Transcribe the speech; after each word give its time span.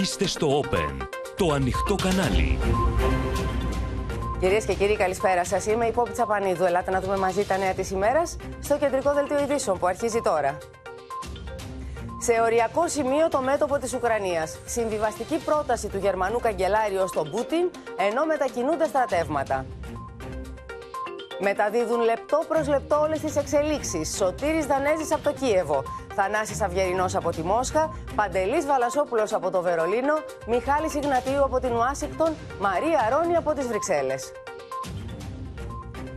Είστε 0.00 0.26
στο 0.26 0.60
Open, 0.60 1.06
το 1.36 1.52
ανοιχτό 1.52 1.94
κανάλι. 1.94 2.58
Κυρίες 4.40 4.64
και 4.64 4.74
κύριοι, 4.74 4.96
καλησπέρα 4.96 5.44
σας. 5.44 5.66
Είμαι 5.66 5.86
η 5.86 5.90
Πόπη 5.90 6.10
Τσαπανίδου. 6.10 6.64
Ελάτε 6.64 6.90
να 6.90 7.00
δούμε 7.00 7.16
μαζί 7.16 7.44
τα 7.44 7.56
νέα 7.56 7.72
της 7.74 7.90
ημέρας 7.90 8.36
στο 8.60 8.78
κεντρικό 8.78 9.12
δελτίο 9.12 9.40
ειδήσεων 9.42 9.78
που 9.78 9.86
αρχίζει 9.86 10.20
τώρα. 10.20 10.58
Σε 12.18 12.40
οριακό 12.40 12.88
σημείο 12.88 13.28
το 13.28 13.40
μέτωπο 13.40 13.78
της 13.78 13.94
Ουκρανίας. 13.94 14.58
Συμβιβαστική 14.66 15.36
πρόταση 15.36 15.88
του 15.88 15.98
Γερμανού 15.98 16.38
καγκελάριου 16.40 17.08
στον 17.08 17.30
Πούτιν, 17.30 17.70
ενώ 17.98 18.24
μετακινούνται 18.26 18.86
στρατεύματα. 18.86 19.66
Μεταδίδουν 21.44 22.00
λεπτό 22.00 22.38
προς 22.48 22.68
λεπτό 22.68 23.00
όλες 23.00 23.20
τις 23.20 23.36
εξελίξεις. 23.36 24.16
Σωτήρης 24.16 24.66
Δανέζης 24.66 25.12
από 25.12 25.22
το 25.22 25.32
Κίεβο. 25.32 25.82
Θανάσης 26.14 26.62
Αυγερινός 26.62 27.14
από 27.14 27.30
τη 27.30 27.42
Μόσχα, 27.42 27.90
Παντελής 28.14 28.66
Βαλασόπουλος 28.66 29.32
από 29.32 29.50
το 29.50 29.62
Βερολίνο, 29.62 30.14
Μιχάλης 30.46 30.94
Ιγνατίου 30.94 31.44
από 31.44 31.60
την 31.60 31.72
Ουάσιγκτον, 31.72 32.34
Μαρία 32.60 33.08
Ρόνι 33.10 33.36
από 33.36 33.52
τις 33.52 33.66
Βρυξέλλες. 33.66 34.32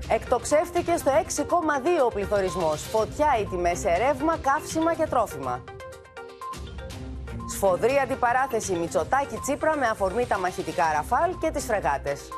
Εκτοξεύτηκε 0.10 0.98
στο 0.98 1.12
6,2 1.12 2.06
ο 2.06 2.08
πληθωρισμός. 2.08 2.82
Φωτιά 2.82 3.28
οι 3.40 3.46
τιμές 3.46 3.80
σε 3.80 3.98
ρεύμα, 3.98 4.38
καύσιμα 4.38 4.94
και 4.94 5.08
τρόφιμα. 5.10 5.64
Σφοδρή 7.54 8.00
αντιπαράθεση 8.04 8.74
Μητσοτάκη 8.74 9.38
Τσίπρα 9.38 9.78
με 9.78 9.88
αφορμή 9.88 10.26
τα 10.26 10.40
μαχητικά 10.40 10.84
Ραφάλ 10.96 11.38
και 11.42 11.52
τις 11.52 11.66
φρεγάτες. 11.66 12.30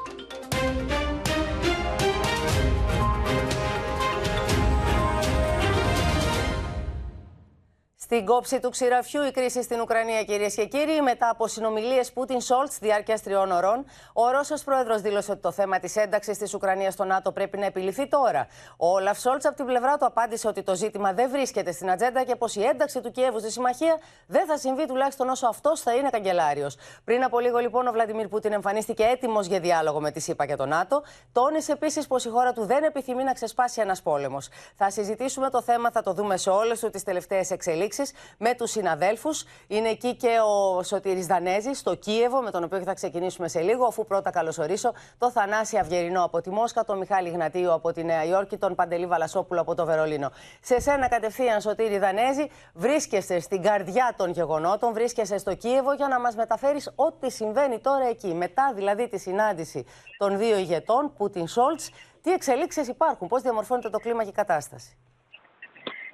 Στην 8.10 8.26
κόψη 8.26 8.60
του 8.60 8.70
ξηραφιού 8.70 9.24
η 9.24 9.32
κρίση 9.32 9.64
στην 9.64 9.80
Ουκρανία, 9.80 10.24
κυρίες 10.24 10.56
και 10.56 10.66
κύριοι, 10.66 11.02
μετά 11.02 11.30
από 11.30 11.48
συνομιλίες 11.48 12.12
Πούτιν 12.12 12.42
Σολτς 12.42 12.72
διάρκειας 12.80 13.22
τριών 13.22 13.52
ωρών, 13.52 13.86
ο 14.14 14.30
Ρώσος 14.30 14.64
πρόεδρος 14.64 15.02
δήλωσε 15.02 15.32
ότι 15.32 15.42
το 15.42 15.52
θέμα 15.52 15.80
της 15.80 15.96
ένταξης 15.96 16.38
της 16.38 16.54
Ουκρανίας 16.54 16.94
στο 16.94 17.04
ΝΑΤΟ 17.04 17.32
πρέπει 17.32 17.58
να 17.58 17.66
επιλυθεί 17.66 18.08
τώρα. 18.08 18.48
Ο 18.78 18.88
Όλαφ 18.88 19.20
Σολτς 19.20 19.46
από 19.46 19.56
την 19.56 19.66
πλευρά 19.66 19.98
του 19.98 20.06
απάντησε 20.06 20.48
ότι 20.48 20.64
το 20.64 20.76
ζήτημα 20.76 21.14
δεν 21.14 21.30
βρίσκεται 21.30 21.72
στην 21.72 21.90
ατζέντα 21.90 22.24
και 22.24 22.36
πως 22.36 22.56
η 22.56 22.64
ένταξη 22.64 23.02
του 23.02 23.12
Κιέβου 23.12 23.40
στη 23.40 23.52
συμμαχία 23.52 23.98
δεν 24.28 24.46
θα 24.46 24.58
συμβεί 24.58 24.86
τουλάχιστον 24.86 25.30
όσο 25.30 25.48
αυτός 25.48 25.82
θα 25.82 25.94
είναι 25.96 26.10
καγκελάριος. 26.10 26.78
Πριν 27.04 27.24
από 27.24 27.40
λίγο, 27.40 27.58
λοιπόν, 27.58 27.88
ο 27.88 27.92
Βλαντιμίρ 27.92 28.28
Πούτιν 28.28 28.54
εμφανίστηκε 28.54 29.04
έτοιμος 29.04 29.46
για 29.46 29.60
διάλογο 29.60 30.00
με 30.00 30.12
τις 30.12 30.20
ΗΠΑ 30.20 30.46
και 30.46 30.56
το 30.56 30.66
ΝΑΤΟ. 30.66 31.04
Τόνισε 31.32 31.72
επίσης 31.72 32.08
πως 32.08 32.26
η 32.26 32.30
χώρα 32.30 32.54
του 32.54 32.66
δεν 32.66 32.84
επιθυμεί 32.84 33.24
να 33.24 33.34
ξεσπάσει 33.34 33.82
ένας 33.82 34.02
πόλεμος. 34.02 34.50
Θα 34.76 34.90
συζητήσουμε 34.90 35.50
το 35.50 35.62
θέμα, 35.62 35.92
θα 35.92 36.02
το 36.02 36.14
δούμε 36.14 36.38
σε 36.38 36.50
όλες 36.50 36.80
τις 36.80 37.04
τελευταίες 37.04 37.52
εξελίξεις 37.52 37.96
με 38.38 38.54
τους 38.54 38.72
συναδέλφους. 38.72 39.46
Είναι 39.68 39.90
εκεί 39.90 40.16
και 40.16 40.38
ο 40.46 40.84
Σωτήρης 40.84 41.26
Δανέζης 41.26 41.78
στο 41.80 41.96
Κίεβο, 41.96 42.42
με 42.42 42.52
τον 42.52 42.64
οποίο 42.64 42.80
θα 42.80 42.94
ξεκινήσουμε 42.94 43.48
σε 43.48 43.62
λίγο, 43.62 43.86
αφού 43.86 44.06
πρώτα 44.06 44.30
καλωσορίσω 44.30 44.94
το 45.18 45.32
Θανάση 45.32 45.78
Αυγερινό 45.78 46.24
από 46.24 46.42
τη 46.42 46.50
Μόσχα, 46.50 46.84
τον 46.84 46.98
Μιχάλη 46.98 47.30
Γνατίου 47.30 47.74
από 47.74 47.92
τη 47.92 48.04
Νέα 48.04 48.26
Υόρκη, 48.26 48.58
τον 48.58 48.76
Παντελή 48.76 49.06
Βαλασόπουλο 49.06 49.62
από 49.62 49.76
το 49.76 49.86
Βερολίνο. 49.86 50.32
Σε 50.62 50.80
σένα 50.80 51.08
κατευθείαν, 51.08 51.62
Σωτήρη 51.62 51.98
Δανέζη, 51.98 52.50
βρίσκεσαι 52.74 53.40
στην 53.40 53.62
καρδιά 53.62 54.14
των 54.18 54.32
γεγονότων, 54.32 54.94
βρίσκεσαι 54.94 55.38
στο 55.38 55.56
Κίεβο 55.56 55.94
για 55.94 56.08
να 56.08 56.20
μας 56.20 56.36
μεταφέρεις 56.36 56.92
ό,τι 56.96 57.32
συμβαίνει 57.32 57.80
τώρα 57.80 58.08
εκεί. 58.08 58.34
Μετά 58.34 58.72
δηλαδή 58.76 59.10
τη 59.10 59.18
συνάντηση 59.18 59.86
των 60.18 60.38
δύο 60.38 60.58
ηγετών, 60.58 61.14
Πούτιν 61.18 61.48
Σόλτ, 61.48 61.82
τι 62.22 62.32
εξελίξεις 62.32 62.88
υπάρχουν, 62.88 63.28
πώς 63.28 63.42
διαμορφώνεται 63.42 63.90
το 63.90 64.00
κλίμα 64.00 64.24
και 64.24 64.30
η 64.30 64.32
κατάσταση; 64.32 64.98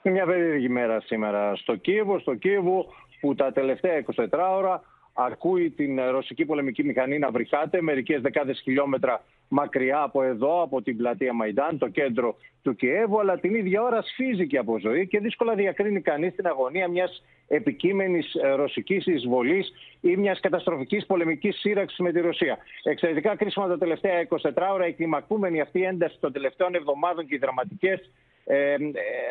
Είναι 0.04 0.16
μια 0.16 0.26
περίεργη 0.26 0.70
μέρα 0.70 1.02
σήμερα 1.02 1.56
στο 1.56 1.76
Κίεβο, 1.76 2.20
στο 2.20 2.36
Κίεβο 2.36 2.86
που 3.20 3.36
τα 3.36 3.52
τελευταία 3.52 4.04
24 4.16 4.28
ώρα 4.56 4.82
ακούει 5.14 5.70
την 5.70 6.00
ρωσική 6.12 6.46
πολεμική 6.46 6.84
μηχανή 6.84 7.20
να 7.20 7.32
βρυχάται 7.32 7.82
μερικές 7.82 8.22
δεκάδες 8.22 8.60
χιλιόμετρα 8.64 9.24
μακριά 9.48 10.02
από 10.02 10.24
εδώ, 10.24 10.62
από 10.62 10.82
την 10.82 10.98
πλατεία 10.98 11.34
Μαϊντάν, 11.34 11.78
το 11.78 11.88
κέντρο 11.88 12.36
του 12.62 12.76
Κιέβου, 12.76 13.20
αλλά 13.20 13.40
την 13.40 13.56
ίδια 13.56 13.82
ώρα 13.82 14.02
σφίζει 14.02 14.48
και 14.48 14.58
από 14.58 14.80
ζωή 14.80 15.08
και 15.08 15.20
δύσκολα 15.20 15.56
διακρίνει 15.56 16.02
κανείς 16.02 16.36
την 16.36 16.48
αγωνία 16.48 16.88
μιας 16.88 17.24
επικείμενης 17.48 18.36
ρωσικής 18.56 19.06
εισβολής 19.06 19.72
ή 20.02 20.16
μιας 20.16 20.40
καταστροφικής 20.40 21.06
πολεμικής 21.06 21.60
σύραξης 21.60 22.00
με 22.00 22.12
τη 22.12 22.20
Ρωσία. 22.20 22.58
Εξαιρετικά 22.84 23.36
κρίσιμα 23.36 23.68
τα 23.68 23.78
τελευταία 23.78 24.28
24 24.30 24.72
ώρα, 24.74 24.88
η 24.88 24.94
κλιμακούμενη 24.94 25.62
αυτή 25.62 25.84
ένταση 25.84 26.18
των 26.20 26.32
τελευταίων 26.32 26.76
εβδομάδων 26.76 27.28
και 27.28 27.36
οι 27.36 27.38
δραματικές 27.38 28.12
ε, 28.46 28.74
ε, 28.74 28.78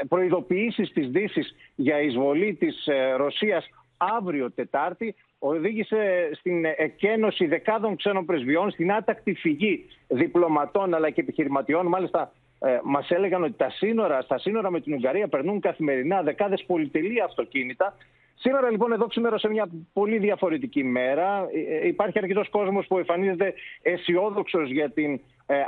προειδοποιήσεις 0.09 0.93
της 0.93 1.09
Δύσης 1.09 1.55
για 1.75 2.01
εισβολή 2.01 2.55
της 2.55 2.87
ε, 2.87 3.13
Ρωσίας 3.17 3.69
αύριο 3.97 4.51
Τετάρτη 4.51 5.15
οδήγησε 5.39 6.31
στην 6.33 6.65
εκένωση 6.65 7.47
δεκάδων 7.47 7.97
ξένων 7.97 8.25
πρεσβειών, 8.25 8.71
στην 8.71 8.93
άτακτη 8.93 9.35
φυγή 9.35 9.85
διπλωματών 10.09 10.95
αλλά 10.95 11.11
και 11.11 11.21
επιχειρηματιών. 11.21 11.87
Μάλιστα, 11.87 12.33
ε, 12.59 12.79
μας 12.83 13.11
έλεγαν 13.11 13.43
ότι 13.43 13.55
τα 13.57 13.71
σύνορα, 13.71 14.23
στα 14.23 14.39
σύνορα 14.39 14.71
με 14.71 14.81
την 14.81 14.95
Ουγγαρία 14.95 15.29
περνούν 15.29 15.61
καθημερινά 15.61 16.23
δεκάδες 16.23 16.65
πολυτελεία 16.67 17.25
αυτοκίνητα. 17.25 17.97
Σήμερα 18.35 18.71
λοιπόν 18.71 18.93
εδώ 18.93 19.07
σήμερα 19.11 19.39
σε 19.39 19.49
μια 19.49 19.69
πολύ 19.93 20.19
διαφορετική 20.19 20.85
μέρα. 20.85 21.49
Υπάρχει 21.85 22.19
αρκετός 22.19 22.49
κόσμος 22.49 22.87
που 22.87 22.99
εμφανίζεται 22.99 23.55
αισιόδοξος 23.83 24.71
για 24.71 24.91
την 24.91 25.13
ε, 25.13 25.21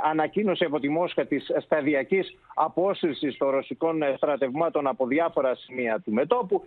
ανακοίνωση 0.03 0.63
από 0.63 0.79
τη 0.79 0.89
Μόσχα 0.89 1.25
της 1.25 1.51
σταδιακής 1.59 2.37
απόσυρσης 2.55 3.37
των 3.37 3.49
ρωσικών 3.49 4.01
ε, 4.01 4.13
στρατευμάτων 4.17 4.87
από 4.87 5.07
διάφορα 5.07 5.55
σημεία 5.55 5.99
του 5.99 6.11
μετόπου 6.11 6.63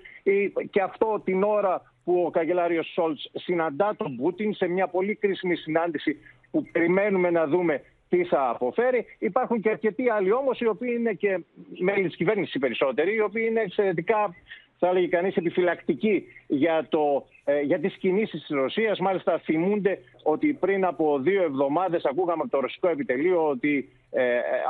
και 0.70 0.80
αυτό 0.82 1.20
την 1.24 1.42
ώρα 1.42 1.82
που 2.04 2.22
ο 2.26 2.30
καγκελάριος 2.30 2.90
Σόλτς 2.92 3.30
συναντά 3.34 3.94
τον 3.96 4.16
Πούτιν 4.16 4.54
σε 4.54 4.66
μια 4.66 4.86
πολύ 4.86 5.14
κρίσιμη 5.14 5.56
συνάντηση 5.56 6.16
που 6.50 6.62
περιμένουμε 6.72 7.30
να 7.30 7.46
δούμε 7.46 7.82
τι 8.08 8.24
θα 8.24 8.48
αποφέρει. 8.48 9.04
Υπάρχουν 9.18 9.60
και 9.60 9.70
αρκετοί 9.70 10.10
άλλοι 10.10 10.32
όμως 10.32 10.60
οι 10.60 10.66
οποίοι 10.66 10.94
είναι 10.98 11.12
και 11.12 11.44
μέλη 11.78 12.06
της 12.06 12.16
κυβέρνησης 12.16 12.60
περισσότεροι, 12.60 13.14
οι 13.14 13.20
οποίοι 13.20 13.46
είναι 13.48 13.60
εξαιρετικά 13.60 14.34
θα 14.78 14.88
έλεγε 14.88 15.06
κανείς 15.06 15.36
επιφυλακτικοί 15.36 16.24
για, 16.46 16.86
το, 16.88 17.26
ε, 17.44 17.60
για 17.60 17.78
τις 17.80 17.96
κινήσεις 17.96 18.40
της 18.40 18.56
Ρωσίας. 18.56 18.98
Μάλιστα 18.98 19.38
θυμούνται 19.38 19.98
ότι 20.22 20.52
πριν 20.52 20.84
από 20.84 21.18
δύο 21.18 21.42
εβδομάδες 21.42 22.04
ακούγαμε 22.04 22.42
από 22.42 22.50
το 22.50 22.60
ρωσικό 22.60 22.88
επιτελείο 22.88 23.48
ότι 23.48 23.88
ε, 24.10 24.24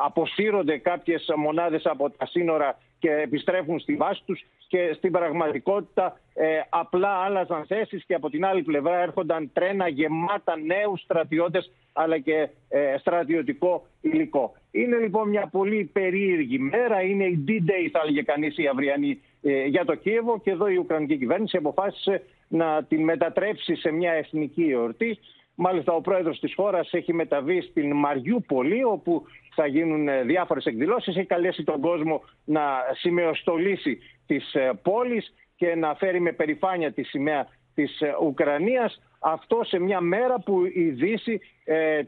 αποσύρονται 0.05 0.79
κάποιες 0.79 1.33
μονάδες 1.37 1.87
από 1.87 2.11
τα 2.11 2.27
σύνορα 2.27 2.79
και 2.99 3.11
επιστρέφουν 3.11 3.79
στη 3.81 3.95
βάση 3.95 4.23
τους 4.27 4.45
και 4.69 4.93
στην 4.97 5.13
πραγματικότητα 5.13 6.21
ε, 6.35 6.61
απλά 6.69 7.09
άλλαζαν 7.09 7.65
θέσεις 7.67 8.05
και 8.05 8.15
από 8.15 8.31
την 8.31 8.45
άλλη 8.45 8.63
πλευρά 8.63 9.03
έρχονταν 9.03 9.51
τρένα 9.53 9.89
γεμάτα 9.89 10.57
νέους 10.57 11.01
στρατιώτες 11.01 11.73
αλλά 11.93 12.19
και 12.19 12.49
ε, 12.69 12.97
στρατιωτικό 12.99 13.87
υλικό. 14.01 14.53
Είναι 14.71 14.97
λοιπόν 14.97 15.29
μια 15.29 15.49
πολύ 15.53 15.91
περίεργη 15.93 16.59
μέρα, 16.59 17.03
είναι 17.03 17.25
η 17.25 17.45
D-Day 17.49 17.89
θα 17.93 18.01
έλεγε 18.03 18.23
κανείς 18.23 18.59
η 18.59 18.67
αυριανή 18.67 19.11
ε, 19.11 19.28
για 19.67 19.85
το 19.85 19.95
Κίεβο 19.95 20.41
και 20.41 20.51
εδώ 20.51 20.69
η 20.69 20.77
Ουκρανική 20.77 21.17
κυβέρνηση 21.19 21.57
αποφάσισε 21.57 22.23
να 22.49 22.85
την 22.85 23.03
μετατρέψει 23.03 23.77
σε 23.77 23.91
μια 23.91 24.13
εθνική 24.13 24.71
εορτή. 24.71 25.19
Μάλιστα 25.55 25.93
ο 25.93 26.01
πρόεδρος 26.01 26.41
της 26.41 26.55
χώρας 26.55 26.93
έχει 26.93 27.13
μεταβεί 27.13 27.61
στην 27.61 27.97
Μαριούπολη 27.97 28.85
όπου 28.85 29.25
θα 29.55 29.67
γίνουν 29.67 30.09
ε, 30.09 30.23
διάφορες 30.23 30.65
εκδηλώσεις. 30.65 31.17
Έχει 31.17 31.27
καλέσει 31.27 31.65
τον 31.65 31.81
κόσμο 31.81 32.23
να 32.45 32.63
σημεοστολίσει 32.93 33.99
τις 34.27 34.55
ε, 34.55 34.73
πόλεις 34.83 35.35
και 35.57 35.75
να 35.75 35.95
φέρει 35.95 36.21
με 36.21 36.33
περηφάνεια 36.33 36.93
τη 36.93 37.03
σημαία 37.03 37.49
της 37.75 38.03
Ουκρανίας. 38.23 39.03
Αυτό 39.19 39.61
σε 39.65 39.79
μια 39.79 40.01
μέρα 40.01 40.41
που 40.41 40.65
η 40.65 40.91
Δύση 40.91 41.41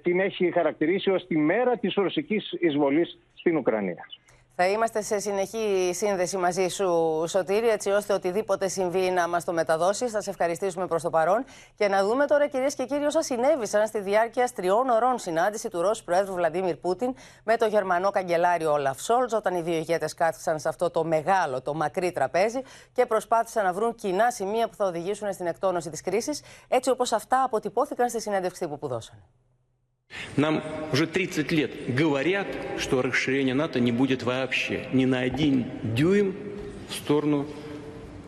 την 0.02 0.20
έχει 0.20 0.50
χαρακτηρίσει 0.50 1.10
ως 1.10 1.26
τη 1.26 1.36
μέρα 1.36 1.76
της 1.76 1.94
ρωσικής 1.94 2.52
εισβολής 2.60 3.18
στην 3.34 3.56
Ουκρανία. 3.56 4.06
Θα 4.62 4.68
είμαστε 4.68 5.02
σε 5.02 5.18
συνεχή 5.18 5.90
σύνδεση 5.94 6.36
μαζί 6.36 6.68
σου, 6.68 7.24
Σωτήρη, 7.28 7.68
έτσι 7.68 7.90
ώστε 7.90 8.12
οτιδήποτε 8.12 8.68
συμβεί 8.68 9.10
να 9.10 9.28
μας 9.28 9.44
το 9.44 9.52
μεταδώσει. 9.52 10.08
Θα 10.08 10.20
σε 10.20 10.30
ευχαριστήσουμε 10.30 10.86
προς 10.86 11.02
το 11.02 11.10
παρόν. 11.10 11.44
Και 11.74 11.88
να 11.88 12.04
δούμε 12.04 12.26
τώρα, 12.26 12.46
κυρίες 12.46 12.74
και 12.74 12.84
κύριοι, 12.84 13.04
όσα 13.04 13.22
συνέβησαν 13.22 13.86
στη 13.86 14.00
διάρκεια 14.00 14.48
τριών 14.54 14.88
ωρών 14.88 15.18
συνάντηση 15.18 15.68
του 15.68 15.80
Ρώσου 15.82 16.04
Προέδρου 16.04 16.34
Βλαντίμιρ 16.34 16.76
Πούτιν 16.76 17.14
με 17.44 17.56
τον 17.56 17.68
Γερμανό 17.68 18.10
καγκελάριο 18.10 18.72
Όλαφ 18.72 19.00
Σόλτς, 19.00 19.32
όταν 19.32 19.54
οι 19.54 19.62
δύο 19.62 19.76
ηγέτες 19.76 20.14
κάθισαν 20.14 20.58
σε 20.58 20.68
αυτό 20.68 20.90
το 20.90 21.04
μεγάλο, 21.04 21.62
το 21.62 21.74
μακρύ 21.74 22.12
τραπέζι 22.12 22.62
και 22.92 23.06
προσπάθησαν 23.06 23.64
να 23.64 23.72
βρουν 23.72 23.94
κοινά 23.94 24.30
σημεία 24.30 24.68
που 24.68 24.74
θα 24.74 24.84
οδηγήσουν 24.84 25.32
στην 25.32 25.46
εκτόνωση 25.46 25.90
της 25.90 26.00
κρίσης, 26.00 26.42
έτσι 26.68 26.90
όπως 26.90 27.12
αυτά 27.12 27.42
αποτυπώθηκαν 27.42 28.08
στη 28.08 28.20
συνέντευξη 28.20 28.68
που 28.68 28.88
δώσαν. 28.88 29.22
Нам 30.36 30.62
уже 30.92 31.06
30 31.06 31.52
лет 31.52 31.94
говорят, 31.94 32.46
что 32.78 33.02
расширение 33.02 33.54
НАТО 33.54 33.80
не 33.80 33.92
будет 33.92 34.22
вообще 34.22 34.88
ни 34.92 35.04
на 35.04 35.20
один 35.20 35.66
дюйм 35.82 36.34
в 36.88 36.94
сторону 36.94 37.46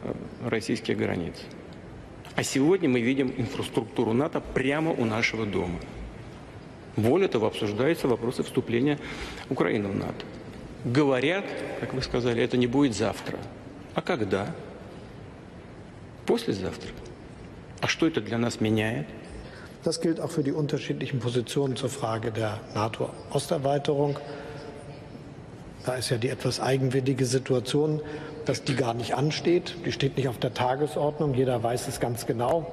э, 0.03 0.13
российских 0.45 0.99
границ. 0.99 1.35
А 2.35 2.43
сегодня 2.43 2.89
мы 2.89 3.01
видим 3.01 3.33
инфраструктуру 3.37 4.13
НАТО 4.13 4.41
прямо 4.41 4.91
у 4.91 5.05
нашего 5.05 5.47
дома. 5.47 5.79
Более 6.97 7.29
того, 7.29 7.47
обсуждаются 7.47 8.09
вопросы 8.09 8.43
вступления 8.43 8.99
Украины 9.49 9.89
в 9.89 9.97
НАТО. 9.97 10.27
Говорят, 10.85 11.47
как 11.81 11.95
вы 11.95 12.03
сказали, 12.03 12.43
это 12.43 12.57
не 12.57 12.67
будет 12.67 12.95
завтра. 12.95 13.39
А 13.95 14.03
когда? 14.03 14.55
Послезавтра. 16.27 16.91
А 17.81 17.87
что 17.87 18.07
это 18.07 18.21
для 18.21 18.39
нас 18.39 18.61
меняет? 18.61 19.07
Das 19.85 20.01
gilt 20.01 20.21
auch 20.21 20.31
für 20.31 20.45
die 20.45 20.53
unterschiedlichen 20.53 21.19
Positionen 21.19 21.75
zur 21.75 21.89
Frage 21.89 22.31
der 22.31 22.61
NATO-Osterweiterung. 22.75 24.17
Da 25.85 25.95
ist 25.95 26.11
ja 26.11 26.19
die 26.19 26.29
etwas 26.29 26.61
eigenwillige 26.61 27.27
Situation, 27.27 28.01
dass 28.45 28.63
die 28.63 28.77
gar 28.77 28.95
nicht 28.95 29.17
ansteht. 29.17 29.75
Die 29.85 29.91
steht 29.91 30.17
nicht 30.17 30.29
auf 30.29 30.39
der 30.39 30.55
Tagesordnung. 30.55 31.35
Jeder 31.35 31.61
weiß 31.63 31.89
es 31.89 31.99
ganz 31.99 32.27
genau. 32.27 32.73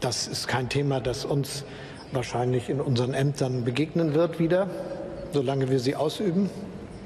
Das 0.00 0.26
ist 0.26 0.48
kein 0.48 0.68
Thema, 0.68 1.00
das 1.00 1.24
uns 1.24 1.64
wahrscheinlich 2.10 2.68
in 2.68 2.80
unseren 2.80 3.14
Ämtern 3.14 3.64
begegnen 3.64 4.14
wird 4.14 4.40
wieder, 4.40 4.68
solange 5.32 5.70
wir 5.70 5.78
sie 5.78 5.94
ausüben. 5.94 6.50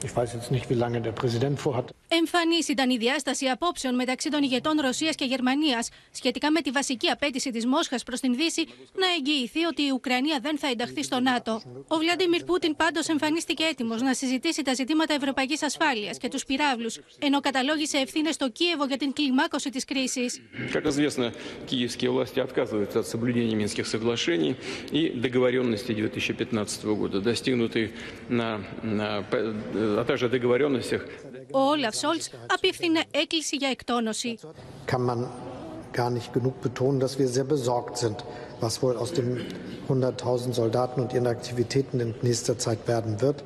Ich 0.02 0.14
weiß 0.16 0.32
jetzt 0.32 0.50
nicht, 0.50 0.70
wie 0.70 0.74
lange 0.74 1.02
der 1.02 1.12
Präsident 1.12 1.60
vorhat. 1.60 1.92
Εμφανή 2.18 2.58
ήταν 2.68 2.90
η 2.90 2.96
διάσταση 2.96 3.46
απόψεων 3.46 3.94
μεταξύ 3.94 4.28
των 4.30 4.42
ηγετών 4.42 4.80
Ρωσίας 4.80 5.14
και 5.14 5.24
Γερμανίας 5.24 5.88
σχετικά 6.12 6.50
με 6.50 6.60
τη 6.60 6.70
βασική 6.70 7.08
απέτηση 7.08 7.50
της 7.50 7.66
Μόσχας 7.66 8.02
προς 8.02 8.20
την 8.20 8.34
Δύση 8.34 8.64
να 8.94 9.06
εγγυηθεί 9.16 9.64
ότι 9.64 9.82
η 9.82 9.90
Ουκρανία 9.94 10.38
δεν 10.42 10.58
θα 10.58 10.66
ενταχθεί 10.66 11.02
στο 11.02 11.20
ΝΑΤΟ. 11.20 11.62
Ο 11.88 11.96
Βλαντίμιρ 11.96 12.44
Πούτιν 12.44 12.76
πάντως 12.76 13.08
εμφανίστηκε 13.08 13.64
έτοιμος 13.64 14.02
να 14.02 14.14
συζητήσει 14.14 14.62
τα 14.62 14.74
ζητήματα 14.74 15.14
ευρωπαϊκής 15.14 15.62
ασφάλειας 15.62 16.18
και 16.18 16.28
τους 16.28 16.44
πυράβλους, 16.44 16.98
ενώ 17.18 17.40
καταλόγησε 17.40 17.98
ευθύνες 17.98 18.34
στο 18.34 18.48
Κίεβο 18.50 18.84
για 18.84 18.96
την 18.96 19.12
κλιμάκωση 19.12 19.70
της 19.70 19.84
κρίσης 19.84 20.40
ο 31.52 31.60
Όλαφ 31.60 31.96
Σολτς 31.96 32.22
απηύθυνε 32.46 33.02
έκκληση 33.10 33.56
για 33.56 33.68
εκτόνωση. 33.68 34.38
Kann 34.86 35.04
man 35.10 35.20
gar 36.00 36.10
nicht 36.10 36.30
genug 36.36 36.54
betonen, 36.66 36.98
dass 37.04 37.18
wir 37.20 37.28
sehr 37.36 37.48
besorgt 37.56 37.94
sind, 38.04 38.18
was 38.60 38.82
wohl 38.82 38.96
aus 39.02 39.10
den 39.18 39.28
100.000 39.88 40.52
Soldaten 40.60 40.98
und 41.02 41.12
ihren 41.12 41.28
Aktivitäten 41.36 41.96
in 42.04 42.14
nächster 42.28 42.56
Zeit 42.64 42.80
werden 42.92 43.20
wird. 43.20 43.38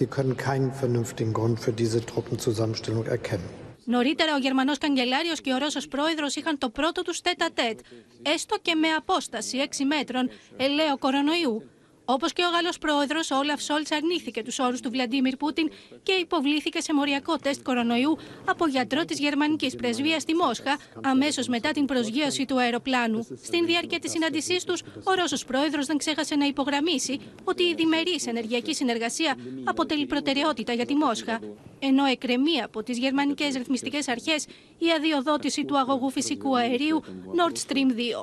Wir 0.00 0.08
können 0.16 0.36
keinen 0.48 0.72
vernünftigen 0.82 1.32
Grund 1.38 1.56
für 1.64 1.72
diese 1.72 2.00
Truppenzusammenstellung 2.10 3.06
erkennen. 3.06 3.48
Νωρίτερα, 3.84 4.34
ο 4.34 4.38
Γερμανός 4.38 4.72
Καγκελάριος 4.76 5.32
και 5.42 5.52
ο 5.52 5.58
Ρώσος 5.58 5.80
Πρόεδρος 5.88 6.26
είχαν 6.34 6.58
το 6.58 6.68
πρώτο 6.68 7.02
τους 7.02 7.14
τετ 7.22 7.48
α 7.54 7.59
τετ, 7.59 7.78
έστω 8.22 8.56
και 8.62 8.74
με 8.74 8.88
απόσταση 8.88 9.68
6 9.70 9.84
μέτρων, 9.84 10.30
ελέω 10.56 10.98
κορονοϊού. 10.98 11.62
Όπως 12.10 12.32
και 12.32 12.42
ο 12.42 12.50
Γάλλος 12.54 12.78
πρόεδρος 12.78 13.30
Όλαφ 13.30 13.62
Σολτς 13.62 13.92
αρνήθηκε 13.92 14.42
τους 14.42 14.58
όρους 14.58 14.80
του 14.80 14.90
Βλαντίμιρ 14.90 15.36
Πούτιν 15.36 15.70
και 16.02 16.12
υποβλήθηκε 16.12 16.80
σε 16.80 16.94
μοριακό 16.94 17.36
τεστ 17.36 17.62
κορονοϊού 17.62 18.18
από 18.44 18.66
γιατρό 18.66 19.04
της 19.04 19.18
γερμανικής 19.18 19.76
πρεσβείας 19.76 20.22
στη 20.22 20.34
Μόσχα 20.34 20.76
αμέσως 21.02 21.48
μετά 21.48 21.70
την 21.70 21.84
προσγείωση 21.84 22.44
του 22.44 22.60
αεροπλάνου. 22.60 23.26
Στην 23.42 23.66
διάρκεια 23.66 23.98
της 23.98 24.10
συνάντησής 24.10 24.64
τους, 24.64 24.82
ο 25.04 25.14
Ρώσος 25.14 25.44
πρόεδρος 25.44 25.86
δεν 25.86 25.96
ξέχασε 25.96 26.34
να 26.34 26.46
υπογραμμίσει 26.46 27.20
ότι 27.44 27.62
η 27.62 27.74
διμερής 27.74 28.26
ενεργειακή 28.26 28.74
συνεργασία 28.74 29.36
αποτελεί 29.64 30.06
προτεραιότητα 30.06 30.72
για 30.72 30.86
τη 30.86 30.94
Μόσχα. 30.94 31.40
Ενώ 31.80 32.04
εκκρεμεί 32.04 32.60
από 32.64 32.82
τις 32.82 32.98
γερμανικές 32.98 33.54
ρυθμιστικές 33.54 34.08
αρχές 34.08 34.46
η 34.78 34.86
αδειοδότηση 34.96 35.64
του 35.64 35.78
αγωγού 35.78 36.10
φυσικού 36.10 36.56
αερίου 36.56 37.02
Nord 37.36 37.56
Stream 37.66 37.90
2 37.90 38.22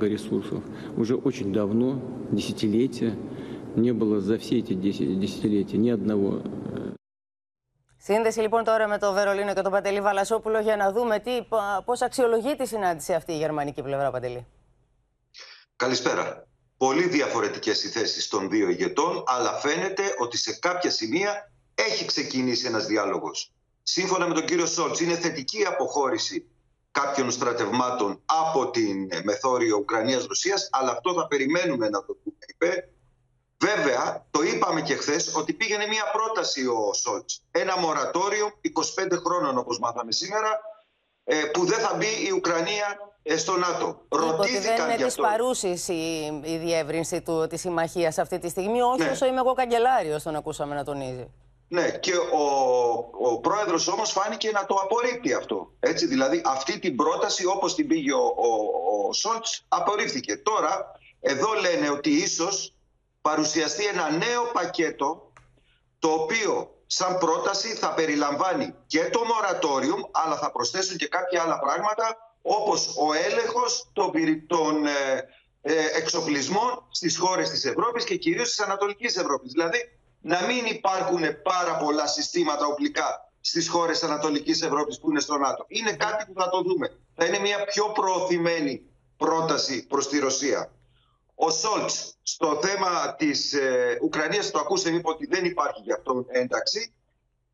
является 0.00 0.30
надежным 0.30 0.42
поставщиком 0.42 0.58
энергоресурсов. 0.58 0.64
Уже 0.96 1.14
очень 1.14 1.52
давно, 1.52 2.00
десятилетия, 2.30 3.16
не 3.76 3.92
было 3.92 4.20
за 4.20 4.38
все 4.38 4.58
эти 4.58 4.74
десятилетия 4.74 5.78
ни 5.78 5.90
одного 5.90 6.42
Σύνδεση 7.98 8.40
λοιπόν 8.40 8.64
τώρα 8.64 8.88
με 8.88 8.98
το 8.98 9.12
Βερολίνο 9.12 9.54
και 9.54 9.60
τον 9.60 9.72
Παντελή 9.72 10.00
Βαλασόπουλο 10.00 10.60
για 10.60 10.76
να 10.76 10.92
δούμε 10.92 11.18
τι, 11.18 11.30
πώς 11.84 12.02
αξιολογεί 12.02 12.56
τη 12.56 12.66
συνάντηση 12.66 13.14
αυτή 13.14 13.32
η 13.32 13.36
γερμανική 13.36 13.82
πλευρά, 13.82 14.10
Παντελή. 14.10 14.46
Καλησπέρα. 15.76 16.46
Πολύ 16.76 17.08
διαφορετικές 17.08 17.84
οι 17.84 17.88
θέσεις 17.88 18.28
των 18.28 18.50
δύο 18.50 18.68
ηγετών, 18.68 19.24
αλλά 19.26 19.52
φαίνεται 19.52 20.02
ότι 20.18 20.36
σε 20.36 20.58
κάποια 20.60 20.90
σημεία 20.90 21.52
έχει 21.74 22.04
ξεκινήσει 22.04 22.66
ένας 22.66 22.86
διάλογος. 22.86 23.52
Σύμφωνα 23.82 24.28
με 24.28 24.34
τον 24.34 24.44
κύριο 24.44 24.66
Σόλτς, 24.66 25.00
είναι 25.00 25.14
θετική 25.14 25.64
αποχώρηση 25.64 26.46
κάποιων 26.91 27.31
στρατευμάτων 27.31 28.21
από 28.25 28.69
την 28.69 29.09
μεθόριο 29.23 29.77
Ουκρανίας-Ρωσίας, 29.77 30.69
αλλά 30.71 30.91
αυτό 30.91 31.13
θα 31.13 31.27
περιμένουμε 31.27 31.89
να 31.89 32.05
το 32.05 32.17
πούμε, 32.23 32.37
είπε. 32.47 32.89
Βέβαια, 33.57 34.25
το 34.31 34.41
είπαμε 34.41 34.81
και 34.81 34.95
χθες 34.95 35.35
ότι 35.35 35.53
πήγαινε 35.53 35.87
μια 35.87 36.03
πρόταση 36.11 36.67
ο 36.67 36.93
Σόλτς. 36.93 37.43
Ένα 37.51 37.77
μορατόριο 37.77 38.51
25 38.61 39.17
χρόνων, 39.25 39.57
όπως 39.57 39.79
μάθαμε 39.79 40.11
σήμερα, 40.11 40.59
ε, 41.23 41.35
που 41.53 41.65
δεν 41.65 41.79
θα 41.79 41.95
μπει 41.95 42.27
η 42.27 42.31
Ουκρανία 42.31 42.97
ε, 43.23 43.37
στο 43.37 43.57
ΝΑΤΟ. 43.57 44.01
Ρωτήθηκαν 44.09 44.75
δεν 44.75 44.95
είναι 44.95 45.05
της 45.05 45.15
παρούσης 45.15 45.87
η, 45.87 46.41
η 46.43 46.57
διεύρυνση 46.57 47.21
του, 47.21 47.47
της 47.49 47.61
συμμαχίας 47.61 48.17
αυτή 48.17 48.39
τη 48.39 48.49
στιγμή, 48.49 48.81
όχι 48.81 49.01
ναι. 49.01 49.09
όσο 49.09 49.25
είμαι 49.25 49.39
εγώ 49.39 49.53
καγκελάριος, 49.53 50.23
τον 50.23 50.35
ακούσαμε 50.35 50.75
να 50.75 50.83
τονίζει. 50.83 51.31
Ναι, 51.71 51.91
και 51.91 52.15
ο, 52.15 52.43
ο 53.29 53.39
πρόεδρος 53.39 53.87
όμως 53.87 54.11
φάνηκε 54.11 54.51
να 54.51 54.65
το 54.65 54.75
απορρίπτει 54.75 55.33
αυτό. 55.33 55.71
Έτσι, 55.79 56.05
δηλαδή 56.05 56.41
αυτή 56.45 56.79
την 56.79 56.95
πρόταση 56.95 57.45
όπως 57.45 57.75
την 57.75 57.87
πήγε 57.87 58.13
ο, 58.13 58.25
ο, 58.25 59.07
ο 59.07 59.13
Σόλτς 59.13 59.65
απορρίφθηκε. 59.67 60.37
Τώρα 60.37 60.91
εδώ 61.19 61.53
λένε 61.53 61.89
ότι 61.89 62.09
ίσως 62.09 62.75
παρουσιαστεί 63.21 63.85
ένα 63.85 64.11
νέο 64.11 64.43
πακέτο 64.53 65.31
το 65.99 66.07
οποίο 66.07 66.81
σαν 66.87 67.17
πρόταση 67.17 67.67
θα 67.67 67.93
περιλαμβάνει 67.93 68.73
και 68.87 69.09
το 69.09 69.23
μορατόριουμ 69.25 70.01
αλλά 70.11 70.37
θα 70.37 70.51
προσθέσουν 70.51 70.97
και 70.97 71.07
κάποια 71.07 71.41
άλλα 71.41 71.59
πράγματα 71.59 72.35
όπως 72.41 72.95
ο 72.97 73.13
έλεγχος 73.13 73.89
των, 73.93 74.11
των 74.47 74.85
ε, 74.85 75.23
ε, 75.61 75.85
εξοπλισμών 75.97 76.87
στις 76.89 77.17
χώρες 77.17 77.49
της 77.49 77.65
Ευρώπης 77.65 78.03
και 78.03 78.15
κυρίως 78.15 78.47
της 78.47 78.59
Ανατολικής 78.59 79.17
Ευρώπης. 79.17 79.51
Δηλαδή 79.51 80.00
να 80.21 80.45
μην 80.45 80.65
υπάρχουν 80.65 81.41
πάρα 81.41 81.77
πολλά 81.77 82.07
συστήματα 82.07 82.65
οπλικά 82.65 83.31
στις 83.41 83.69
χώρες 83.69 84.03
Ανατολικής 84.03 84.61
Ευρώπης 84.61 84.99
που 84.99 85.09
είναι 85.09 85.19
στο 85.19 85.37
ΝΑΤΟ. 85.37 85.65
Είναι 85.67 85.91
κάτι 85.91 86.25
που 86.25 86.41
θα 86.41 86.49
το 86.49 86.61
δούμε. 86.61 86.97
Θα 87.15 87.25
είναι 87.25 87.39
μια 87.39 87.63
πιο 87.63 87.85
προωθημένη 87.91 88.81
πρόταση 89.17 89.85
προς 89.87 90.07
τη 90.07 90.19
Ρωσία. 90.19 90.71
Ο 91.35 91.49
Σόλτς 91.49 92.15
στο 92.21 92.59
θέμα 92.61 93.15
της 93.15 93.53
ε, 93.53 93.97
Ουκρανίας 94.01 94.51
το 94.51 94.59
ακούσαμε 94.59 94.97
είπε 94.97 95.09
ότι 95.09 95.25
δεν 95.25 95.45
υπάρχει 95.45 95.81
γι' 95.81 95.93
αυτό 95.93 96.25
ένταξη. 96.27 96.93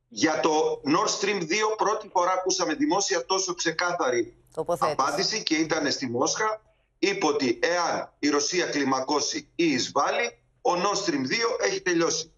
Για 0.09 0.39
το 0.39 0.81
Nord 0.85 1.21
Stream 1.21 1.41
2 1.41 1.45
πρώτη 1.77 2.09
φορά 2.13 2.31
ακούσαμε 2.31 2.73
δημόσια 2.73 3.25
τόσο 3.25 3.53
ξεκάθαρη 3.53 4.37
απάντηση 4.79 5.43
και 5.43 5.55
ήταν 5.55 5.91
στη 5.91 6.09
Μόσχα. 6.09 6.61
Είπε 6.99 7.25
ότι 7.25 7.59
εάν 7.61 8.13
η 8.19 8.29
Ρωσία 8.29 8.65
κλιμακώσει 8.65 9.49
ή 9.55 9.65
εισβάλλει, 9.65 10.39
ο 10.61 10.71
Nord 10.73 11.09
Stream 11.09 11.21
2 11.21 11.65
έχει 11.65 11.81
τελειώσει 11.81 12.31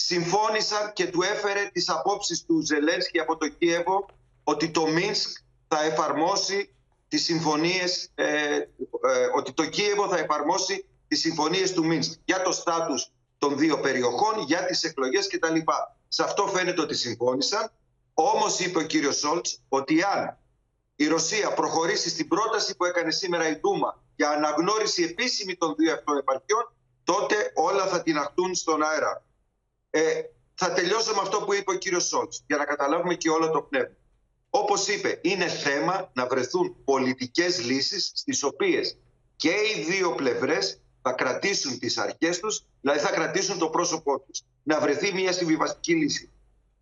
συμφώνησαν 0.00 0.92
και 0.92 1.06
του 1.06 1.22
έφερε 1.22 1.70
τις 1.72 1.88
απόψεις 1.88 2.44
του 2.44 2.60
Ζελένσκι 2.60 3.18
από 3.20 3.36
το 3.36 3.48
Κίεβο 3.48 4.06
ότι 4.44 4.70
το 4.70 4.86
Μίνσκ 4.86 5.38
θα 5.68 5.82
εφαρμόσει 5.84 6.74
τις 7.08 7.24
συμφωνίες, 7.24 8.10
ε, 8.14 8.24
ε, 8.24 8.66
ότι 9.36 9.52
το 9.52 9.64
Κίεβο 9.66 10.08
θα 10.08 10.18
εφαρμόσει 10.18 10.86
τις 11.08 11.20
συμφωνίες 11.20 11.72
του 11.72 11.86
Μίνσκ 11.86 12.12
για 12.24 12.42
το 12.42 12.52
στάτους 12.52 13.10
των 13.38 13.58
δύο 13.58 13.80
περιοχών, 13.80 14.44
για 14.46 14.64
τις 14.64 14.82
εκλογές 14.82 15.26
κτλ. 15.26 15.56
Σε 16.08 16.22
αυτό 16.22 16.46
φαίνεται 16.46 16.80
ότι 16.80 16.94
συμφώνησαν. 16.94 17.70
Όμως 18.14 18.58
είπε 18.58 18.78
ο 18.78 18.82
κύριος 18.82 19.16
Σόλτς 19.16 19.60
ότι 19.68 20.02
αν 20.02 20.38
η 20.96 21.06
Ρωσία 21.06 21.52
προχωρήσει 21.54 22.08
στην 22.08 22.28
πρόταση 22.28 22.76
που 22.76 22.84
έκανε 22.84 23.10
σήμερα 23.10 23.48
η 23.48 23.58
Δούμα 23.62 24.02
για 24.16 24.30
αναγνώριση 24.30 25.02
επίσημη 25.02 25.56
των 25.56 25.74
δύο 25.76 25.92
αυτών 25.92 26.16
επαρχιών, 26.16 26.72
τότε 27.04 27.52
όλα 27.54 27.86
θα 27.86 28.02
τυναχτούν 28.02 28.54
στον 28.54 28.82
αέρα. 28.82 29.22
Ε, 29.90 30.20
θα 30.54 30.72
τελειώσω 30.72 31.14
με 31.14 31.20
αυτό 31.20 31.42
που 31.42 31.54
είπε 31.54 31.70
ο 31.70 31.74
κύριος 31.74 32.06
Σόλτς 32.06 32.42
για 32.46 32.56
να 32.56 32.64
καταλάβουμε 32.64 33.14
και 33.14 33.30
όλο 33.30 33.50
το 33.50 33.62
πνεύμα. 33.62 33.96
Όπως 34.50 34.88
είπε, 34.88 35.18
είναι 35.22 35.48
θέμα 35.48 36.10
να 36.14 36.26
βρεθούν 36.26 36.76
πολιτικές 36.84 37.64
λύσεις 37.64 38.12
στις 38.14 38.42
οποίες 38.42 38.98
και 39.36 39.50
οι 39.50 39.84
δύο 39.88 40.14
πλευρές 40.14 40.80
θα 41.02 41.12
κρατήσουν 41.12 41.78
τις 41.78 41.98
αρχές 41.98 42.38
τους, 42.38 42.64
δηλαδή 42.80 43.00
θα 43.00 43.10
κρατήσουν 43.10 43.58
το 43.58 43.68
πρόσωπό 43.68 44.20
τους. 44.20 44.42
Να 44.62 44.80
βρεθεί 44.80 45.12
μια 45.12 45.32
συμβιβαστική 45.32 45.94
λύση. 45.94 46.30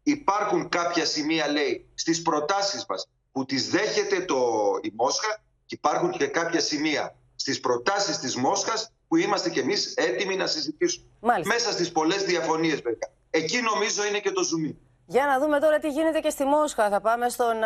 Υπάρχουν 0.02 0.68
κάποια 0.68 1.04
σημεία, 1.04 1.48
λέει, 1.48 1.86
στις 1.94 2.22
προτάσεις 2.22 2.84
μας 2.88 3.08
που 3.32 3.44
τις 3.44 3.70
δέχεται 3.70 4.20
το, 4.20 4.36
η 4.82 4.92
Μόσχα 4.94 5.42
και 5.66 5.74
υπάρχουν 5.74 6.10
και 6.10 6.26
κάποια 6.26 6.60
σημεία 6.60 7.16
στις 7.36 7.60
προτάσεις 7.60 8.18
της 8.18 8.36
Μόσχας 8.36 8.92
που 9.08 9.16
είμαστε 9.16 9.50
κι 9.50 9.58
εμείς 9.58 9.94
έτοιμοι 9.94 10.36
να 10.36 10.46
συζητήσουμε. 10.46 11.06
Μέσα 11.44 11.72
στις 11.72 11.92
πολλές 11.92 12.24
διαφωνίες 12.24 12.74
βέβαια. 12.74 13.10
Εκεί 13.30 13.58
νομίζω 13.60 14.04
είναι 14.04 14.18
και 14.18 14.32
το 14.32 14.42
ζουμί. 14.42 14.78
Για 15.06 15.26
να 15.26 15.38
δούμε 15.38 15.60
τώρα 15.60 15.78
τι 15.78 15.88
γίνεται 15.88 16.20
και 16.20 16.30
στη 16.30 16.44
Μόσχα. 16.44 16.88
Θα 16.88 17.00
πάμε 17.00 17.28
στον, 17.28 17.56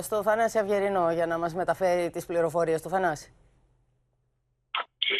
στο 0.00 0.22
Θανάση 0.22 0.58
Αυγερινό 0.58 1.12
για 1.12 1.26
να 1.26 1.38
μας 1.38 1.54
μεταφέρει 1.54 2.10
τις 2.10 2.26
πληροφορίες 2.26 2.82
του 2.82 2.88
Θανάση. 2.88 3.32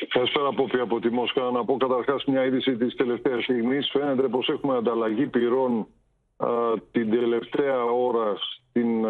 Καλησπέρα 0.08 0.52
Πόπη 0.52 0.78
από 0.78 1.00
τη 1.00 1.10
Μόσχα. 1.10 1.50
Να 1.50 1.64
πω 1.64 1.76
καταρχάς 1.76 2.24
μια 2.24 2.44
είδηση 2.44 2.76
της 2.76 2.94
τελευταίας 2.94 3.42
στιγμής. 3.42 3.90
Φαίνεται 3.92 4.28
πως 4.28 4.48
έχουμε 4.48 4.76
ανταλλαγή 4.76 5.26
πυρών 5.26 5.86
την 6.92 7.10
τελευταία 7.10 7.82
ώρα 7.84 8.36
στην 8.68 9.06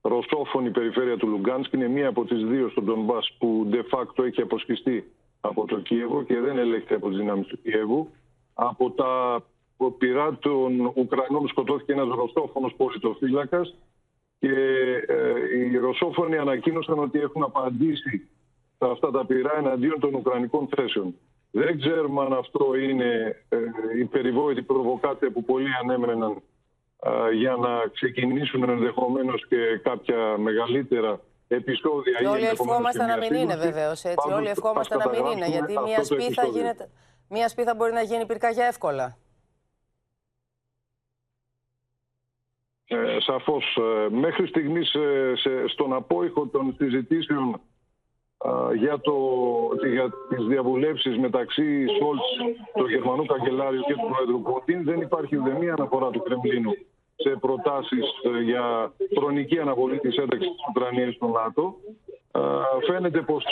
ρωσόφωνη 0.00 0.70
περιφέρεια 0.70 1.16
του 1.16 1.28
Λουγκάνσκ. 1.28 1.72
Είναι 1.72 1.88
μία 1.88 2.08
από 2.08 2.24
τις 2.24 2.44
δύο 2.44 2.68
στον 2.68 2.84
Ντονμπάς 2.84 3.36
που 3.38 3.68
de 3.72 3.96
facto 3.96 4.24
έχει 4.24 4.40
αποσχιστεί 4.40 5.12
από 5.46 5.66
το 5.66 5.80
Κίεβο 5.80 6.22
και 6.22 6.40
δεν 6.40 6.58
ελέγχεται 6.58 6.94
από 6.94 7.08
τις 7.08 7.18
δυνάμεις 7.18 7.46
του 7.46 7.62
Κιέβου. 7.62 8.10
Από 8.54 8.90
τα 8.90 9.42
πειρά 9.98 10.38
των 10.38 10.92
Ουκρανών 10.94 11.48
σκοτώθηκε 11.48 11.92
ένας 11.92 12.08
ρωσόφωνος 12.08 12.74
πολιτοφύλακας 12.76 13.74
και 14.38 14.52
ε, 15.06 15.58
οι 15.58 15.76
ρωσόφωνοι 15.76 16.36
ανακοίνωσαν 16.36 16.98
ότι 16.98 17.18
έχουν 17.18 17.42
απαντήσει 17.42 18.28
σε 18.78 18.90
αυτά 18.90 19.10
τα 19.10 19.26
πειρά 19.26 19.56
εναντίον 19.58 20.00
των 20.00 20.14
Ουκρανικών 20.14 20.68
θέσεων. 20.76 21.14
Δεν 21.50 21.80
ξέρουμε 21.80 22.22
αν 22.22 22.32
αυτό 22.32 22.74
είναι 22.74 23.36
ε, 23.48 23.58
η 23.98 24.04
περιβόητη 24.04 24.62
προβοκάτια 24.62 25.30
που 25.30 25.44
πολλοί 25.44 25.68
ανέμεναν 25.82 26.42
ε, 27.00 27.34
για 27.34 27.56
να 27.56 27.86
ξεκινήσουν 27.92 28.68
ενδεχομένως 28.68 29.46
και 29.46 29.80
κάποια 29.82 30.38
μεγαλύτερα 30.38 31.20
επεισόδια. 31.48 32.18
Και 32.18 32.26
όλοι 32.26 32.44
ευχόμαστε 32.46 33.06
να 33.06 33.16
μην 33.16 33.34
είναι 33.34 33.56
βεβαίως 33.56 34.04
έτσι. 34.04 34.32
όλοι 34.32 34.48
ευχόμαστε 34.48 34.96
να 34.96 35.08
μην 35.08 35.24
είναι. 35.26 35.46
Γιατί 35.46 35.78
μια 35.78 36.04
σπίθα, 36.04 36.46
γίνεται, 36.46 36.90
μια 37.28 37.48
σπίθα 37.48 37.74
μπορεί 37.74 37.92
να 37.92 38.02
γίνει 38.02 38.26
πυρκαγιά 38.26 38.66
εύκολα. 38.66 39.16
Ε, 42.88 43.16
σαφώς. 43.20 43.76
Ε, 43.76 44.10
μέχρι 44.10 44.46
στιγμής 44.46 44.94
ε, 44.94 45.34
στον 45.66 45.92
απόϊχο 45.92 46.46
των 46.46 46.74
συζητήσεων 46.78 47.60
για, 48.74 49.00
το, 49.00 49.14
για 49.92 50.10
τις 50.28 50.46
διαβουλεύσεις 50.46 51.18
μεταξύ 51.18 51.86
Σόλτς, 51.98 52.24
του 52.74 52.88
Γερμανού 52.88 53.26
Καγκελάριου 53.26 53.80
και 53.80 53.94
του 53.94 54.10
Πρόεδρου 54.12 54.42
Πούτιν 54.42 54.84
δεν 54.84 55.00
υπάρχει 55.00 55.36
ούτε 55.36 55.58
μία 55.58 55.72
αναφορά 55.72 56.10
του 56.10 56.22
Κρεμλίνου 56.22 56.72
σε 57.16 57.30
προτάσεις 57.40 58.04
για 58.44 58.92
χρονική 59.18 59.58
αναβολή 59.58 59.98
της 59.98 60.16
ένταξης 60.16 60.50
της 60.50 60.64
Ουκρανίας 60.68 61.14
στο 61.14 61.26
ΝΑΤΟ. 61.26 61.74
Φαίνεται 62.86 63.20
πως 63.20 63.44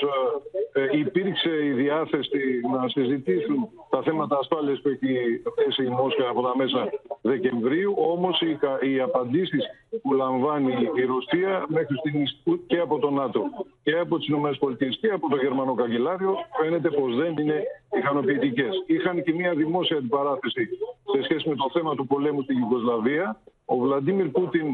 υπήρξε 0.92 1.64
η 1.64 1.70
διάθεση 1.70 2.60
να 2.72 2.88
συζητήσουν 2.88 3.68
τα 3.90 4.02
θέματα 4.02 4.38
ασφάλειας 4.38 4.80
που 4.80 4.88
έχει 4.88 5.42
θέσει 5.54 5.84
η 5.84 5.88
Μόσχα 5.88 6.28
από 6.28 6.42
τα 6.42 6.52
μέσα 6.56 6.88
Δεκεμβρίου, 7.22 7.94
όμως 7.96 8.42
οι 8.80 9.00
απαντήσεις 9.00 9.64
που 10.02 10.12
λαμβάνει 10.12 10.72
η 10.94 11.04
Ρωσία 11.04 11.64
μέχρι 11.68 11.96
στιγμής 11.96 12.42
και 12.66 12.78
από 12.78 12.98
το 12.98 13.10
ΝΑΤΟ 13.10 13.42
και 13.82 13.98
από 13.98 14.18
τις 14.18 14.26
ΗΠΑ 14.28 14.74
και 15.00 15.10
από 15.10 15.28
το 15.28 15.36
Γερμανό 15.36 15.74
Καγκελάριο 15.74 16.36
φαίνεται 16.60 16.90
πως 16.90 17.16
δεν 17.16 17.36
είναι 17.38 17.62
ικανοποιητικές. 17.96 18.82
Είχαν 18.86 19.22
και 19.22 19.32
μια 19.32 19.54
δημόσια 19.54 19.96
αντιπαράθεση 19.96 20.68
σε 21.12 21.22
σχέση 21.22 21.48
με 21.48 21.54
το 21.54 21.70
θέμα 21.72 21.94
του 21.94 22.06
πολέμου 22.06 22.42
στην 22.42 22.58
Ιουγκοσλαβία. 22.58 23.40
Ο 23.64 23.76
Βλαντίμιρ 23.76 24.28
Πούτιν 24.28 24.66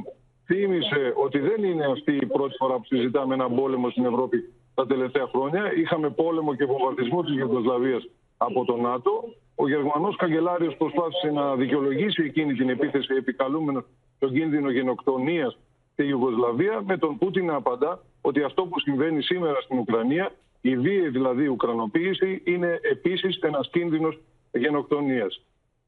θύμισε 0.44 1.12
ότι 1.16 1.38
δεν 1.38 1.64
είναι 1.64 1.84
αυτή 1.86 2.16
η 2.16 2.26
πρώτη 2.26 2.54
φορά 2.56 2.74
που 2.74 2.84
συζητάμε 2.84 3.34
ένα 3.34 3.50
πόλεμο 3.50 3.90
στην 3.90 4.04
Ευρώπη 4.04 4.52
τα 4.74 4.86
τελευταία 4.86 5.26
χρόνια. 5.26 5.72
Είχαμε 5.74 6.10
πόλεμο 6.10 6.54
και 6.54 6.64
βομβαρδισμό 6.64 7.22
της 7.22 7.36
Ιουγκοσλαβίας 7.36 8.08
από 8.36 8.64
το 8.64 8.76
ΝΑΤΟ. 8.76 9.34
Ο 9.54 9.68
Γερμανός 9.68 10.16
καγκελάριος 10.16 10.76
προσπάθησε 10.76 11.30
να 11.30 11.56
δικαιολογήσει 11.56 12.22
εκείνη 12.22 12.54
την 12.54 12.68
επίθεση 12.68 13.14
επικαλούμενος 13.14 13.84
τον 14.18 14.32
κίνδυνο 14.32 14.70
γενοκτονίας 14.70 15.58
στη 15.92 16.04
Ιουγκοσλαβία 16.04 16.82
με 16.86 16.96
τον 16.98 17.18
Πούτιν 17.18 17.46
να 17.46 17.54
απαντά 17.54 18.00
ότι 18.20 18.42
αυτό 18.42 18.62
που 18.66 18.80
συμβαίνει 18.80 19.22
σήμερα 19.22 19.60
στην 19.60 19.78
Ουκρανία, 19.78 20.32
η 20.60 20.76
βίαιη 20.76 21.08
δηλαδή 21.08 21.46
ουκρανοποίηση, 21.46 22.42
είναι 22.44 22.78
επίσης 22.82 23.38
ένας 23.38 23.68
κίνδυνος 23.70 24.18
γενοκτονίας. 24.52 25.42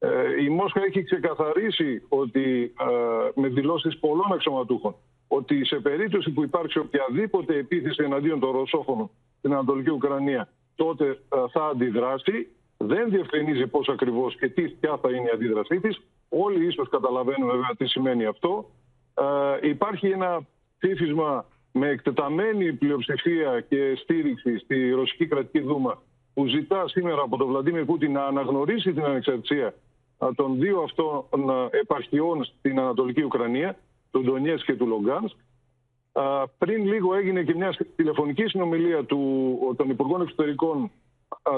Ε, 0.04 0.42
η 0.42 0.48
Μόσχα 0.48 0.84
έχει 0.84 1.02
ξεκαθαρίσει 1.02 2.02
ότι 2.08 2.74
ε, 2.80 3.40
με 3.40 3.48
δηλώσεις 3.48 3.98
πολλών 3.98 4.32
αξιωματούχων 4.32 4.94
ότι 5.28 5.64
σε 5.64 5.76
περίπτωση 5.76 6.30
που 6.30 6.42
υπάρξει 6.42 6.78
οποιαδήποτε 6.78 7.56
επίθεση 7.56 8.02
εναντίον 8.04 8.40
των 8.40 8.50
Ρωσόφωνων 8.50 9.10
στην 9.38 9.52
Ανατολική 9.52 9.90
Ουκρανία 9.90 10.48
τότε 10.74 11.08
ε, 11.08 11.16
θα 11.52 11.66
αντιδράσει. 11.66 12.48
Δεν 12.76 13.10
διευκρινίζει 13.10 13.66
πώς 13.66 13.88
ακριβώς 13.88 14.36
και 14.36 14.48
τι 14.48 14.62
ποια 14.68 14.98
θα 15.02 15.10
είναι 15.10 15.28
η 15.28 15.30
αντίδρασή 15.34 15.80
της. 15.80 16.00
Όλοι 16.28 16.66
ίσως 16.66 16.88
καταλαβαίνουν 16.88 17.50
βέβαια 17.50 17.74
τι 17.76 17.86
σημαίνει 17.86 18.24
αυτό. 18.24 18.70
Ε, 19.62 19.68
υπάρχει 19.68 20.06
ένα 20.06 20.46
ψήφισμα 20.78 21.46
με 21.72 21.88
εκτεταμένη 21.88 22.72
πλειοψηφία 22.72 23.60
και 23.60 23.94
στήριξη 23.96 24.58
στη 24.58 24.90
Ρωσική 24.90 25.26
Κρατική 25.26 25.60
Δούμα 25.60 26.02
που 26.34 26.46
ζητά 26.46 26.88
σήμερα 26.88 27.22
από 27.22 27.36
τον 27.36 27.46
Βλαντίμιρ 27.46 27.84
Πούτιν 27.84 28.12
να 28.12 28.24
αναγνωρίσει 28.24 28.92
την 28.92 29.04
ανεξαρτησία 29.04 29.74
των 30.34 30.58
δύο 30.58 30.80
αυτών 30.80 31.24
επαρχιών 31.70 32.44
στην 32.44 32.78
Ανατολική 32.78 33.22
Ουκρανία, 33.22 33.78
του 34.10 34.22
Ντονιέτσκ 34.22 34.64
και 34.64 34.74
του 34.74 34.86
Λουγκάνσκ. 34.86 35.36
Πριν 36.58 36.86
λίγο 36.86 37.14
έγινε 37.14 37.42
και 37.42 37.54
μια 37.54 37.76
τηλεφωνική 37.96 38.46
συνομιλία 38.46 39.04
του, 39.04 39.74
των 39.76 39.90
Υπουργών 39.90 40.22
Εξωτερικών 40.22 40.90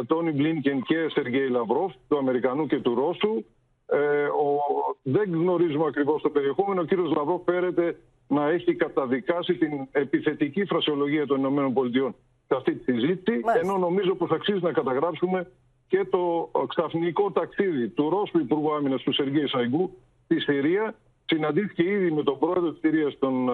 Τόνι 0.06 0.30
Μπλίνκεν 0.30 0.82
και 0.82 1.06
Σεργκέι 1.08 1.48
Λαυρόφ, 1.48 1.92
του 2.08 2.18
Αμερικανού 2.18 2.66
και 2.66 2.80
του 2.80 2.94
Ρώσου. 2.94 3.44
Ε, 3.86 4.24
ο, 4.24 4.58
δεν 5.02 5.30
γνωρίζουμε 5.32 5.86
ακριβώς 5.86 6.22
το 6.22 6.30
περιεχόμενο. 6.30 6.80
Ο 6.80 6.84
κύριος 6.84 7.12
Λαυρόφ 7.16 7.42
φέρεται 7.44 7.98
να 8.28 8.48
έχει 8.48 8.74
καταδικάσει 8.74 9.54
την 9.54 9.88
επιθετική 9.92 10.64
φρασιολογία 10.64 11.26
των 11.26 11.44
ΗΠΑ 11.44 12.14
σε 12.46 12.54
αυτή 12.56 12.74
τη 12.74 12.92
συζήτηση, 12.92 13.40
ενώ 13.62 13.78
νομίζω 13.78 14.14
πως 14.14 14.30
αξίζει 14.30 14.62
να 14.62 14.72
καταγράψουμε 14.72 15.50
και 15.88 16.04
το 16.04 16.50
ξαφνικό 16.68 17.30
ταξίδι 17.30 17.88
του 17.88 18.10
Ρώσου 18.10 18.38
Υπουργού 18.38 18.74
Άμυνας 18.74 19.02
του 19.02 19.12
Σεργέη 19.12 19.46
Σαϊγκού 19.46 19.90
στη 20.24 20.40
Συρία. 20.40 20.94
Συναντήθηκε 21.24 21.82
ήδη 21.82 22.10
με 22.10 22.22
τον 22.22 22.38
πρόεδρο 22.38 22.70
της 22.70 22.80
Συρίας, 22.80 23.18
τον 23.18 23.50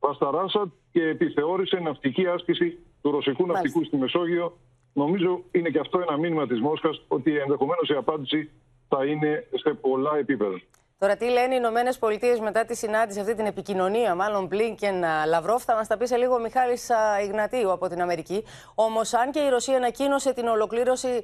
Βασταράσατ, 0.00 0.68
και 0.92 1.02
επιθεώρησε 1.02 1.78
ναυτική 1.78 2.26
άσκηση 2.26 2.78
του 3.02 3.10
ρωσικού 3.10 3.46
Μάλιστα. 3.46 3.62
ναυτικού 3.62 3.84
στη 3.84 3.96
Μεσόγειο. 3.96 4.56
Νομίζω 4.92 5.42
είναι 5.50 5.68
και 5.68 5.78
αυτό 5.78 6.00
ένα 6.00 6.16
μήνυμα 6.16 6.46
της 6.46 6.60
Μόσχας 6.60 7.04
ότι 7.08 7.36
ενδεχομένως 7.36 7.88
η 7.88 7.94
απάντηση 7.94 8.50
θα 8.88 9.04
είναι 9.04 9.46
σε 9.54 9.74
πολλά 9.74 10.16
επίπεδα. 10.16 10.60
Τώρα, 11.00 11.16
τι 11.16 11.24
λένε 11.24 11.54
οι 11.54 11.56
Ηνωμένες 11.60 11.98
Πολιτείες 11.98 12.40
μετά 12.40 12.64
τη 12.64 12.76
συνάντηση, 12.76 13.20
αυτή 13.20 13.34
την 13.34 13.46
επικοινωνία, 13.46 14.14
μάλλον 14.14 14.46
Μπλίνκεν 14.46 15.04
Λαυρόφ, 15.26 15.64
θα 15.64 15.74
μας 15.74 15.86
τα 15.86 15.96
πει 15.96 16.06
σε 16.06 16.16
λίγο 16.16 16.34
ο 16.34 16.38
Μιχάλης 16.38 16.88
Ιγνατίου 17.24 17.72
από 17.72 17.88
την 17.88 18.02
Αμερική. 18.02 18.44
Όμως, 18.74 19.14
αν 19.14 19.30
και 19.30 19.38
η 19.38 19.48
Ρωσία 19.48 19.76
ανακοίνωσε 19.76 20.32
την 20.32 20.46
ολοκλήρωση 20.46 21.22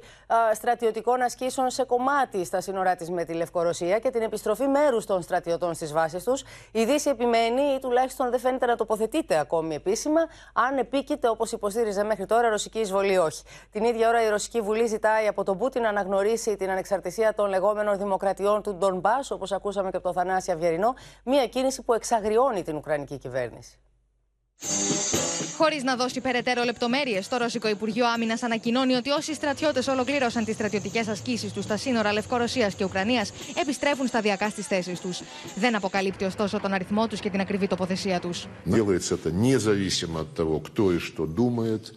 στρατιωτικών 0.53 1.21
ασκήσεων 1.21 1.69
σε 1.69 1.83
κομμάτι 1.83 2.45
στα 2.45 2.61
σύνορά 2.61 2.95
της 2.95 3.09
με 3.09 3.23
τη 3.23 3.33
Λευκορωσία 3.33 3.99
και 3.99 4.09
την 4.09 4.21
επιστροφή 4.21 4.67
μέρους 4.67 5.05
των 5.05 5.21
στρατιωτών 5.21 5.73
στις 5.73 5.93
βάσεις 5.93 6.23
τους, 6.23 6.43
η 6.71 6.85
Δύση 6.85 7.09
επιμένει 7.09 7.61
ή 7.61 7.79
τουλάχιστον 7.79 8.29
δεν 8.29 8.39
φαίνεται 8.39 8.65
να 8.65 8.75
τοποθετείται 8.75 9.39
ακόμη 9.39 9.75
επίσημα, 9.75 10.21
αν 10.53 10.77
επίκειται 10.77 11.29
όπως 11.29 11.51
υποστήριζε 11.51 12.03
μέχρι 12.03 12.25
τώρα 12.25 12.49
ρωσική 12.49 12.79
εισβολή 12.79 13.17
όχι. 13.17 13.43
Την 13.71 13.83
ίδια 13.83 14.07
ώρα 14.07 14.23
η 14.23 14.29
Ρωσική 14.29 14.61
Βουλή 14.61 14.87
ζητάει 14.87 15.27
από 15.27 15.43
τον 15.43 15.57
Πούτιν 15.57 15.81
να 15.81 15.89
αναγνωρίσει 15.89 16.55
την 16.55 16.69
ανεξαρτησία 16.69 17.33
των 17.33 17.49
λεγόμενων 17.49 17.97
δημοκρατιών 17.97 18.61
του 18.61 18.75
Ντονμπάς, 18.75 19.31
όπως 19.31 19.51
ακούσαμε 19.66 19.90
και 19.90 19.96
από 19.96 20.12
τον 20.12 20.14
Θανάση 20.14 20.50
Αυγερινό, 20.50 20.94
μια 21.24 21.46
κίνηση 21.46 21.82
που 21.82 21.92
εξαγριώνει 21.92 22.62
την 22.62 22.76
Ουκρανική 22.76 23.18
κυβέρνηση. 23.18 23.78
Χωρί 25.56 25.80
να 25.84 25.96
δώσει 25.96 26.20
περαιτέρω 26.20 26.62
λεπτομέρειε, 26.62 27.20
το 27.28 27.36
Ρωσικό 27.36 27.68
Υπουργείο 27.68 28.06
Άμυνα 28.06 28.38
ανακοινώνει 28.40 28.94
ότι 28.94 29.10
όσοι 29.10 29.34
στρατιώτε 29.34 29.82
ολοκλήρωσαν 29.90 30.44
τι 30.44 30.52
στρατιωτικέ 30.52 31.04
ασκήσει 31.08 31.52
του 31.52 31.62
στα 31.62 31.76
σύνορα 31.76 32.12
Λευκορωσία 32.12 32.68
και 32.68 32.84
Ουκρανία 32.84 33.26
επιστρέφουν 33.60 34.06
σταδιακά 34.06 34.50
στι 34.50 34.62
θέσει 34.62 35.00
του. 35.00 35.10
Δεν 35.54 35.74
αποκαλύπτει 35.74 36.24
ωστόσο 36.24 36.60
τον 36.60 36.72
αριθμό 36.72 37.06
του 37.06 37.16
και 37.16 37.30
την 37.30 37.40
ακριβή 37.40 37.66
τοποθεσία 37.66 38.20
του. 38.20 38.30
Делается 38.64 39.14
это 39.14 39.30
независимо 39.30 40.20
от 40.20 40.34
того, 40.34 40.60
кто 40.60 40.92
и 40.92 40.98
что 40.98 41.26
думает, 41.26 41.94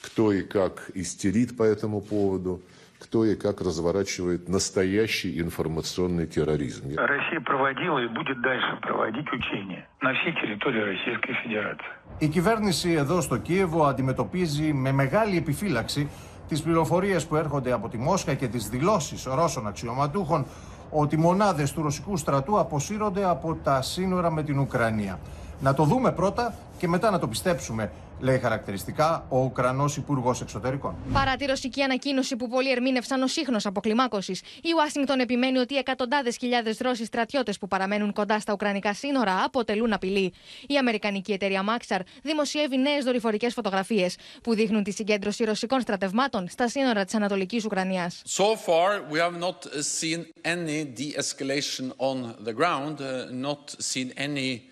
кто 0.00 0.32
и 0.32 0.42
как 0.42 0.90
истерит 0.94 1.56
по 1.56 1.62
этому 1.62 2.00
поводу 2.00 2.60
кто 3.00 3.24
и 3.24 3.34
как 3.34 3.60
разворачивает 3.60 4.48
настоящий 4.48 5.40
информационный 5.40 6.26
терроризм. 6.26 6.82
Россия 6.96 7.40
проводила 7.40 7.98
и 7.98 8.08
будет 8.08 8.40
дальше 8.42 8.78
проводить 8.80 9.28
учения 9.32 9.86
на 10.00 10.12
всей 10.14 10.32
территории 10.40 10.82
Российской 10.92 11.34
Федерации. 11.42 11.92
Η 12.18 12.28
κυβέρνηση 12.28 12.92
εδώ 12.92 13.20
στο 13.20 13.36
Κίεβο 13.36 13.84
αντιμετωπίζει 13.84 14.72
με 14.72 14.92
μεγάλη 14.92 15.36
επιφύλαξη 15.36 16.08
τις 16.48 16.62
πληροφορίες 16.62 17.26
που 17.26 17.36
έρχονται 17.36 17.72
από 17.72 17.88
τη 17.88 17.98
Μόσχα 17.98 18.34
και 18.34 18.46
τις 18.48 18.68
δηλώσεις 18.68 19.24
Ρώσων 19.24 19.66
αξιωματούχων 19.66 20.46
ότι 20.90 21.16
μονάδες 21.16 21.72
του 21.72 21.82
ρωσικού 21.82 22.16
στρατού 22.16 22.58
αποσύρονται 22.58 23.24
από 23.24 23.58
τα 23.62 23.82
σύνορα 23.82 24.30
με 24.30 24.42
την 24.42 24.58
Ουκρανία. 24.58 25.18
Να 25.60 25.74
το 25.74 25.84
δούμε 25.84 26.12
πρώτα 26.12 26.54
και 26.78 26.88
μετά 26.88 27.10
να 27.10 27.18
το 27.18 27.28
πιστέψουμε 27.28 27.90
λέει 28.21 28.39
χαρακτηριστικά 28.39 29.25
ο 29.29 29.37
Ουκρανός 29.37 29.97
Υπουργός 29.97 30.41
Εξωτερικών. 30.41 30.95
Παρά 31.13 31.35
τη 31.35 31.45
ρωσική 31.45 31.81
ανακοίνωση 31.81 32.35
που 32.35 32.47
πολλοί 32.47 32.71
ερμήνευσαν 32.71 33.21
ως 33.21 33.35
ίχνος 33.35 33.65
αποκλιμάκωσης, 33.65 34.39
η 34.39 34.73
Ουάσιγκτον 34.75 35.19
επιμένει 35.19 35.57
ότι 35.57 35.77
εκατοντάδες 35.77 36.37
χιλιάδες 36.37 36.77
Ρώσοι 36.77 37.05
στρατιώτες 37.05 37.57
που 37.57 37.67
παραμένουν 37.67 38.13
κοντά 38.13 38.39
στα 38.39 38.53
Ουκρανικά 38.53 38.93
σύνορα 38.93 39.43
αποτελούν 39.43 39.93
απειλή. 39.93 40.33
Η 40.67 40.77
Αμερικανική 40.77 41.31
εταιρεία 41.31 41.63
Maxar 41.67 41.99
δημοσιεύει 42.23 42.77
νέες 42.77 43.03
δορυφορικές 43.03 43.53
φωτογραφίες 43.53 44.15
που 44.43 44.55
δείχνουν 44.55 44.83
τη 44.83 44.91
συγκέντρωση 44.91 45.43
ρωσικών 45.43 45.81
στρατευμάτων 45.81 46.47
στα 46.49 46.67
σύνορα 46.67 47.05
της 47.05 47.13
Ανατολικής 47.15 47.65
Ουκρανίας. 47.65 48.21
So 48.25 48.43
far, 48.43 49.11
we 49.11 49.19
have 49.19 49.39
not 49.39 49.67
seen 49.99 50.25
any 50.43 50.85
de-escalation 50.99 51.85
on 51.97 52.35
the 52.47 52.53
ground, 52.53 52.95
uh, 52.99 53.31
not 53.47 53.75
seen 53.91 54.11
any 54.27 54.70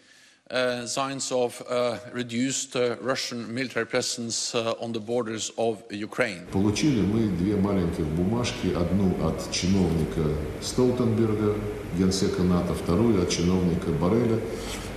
uh, 0.51 0.85
signs 0.85 1.31
of 1.31 1.61
uh, 1.69 1.97
reduced 2.13 2.75
uh, 2.75 2.95
Russian 3.01 3.53
military 3.53 3.85
presence 3.85 4.55
uh, 4.55 4.73
on 4.79 4.91
the 4.91 4.99
borders 4.99 5.51
of 5.57 5.83
Ukraine. 5.91 6.45
Получили 6.51 7.01
мы 7.01 7.27
две 7.37 7.55
маленьких 7.55 8.05
бумажки, 8.05 8.67
одну 8.75 9.13
от 9.27 9.51
чиновника 9.51 10.21
Столтенберга, 10.61 11.55
генсека 11.97 12.43
НАТО, 12.43 12.73
вторую 12.73 13.21
от 13.21 13.29
чиновника 13.29 13.91
Барреля, 13.91 14.39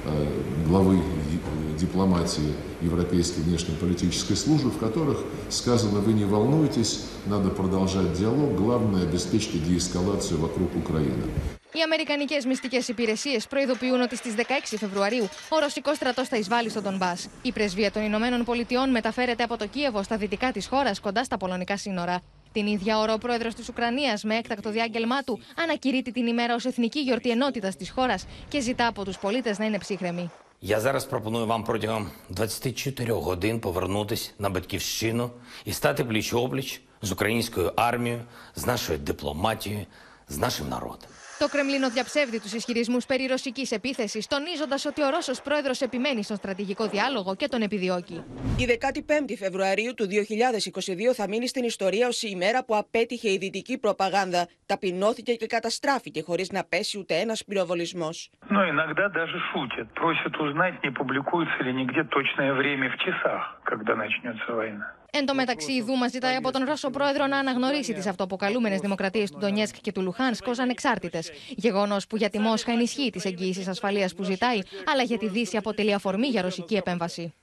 э, 0.07 0.27
главы 0.67 0.97
ди- 0.97 1.79
дипломатии 1.79 2.55
Европейской 2.81 3.41
внешнеполитической 3.41 4.37
службы, 4.37 4.71
в 4.71 4.79
которых 4.79 5.19
сказано, 5.51 6.01
вы 6.01 6.13
не 6.13 6.25
волнуйтесь, 6.25 7.05
надо 7.27 7.51
продолжать 7.51 8.13
диалог, 8.19 8.55
главное 8.57 9.03
обеспечьте 9.03 9.59
деэскалацию 9.59 10.41
вокруг 10.41 10.75
Украины. 10.77 11.25
Οι 11.74 11.82
Αμερικανικέ 11.82 12.38
μυστικέ 12.48 12.80
υπηρεσίε 12.88 13.40
προειδοποιούν 13.50 14.02
ότι 14.02 14.16
στι 14.16 14.36
16 14.38 14.42
Φεβρουαρίου 14.78 15.30
ο 15.50 15.60
ρωσικό 15.60 15.94
στρατό 15.94 16.26
θα 16.26 16.38
εισβάλλει 16.38 16.70
στον 16.70 16.84
Ντομπά. 16.84 17.14
Η 17.42 17.52
πρεσβεία 17.52 17.92
των 17.92 18.02
Ηνωμένων 18.04 18.44
Πολιτειών 18.44 18.90
μεταφέρεται 18.90 19.44
από 19.44 19.58
το 19.58 19.68
Κίεβο 19.68 20.04
στα 20.04 20.18
δυτικά 20.18 20.52
τη 20.52 20.66
χώρα, 20.66 20.92
κοντά 21.02 21.24
στα 21.24 21.38
πολωνικά 21.38 21.78
σύνορα. 21.78 22.22
Την 22.52 22.68
ίδια 22.68 23.00
ώρα, 23.00 23.14
ο 23.14 23.18
πρόεδρο 23.18 23.50
τη 23.50 23.64
Ουκρανία, 23.70 24.20
με 24.24 24.36
έκτακτο 24.36 24.70
διάγγελμά 24.70 25.22
του, 25.22 25.40
ανακηρύττει 25.64 26.12
την 26.12 26.28
ημέρα 26.28 26.54
ω 26.54 26.58
εθνική 26.64 27.00
γιορτή 27.00 27.30
ενότητα 27.30 27.70
τη 27.70 27.90
χώρα 27.90 28.16
και 28.50 28.60
ζητά 28.60 28.88
από 28.88 29.04
του 29.06 29.14
πολίτε 29.22 29.56
να 29.58 29.66
είναι 29.66 29.78
ψύχρεμοι. 29.78 30.32
Я 30.60 30.80
зараз 30.80 31.06
пропоную 31.06 31.46
вам 31.46 31.64
протягом 31.64 32.12
24 32.30 33.22
годин 33.22 33.60
повернутись 33.60 34.34
на 34.38 34.50
батьківщину 34.50 35.32
і 35.66 35.72
стати 35.72 36.04
пліч-опліч 36.04 36.82
з 37.02 37.12
українською 37.12 37.72
армією, 37.76 38.22
з 38.56 38.66
нашою 38.66 39.00
дипломатією, 39.00 39.86
з 40.28 40.38
нашим 40.38 40.70
народом. 40.70 41.10
Το 41.40 41.48
Κρεμλίνο 41.48 41.90
διαψεύδει 41.90 42.40
του 42.40 42.50
ισχυρισμού 42.54 42.98
περί 43.08 43.26
ρωσική 43.26 43.68
επίθεση, 43.74 44.28
τονίζοντα 44.30 44.78
ότι 44.88 45.04
ο 45.04 45.10
Ρώσο 45.10 45.32
πρόεδρο 45.44 45.72
επιμένει 45.80 46.24
στον 46.24 46.38
στρατηγικό 46.38 46.88
διάλογο 46.88 47.36
και 47.36 47.48
τον 47.48 47.62
επιδιώκει. 47.62 48.24
Η 48.58 48.80
15η 48.82 49.34
Φεβρουαρίου 49.38 49.94
του 49.94 50.06
2022 51.10 51.14
θα 51.14 51.28
μείνει 51.28 51.48
στην 51.48 51.64
ιστορία 51.64 52.08
ως 52.08 52.22
η 52.24 52.30
ημέρα 52.32 52.66
που 52.66 52.76
απέτυχε 52.76 53.30
η 53.30 53.38
δυτική 53.38 53.78
προπαγάνδα, 53.78 54.48
ταπεινώθηκε 54.66 55.34
και 55.34 55.46
καταστράφηκε 55.46 56.22
χωρίς 56.22 56.52
να 56.52 56.64
πέσει 56.64 56.98
ούτε 57.00 57.16
ένας 57.16 57.44
πυροβολισμός. 57.46 58.30
Но 58.50 58.62
иногда 58.74 59.06
даже 59.20 59.38
шутят. 59.50 59.88
Просят 60.02 60.34
узнать, 60.46 60.76
не 60.84 60.92
публикуется 61.00 61.60
ли 61.66 61.74
нигде 61.82 62.04
точное 62.04 62.54
время 62.54 62.90
в 62.90 62.98
часах, 63.06 63.42
когда 63.64 63.96
начнется 63.96 64.50
война. 64.54 64.88
Εν 65.15 65.27
τω 65.27 65.35
μεταξύ, 65.35 65.73
η 65.73 65.83
Δούμα 65.83 66.09
ζητάει 66.09 66.35
από 66.35 66.53
τον 66.53 66.65
Ρώσο 66.65 66.91
πρόεδρο 66.91 67.27
να 67.27 67.39
αναγνωρίσει 67.39 67.93
τις 67.93 68.07
αυτοαποκαλούμενε 68.07 68.77
δημοκρατίες 68.77 69.31
του 69.31 69.39
Ντονιέσκ 69.39 69.77
και 69.81 69.93
του 69.93 70.03
Λουχάνσκ 70.03 70.47
ως 70.47 70.59
ανεξάρτητες. 70.59 71.31
Γεγονός 71.49 72.07
που 72.07 72.17
για 72.17 72.31
τη 72.31 72.39
Μόσχα 72.39 72.73
ενισχύει 72.73 73.11
τις 73.11 73.25
εγγύησει 73.25 73.65
ασφαλείας 73.69 74.15
που 74.15 74.23
ζητάει, 74.23 74.59
αλλά 74.93 75.03
για 75.03 75.19
τη 75.19 75.29
Δύση 75.29 75.57
αποτελεί 75.57 75.95
αφορμή 75.95 76.27
για 76.27 76.43
ρωσική 76.43 76.75
επέμβαση. 76.75 77.35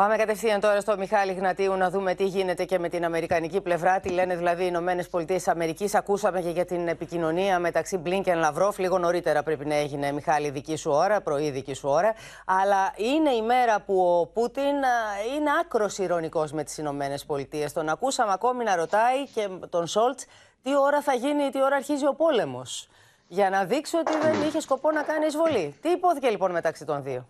Πάμε 0.00 0.16
κατευθείαν 0.16 0.60
τώρα 0.60 0.80
στο 0.80 0.96
Μιχάλη 0.96 1.32
Γνατίου 1.32 1.74
να 1.74 1.90
δούμε 1.90 2.14
τι 2.14 2.24
γίνεται 2.24 2.64
και 2.64 2.78
με 2.78 2.88
την 2.88 3.04
Αμερικανική 3.04 3.60
πλευρά. 3.60 4.00
Τι 4.00 4.08
λένε 4.08 4.36
δηλαδή 4.36 4.62
οι 4.62 4.66
Ηνωμένες 4.68 5.08
Πολιτείες 5.08 5.48
Αμερικής. 5.48 5.94
Ακούσαμε 5.94 6.40
και 6.40 6.48
για 6.48 6.64
την 6.64 6.88
επικοινωνία 6.88 7.58
μεταξύ 7.58 7.96
Μπλίνκεν 7.96 8.38
Λαυρόφ. 8.38 8.78
Λίγο 8.78 8.98
νωρίτερα 8.98 9.42
πρέπει 9.42 9.66
να 9.66 9.74
έγινε, 9.74 10.12
Μιχάλη, 10.12 10.50
δική 10.50 10.76
σου 10.76 10.90
ώρα, 10.90 11.20
πρωί 11.20 11.50
δική 11.50 11.74
σου 11.74 11.88
ώρα. 11.88 12.14
Αλλά 12.44 12.92
είναι 12.96 13.30
η 13.30 13.42
μέρα 13.42 13.80
που 13.80 14.00
ο 14.00 14.26
Πούτιν 14.26 14.62
α, 14.62 15.36
είναι 15.36 15.50
άκρος 15.60 15.98
ηρωνικός 15.98 16.52
με 16.52 16.64
τις 16.64 16.78
Ηνωμένες 16.78 17.24
Πολιτείες. 17.24 17.72
Τον 17.72 17.88
ακούσαμε 17.88 18.32
ακόμη 18.32 18.64
να 18.64 18.76
ρωτάει 18.76 19.26
και 19.34 19.48
τον 19.68 19.86
Σόλτς 19.86 20.26
τι 20.62 20.76
ώρα 20.76 21.00
θα 21.00 21.14
γίνει, 21.14 21.50
τι 21.50 21.62
ώρα 21.62 21.76
αρχίζει 21.76 22.06
ο 22.06 22.14
πόλεμος. 22.14 22.88
Για 23.26 23.50
να 23.50 23.64
δείξει 23.64 23.96
ότι 23.96 24.12
δεν 24.22 24.42
είχε 24.42 24.60
σκοπό 24.60 24.90
να 24.90 25.02
κάνει 25.02 25.26
εισβολή. 25.26 25.76
Τι 25.80 25.88
υπόθηκε 25.88 26.28
λοιπόν 26.28 26.50
μεταξύ 26.50 26.84
των 26.84 27.02
δύο; 27.02 27.28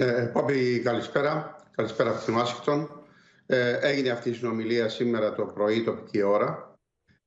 Ε, 0.00 0.30
Πόμπη, 0.32 0.78
καλησπέρα. 0.78 1.56
Καλησπέρα 1.70 2.10
από 2.10 2.24
την 2.24 2.34
Ουάσιγκτον. 2.34 3.04
Ε, 3.46 3.78
έγινε 3.80 4.10
αυτή 4.10 4.30
η 4.30 4.32
συνομιλία 4.32 4.88
σήμερα 4.88 5.34
το 5.34 5.44
πρωί, 5.44 5.84
τοπική 5.84 6.22
ώρα. 6.22 6.78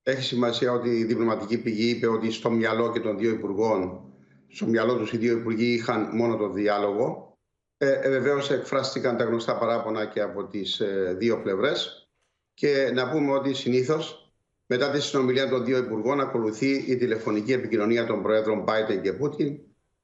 Έχει 0.03 0.21
σημασία 0.21 0.71
ότι 0.71 0.89
η 0.89 1.03
διπλωματική 1.03 1.57
πηγή 1.57 1.89
είπε 1.89 2.07
ότι 2.07 2.31
στο 2.31 2.49
μυαλό 2.51 2.91
και 2.91 2.99
των 2.99 3.17
δύο 3.17 3.29
υπουργών, 3.29 4.01
στο 4.47 4.65
μυαλό 4.65 4.97
τους 4.97 5.13
οι 5.13 5.17
δύο 5.17 5.37
υπουργοί 5.37 5.73
είχαν 5.73 6.09
μόνο 6.13 6.37
το 6.37 6.49
διάλογο. 6.49 7.37
Ε, 7.77 7.91
ε, 7.91 8.09
Βεβαίως 8.09 8.51
εκφράστηκαν 8.51 9.17
τα 9.17 9.23
γνωστά 9.23 9.57
παράπονα 9.57 10.05
και 10.05 10.21
από 10.21 10.47
τις 10.47 10.79
ε, 10.79 11.15
δύο 11.17 11.41
πλευρές. 11.41 12.09
Και 12.53 12.91
να 12.93 13.09
πούμε 13.09 13.31
ότι 13.31 13.53
συνήθως 13.53 14.33
μετά 14.65 14.91
τη 14.91 15.01
συνομιλία 15.01 15.49
των 15.49 15.65
δύο 15.65 15.77
υπουργών 15.77 16.19
ακολουθεί 16.19 16.91
η 16.91 16.97
τηλεφωνική 16.97 17.53
επικοινωνία 17.53 18.05
των 18.05 18.21
Προέδρων 18.21 18.63
Biden 18.67 19.01
και 19.01 19.13
Πούτιν 19.13 19.59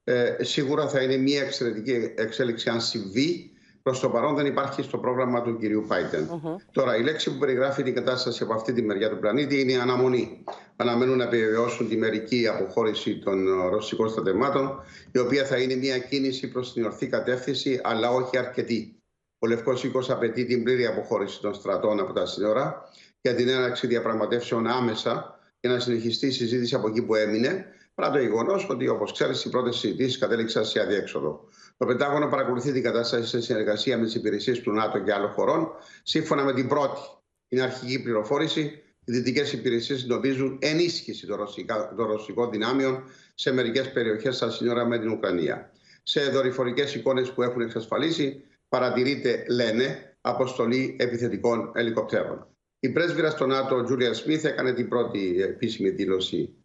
ε, 0.08 0.36
σίγουρα 0.44 0.88
θα 0.88 1.02
είναι 1.02 1.16
μια 1.16 1.42
εξαιρετική 1.42 2.12
εξέλιξη 2.16 2.68
αν 2.68 2.80
συμβεί. 2.80 3.50
Προς 3.82 4.00
το 4.00 4.08
παρόν 4.08 4.34
δεν 4.34 4.46
υπάρχει 4.46 4.82
στο 4.82 4.98
πρόγραμμα 4.98 5.42
του 5.42 5.58
κυρίου 5.58 5.84
Πάιτεν. 5.88 6.28
Τώρα, 6.72 6.96
η 6.96 7.02
λέξη 7.02 7.30
που 7.30 7.38
περιγράφει 7.38 7.82
την 7.82 7.94
κατάσταση 7.94 8.42
από 8.42 8.54
αυτή 8.54 8.72
τη 8.72 8.82
μεριά 8.82 9.10
του 9.10 9.18
πλανήτη 9.18 9.60
είναι 9.60 9.72
η 9.72 9.76
αναμονή. 9.76 10.44
Αναμένουν 10.76 11.16
να 11.16 11.24
επιβεβαιώσουν 11.24 11.88
τη 11.88 11.96
μερική 11.96 12.46
αποχώρηση 12.48 13.18
των 13.18 13.46
ε, 13.46 13.68
ρωσικών 13.68 14.08
στρατευμάτων, 14.08 14.80
η 15.12 15.18
οποία 15.18 15.44
θα 15.44 15.56
είναι 15.56 15.74
μια 15.74 15.98
κίνηση 15.98 16.48
προς 16.48 16.72
την 16.72 16.84
ορθή 16.84 17.06
κατεύθυνση, 17.06 17.80
αλλά 17.84 18.10
όχι 18.10 18.38
αρκετή. 18.38 19.02
Ο 19.38 19.46
Λευκός 19.46 19.84
Οίκος 19.84 20.10
απαιτεί 20.10 20.44
την 20.44 20.62
πλήρη 20.62 20.86
αποχώρηση 20.86 21.40
των 21.40 21.54
στρατών 21.54 22.00
από 22.00 22.12
τα 22.12 22.26
σύνορα 22.26 22.88
για 23.20 23.34
την 23.34 23.48
έναρξη 23.48 23.86
διαπραγματεύσεων 23.86 24.66
άμεσα 24.66 25.38
για 25.60 25.70
να 25.70 25.78
συνεχιστεί 25.78 26.26
η 26.26 26.30
συζήτηση 26.30 26.74
από 26.74 26.88
εκεί 26.88 27.02
που 27.02 27.14
έμεινε 27.14 27.66
Παρά 27.98 28.10
το 28.10 28.18
γεγονός 28.18 28.68
ότι, 28.70 28.88
όπως 28.88 29.12
ξέρεις, 29.12 29.44
οι 29.44 29.48
πρώτες 29.48 29.76
συζητήσεις 29.76 30.18
κατέληξαν 30.18 30.64
σε 30.64 30.80
αδιέξοδο. 30.80 31.48
Το 31.76 31.86
Πεντάγωνο 31.86 32.28
παρακολουθεί 32.28 32.72
την 32.72 32.82
κατάσταση 32.82 33.28
σε 33.28 33.40
συνεργασία 33.40 33.98
με 33.98 34.04
τις 34.04 34.14
υπηρεσίες 34.14 34.60
του 34.60 34.72
ΝΑΤΟ 34.72 34.98
και 34.98 35.12
άλλων 35.12 35.30
χωρών. 35.30 35.68
Σύμφωνα 36.02 36.44
με 36.44 36.52
την 36.52 36.68
πρώτη, 36.68 37.00
την 37.48 37.62
αρχική 37.62 38.02
πληροφόρηση, 38.02 38.60
οι 39.04 39.12
δυτικές 39.12 39.52
υπηρεσίες 39.52 40.02
εντοπίζουν 40.02 40.58
ενίσχυση 40.60 41.26
των, 41.26 41.36
ρωσικά, 41.36 41.94
των 41.96 42.06
ρωσικών 42.06 42.50
δυνάμεων 42.50 43.04
σε 43.34 43.52
μερικές 43.52 43.92
περιοχές 43.92 44.36
στα 44.36 44.50
σύνορα 44.50 44.86
με 44.86 44.98
την 44.98 45.10
Ουκρανία. 45.10 45.70
Σε 46.02 46.20
δορυφορικές 46.20 46.94
εικόνες 46.94 47.32
που 47.32 47.42
έχουν 47.42 47.60
εξασφαλίσει, 47.60 48.44
παρατηρείται, 48.68 49.44
λένε, 49.48 50.16
αποστολή 50.20 50.96
επιθετικών 50.98 51.70
ελικοπτέρων. 51.74 52.46
Η 52.80 52.88
πρέσβυρα 52.88 53.30
στο 53.30 53.46
ΝΑΤΟ, 53.46 53.82
Τζούλια 53.82 54.12
Σμιθ, 54.12 54.44
έκανε 54.44 54.72
την 54.72 54.88
πρώτη 54.88 55.42
επίσημη 55.42 55.90
δήλωση 55.90 56.52
ε, 56.52 56.57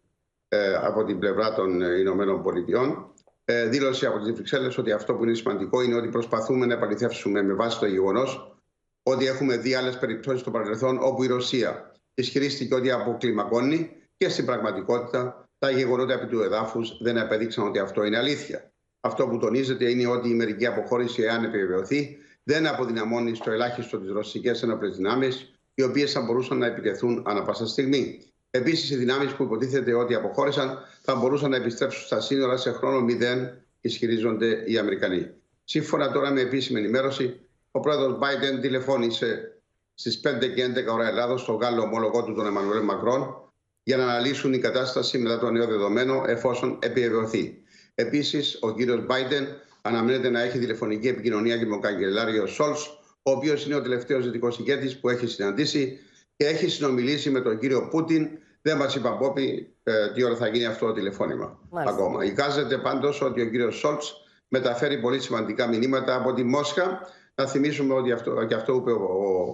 από 0.82 1.04
την 1.04 1.18
πλευρά 1.18 1.54
των 1.54 1.82
ε, 1.82 1.98
Ηνωμένων 1.98 2.42
Πολιτειών. 2.42 3.12
Ε, 3.44 3.68
δήλωσε 3.68 4.06
από 4.06 4.18
τις 4.18 4.32
Βρυξέλλες 4.32 4.78
ότι 4.78 4.92
αυτό 4.92 5.14
που 5.14 5.24
είναι 5.24 5.34
σημαντικό 5.34 5.82
είναι 5.82 5.94
ότι 5.94 6.08
προσπαθούμε 6.08 6.66
να 6.66 6.74
επαληθεύσουμε 6.74 7.42
με 7.42 7.52
βάση 7.52 7.78
το 7.78 7.86
γεγονός 7.86 8.58
ότι 9.02 9.26
έχουμε 9.26 9.56
δει 9.56 9.74
άλλες 9.74 9.98
περιπτώσεις 9.98 10.40
στο 10.40 10.50
παρελθόν 10.50 10.98
όπου 11.02 11.22
η 11.22 11.26
Ρωσία 11.26 11.92
ισχυρίστηκε 12.14 12.74
ότι 12.74 12.90
αποκλιμακώνει 12.90 13.90
και 14.16 14.28
στην 14.28 14.44
πραγματικότητα 14.44 15.48
τα 15.58 15.70
γεγονότα 15.70 16.12
επί 16.12 16.26
του 16.26 16.40
εδάφους 16.40 16.98
δεν 17.02 17.18
απέδειξαν 17.18 17.66
ότι 17.66 17.78
αυτό 17.78 18.04
είναι 18.04 18.18
αλήθεια. 18.18 18.72
Αυτό 19.00 19.28
που 19.28 19.38
τονίζεται 19.38 19.90
είναι 19.90 20.06
ότι 20.06 20.28
η 20.28 20.34
μερική 20.34 20.66
αποχώρηση, 20.66 21.22
εάν 21.22 21.44
επιβεβαιωθεί, 21.44 22.16
δεν 22.42 22.66
αποδυναμώνει 22.66 23.34
στο 23.34 23.50
ελάχιστο 23.50 23.98
τις 23.98 24.10
ρωσικές 24.10 24.62
ενόπλες 24.62 24.96
δυνάμεις, 24.96 25.58
οι 25.74 25.82
οποίες 25.82 26.12
θα 26.12 26.20
μπορούσαν 26.20 26.58
να 26.58 26.66
επιτεθούν 26.66 27.22
ανα 27.26 27.42
πάσα 27.42 27.66
στιγμή. 27.66 28.33
Επίσης, 28.56 28.90
οι 28.90 28.96
δυνάμεις 28.96 29.32
που 29.32 29.42
υποτίθεται 29.42 29.94
ότι 29.94 30.14
αποχώρησαν 30.14 30.78
θα 31.02 31.14
μπορούσαν 31.14 31.50
να 31.50 31.56
επιστρέψουν 31.56 32.04
στα 32.04 32.20
σύνορα 32.20 32.56
σε 32.56 32.72
χρόνο 32.72 33.00
μηδέν, 33.00 33.64
ισχυρίζονται 33.80 34.62
οι 34.66 34.78
Αμερικανοί. 34.78 35.30
Σύμφωνα 35.64 36.12
τώρα 36.12 36.30
με 36.30 36.40
επίσημη 36.40 36.78
ενημέρωση, 36.78 37.40
ο 37.70 37.80
πρόεδρος 37.80 38.18
Biden 38.20 38.60
τηλεφώνησε 38.60 39.60
στις 39.94 40.20
5 40.20 40.54
και 40.54 40.64
11 40.64 40.92
ώρα 40.92 41.08
Ελλάδος 41.08 41.40
στον 41.40 41.56
Γάλλο 41.56 41.82
ομόλογό 41.82 42.24
του, 42.24 42.34
τον 42.34 42.46
Εμμανουέλ 42.46 42.82
Μακρόν, 42.82 43.52
για 43.82 43.96
να 43.96 44.02
αναλύσουν 44.02 44.52
η 44.52 44.58
κατάσταση 44.58 45.18
μετά 45.18 45.38
το 45.38 45.50
νέο 45.50 45.66
δεδομένο, 45.66 46.24
εφόσον 46.26 46.78
επιβεβαιωθεί. 46.82 47.62
Επίσης, 47.94 48.58
ο 48.60 48.74
κύριος 48.74 49.06
Biden 49.08 49.46
αναμένεται 49.82 50.30
να 50.30 50.40
έχει 50.40 50.58
τηλεφωνική 50.58 51.08
επικοινωνία 51.08 51.56
και 51.56 51.64
με 51.64 51.70
τον 51.70 51.80
καγκελάριο 51.80 52.46
Σολτς, 52.46 52.76
ο 53.22 53.30
οποίος 53.30 53.66
είναι 53.66 53.74
ο 53.74 53.82
τελευταίος 53.82 54.24
δυτικός 54.24 54.58
ηγέτης 54.58 54.98
που 54.98 55.08
έχει 55.08 55.26
συναντήσει 55.26 55.98
και 56.36 56.46
έχει 56.46 56.68
συνομιλήσει 56.68 57.30
με 57.30 57.40
τον 57.40 57.58
κύριο 57.58 57.88
Πούτιν. 57.88 58.28
Δεν 58.66 58.76
μας 58.76 58.94
είπαν 58.94 59.16
Πόπι 59.16 59.74
ε, 59.82 60.10
τι 60.12 60.24
ώρα 60.24 60.36
θα 60.36 60.48
γίνει 60.48 60.64
αυτό 60.66 60.86
το 60.86 60.92
τηλεφώνημα 60.92 61.58
Μάλιστα. 61.70 61.96
ακόμα. 61.96 62.24
Εικάζεται 62.24 62.78
πάντως 62.78 63.22
ότι 63.22 63.40
ο 63.40 63.44
κύριος 63.50 63.76
Σολτς 63.76 64.14
μεταφέρει 64.48 65.00
πολύ 65.00 65.20
σημαντικά 65.20 65.66
μηνύματα 65.66 66.14
από 66.14 66.32
τη 66.32 66.42
Μόσχα. 66.42 67.00
Να 67.34 67.46
θυμίσουμε 67.46 67.94
ότι 67.94 68.12
αυτό, 68.12 68.44
και 68.44 68.54
αυτό 68.54 68.74
είπε 68.74 68.92
ο, 68.92 69.08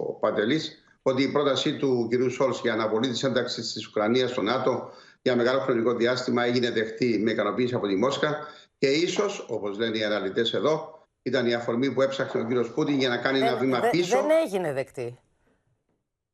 ο 0.07 0.13
Παντελής, 0.13 0.83
ότι 1.01 1.23
η 1.23 1.27
πρότασή 1.31 1.77
του 1.77 2.07
κυρίου 2.09 2.29
Σολτς 2.29 2.61
για 2.61 2.73
αναβολή 2.73 3.07
της 3.07 3.23
ένταξης 3.23 3.73
της 3.73 3.87
Ουκρανίας 3.87 4.29
στο 4.29 4.41
ΝΑΤΟ 4.41 4.91
για 5.21 5.35
μεγάλο 5.35 5.59
χρονικό 5.59 5.93
διάστημα 5.93 6.43
έγινε 6.45 6.71
δεχτή 6.71 7.19
με 7.23 7.31
ικανοποίηση 7.31 7.73
από 7.75 7.87
τη 7.87 7.95
Μόσχα 7.95 8.37
και 8.77 8.87
ίσως, 8.87 9.45
όπως 9.49 9.77
λένε 9.77 9.97
οι 9.97 10.03
αναλυτές 10.03 10.53
εδώ, 10.53 11.05
ήταν 11.21 11.47
η 11.47 11.53
αφορμή 11.53 11.91
που 11.91 12.01
έψαχνε 12.01 12.41
ο 12.41 12.45
κύριος 12.45 12.71
Πούτιν 12.71 12.99
για 12.99 13.09
να 13.09 13.17
κάνει 13.17 13.39
ένα 13.39 13.55
βήμα 13.55 13.79
πίσω. 13.79 14.21
Δεν 14.21 14.29
έγινε 14.45 14.73
δεκτή. 14.73 15.19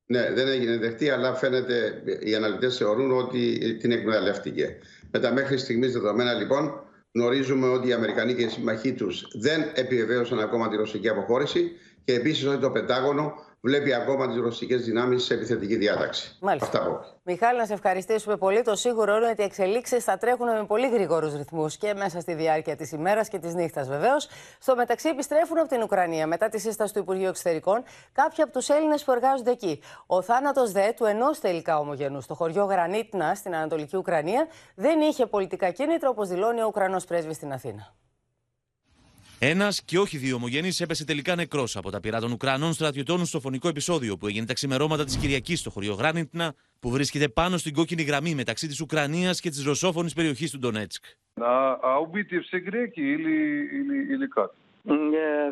Ναι, 0.09 0.31
δεν 0.33 0.47
έγινε 0.47 0.77
δεχτή, 0.77 1.09
αλλά 1.09 1.35
φαίνεται 1.35 2.01
οι 2.19 2.35
αναλυτές 2.35 2.77
θεωρούν 2.77 3.11
ότι 3.11 3.75
την 3.79 3.91
εκμεταλλεύτηκε. 3.91 4.77
Με 5.11 5.19
τα 5.19 5.33
μέχρι 5.33 5.57
στιγμής 5.57 5.93
δεδομένα 5.93 6.33
λοιπόν 6.33 6.87
Γνωρίζουμε 7.17 7.67
ότι 7.67 7.87
οι 7.87 7.93
Αμερικανοί 7.93 8.33
και 8.33 8.41
οι 8.41 8.49
συμμαχοί 8.49 8.93
τους 8.93 9.27
δεν 9.33 9.71
επιβεβαίωσαν 9.73 10.39
ακόμα 10.39 10.69
τη 10.69 10.75
ρωσική 10.75 11.09
αποχώρηση 11.09 11.71
και 12.03 12.13
επίσης 12.13 12.45
ότι 12.45 12.57
το 12.57 12.69
Πεντάγωνο 12.69 13.33
βλέπει 13.67 13.93
ακόμα 13.93 14.27
τις 14.27 14.37
ρωσικές 14.37 14.85
δυνάμεις 14.85 15.23
σε 15.23 15.33
επιθετική 15.33 15.75
διάταξη. 15.75 16.37
Μάλιστα. 16.39 16.67
Αυτά 16.67 16.89
πω. 16.89 16.99
Μιχάλη, 17.23 17.57
να 17.57 17.65
σε 17.65 17.73
ευχαριστήσουμε 17.73 18.37
πολύ. 18.37 18.61
Το 18.61 18.75
σίγουρο 18.75 19.15
είναι 19.15 19.29
ότι 19.29 19.41
οι 19.41 19.43
εξελίξεις 19.43 20.03
θα 20.03 20.17
τρέχουν 20.17 20.47
με 20.47 20.65
πολύ 20.67 20.89
γρήγορους 20.89 21.35
ρυθμούς 21.35 21.77
και 21.77 21.93
μέσα 21.93 22.19
στη 22.19 22.33
διάρκεια 22.33 22.75
της 22.75 22.91
ημέρας 22.91 23.27
και 23.27 23.39
της 23.39 23.53
νύχτας, 23.53 23.87
βεβαίως. 23.87 24.27
Στο 24.59 24.75
μεταξύ, 24.75 25.09
επιστρέφουν 25.09 25.57
από 25.57 25.67
την 25.67 25.81
Ουκρανία 25.81 26.27
μετά 26.27 26.49
τη 26.49 26.59
σύσταση 26.59 26.93
του 26.93 26.99
Υπουργείου 26.99 27.27
Εξωτερικών 27.27 27.83
κάποιοι 28.11 28.43
από 28.43 28.51
τους 28.51 28.69
Έλληνες 28.69 29.03
που 29.03 29.11
εργάζονται 29.11 29.51
εκεί. 29.51 29.81
Ο 30.05 30.21
θάνατος 30.21 30.71
δε 30.71 30.91
του 30.95 31.05
ενός 31.05 31.39
τελικά 31.39 31.79
ομογενού 31.79 32.21
στο 32.21 32.33
χωριό 32.33 32.63
Γρανίτνα 32.63 33.35
στην 33.35 33.55
Ανατολική 33.55 33.97
Ουκρανία 33.97 34.47
δεν 34.75 35.01
είχε 35.01 35.25
πολιτικά 35.25 35.71
κίνητρα, 35.71 36.09
όπως 36.09 36.27
δηλώνει 36.27 36.61
ο 36.61 36.65
Ουκρανός 36.65 37.05
πρέσβης 37.05 37.35
στην 37.35 37.53
Αθήνα. 37.53 37.93
Ένα 39.44 39.68
και 39.84 39.98
όχι 39.98 40.16
δύο 40.16 40.36
ομογενεί 40.36 40.70
έπεσε 40.80 41.04
τελικά 41.04 41.34
νεκρό 41.34 41.64
από 41.74 41.90
τα 41.90 42.00
πειρά 42.00 42.20
των 42.20 42.32
Ουκρανών 42.32 42.72
στρατιωτών 42.72 43.24
στο 43.24 43.40
φωνικό 43.40 43.68
επεισόδιο 43.68 44.16
που 44.16 44.26
έγινε 44.26 44.46
τα 44.46 44.52
ξημερώματα 44.52 45.04
τη 45.04 45.18
Κυριακή 45.18 45.56
στο 45.56 45.70
χωριό 45.70 45.94
Γράνιτνα, 45.94 46.54
που 46.80 46.90
βρίσκεται 46.90 47.28
πάνω 47.28 47.56
στην 47.56 47.74
κόκκινη 47.74 48.02
γραμμή 48.02 48.34
μεταξύ 48.34 48.68
τη 48.68 48.82
Ουκρανία 48.82 49.30
και 49.30 49.50
τη 49.50 49.62
ρωσόφωνη 49.62 50.10
περιοχή 50.14 50.50
του 50.50 50.58
Ντονέτσκ. 50.58 51.04
А 51.36 51.98
убиты 51.98 52.40
все 52.40 52.58
греки 52.60 53.00
или, 53.00 53.36
или, 53.78 53.96
или 54.12 54.26
как? 54.26 54.50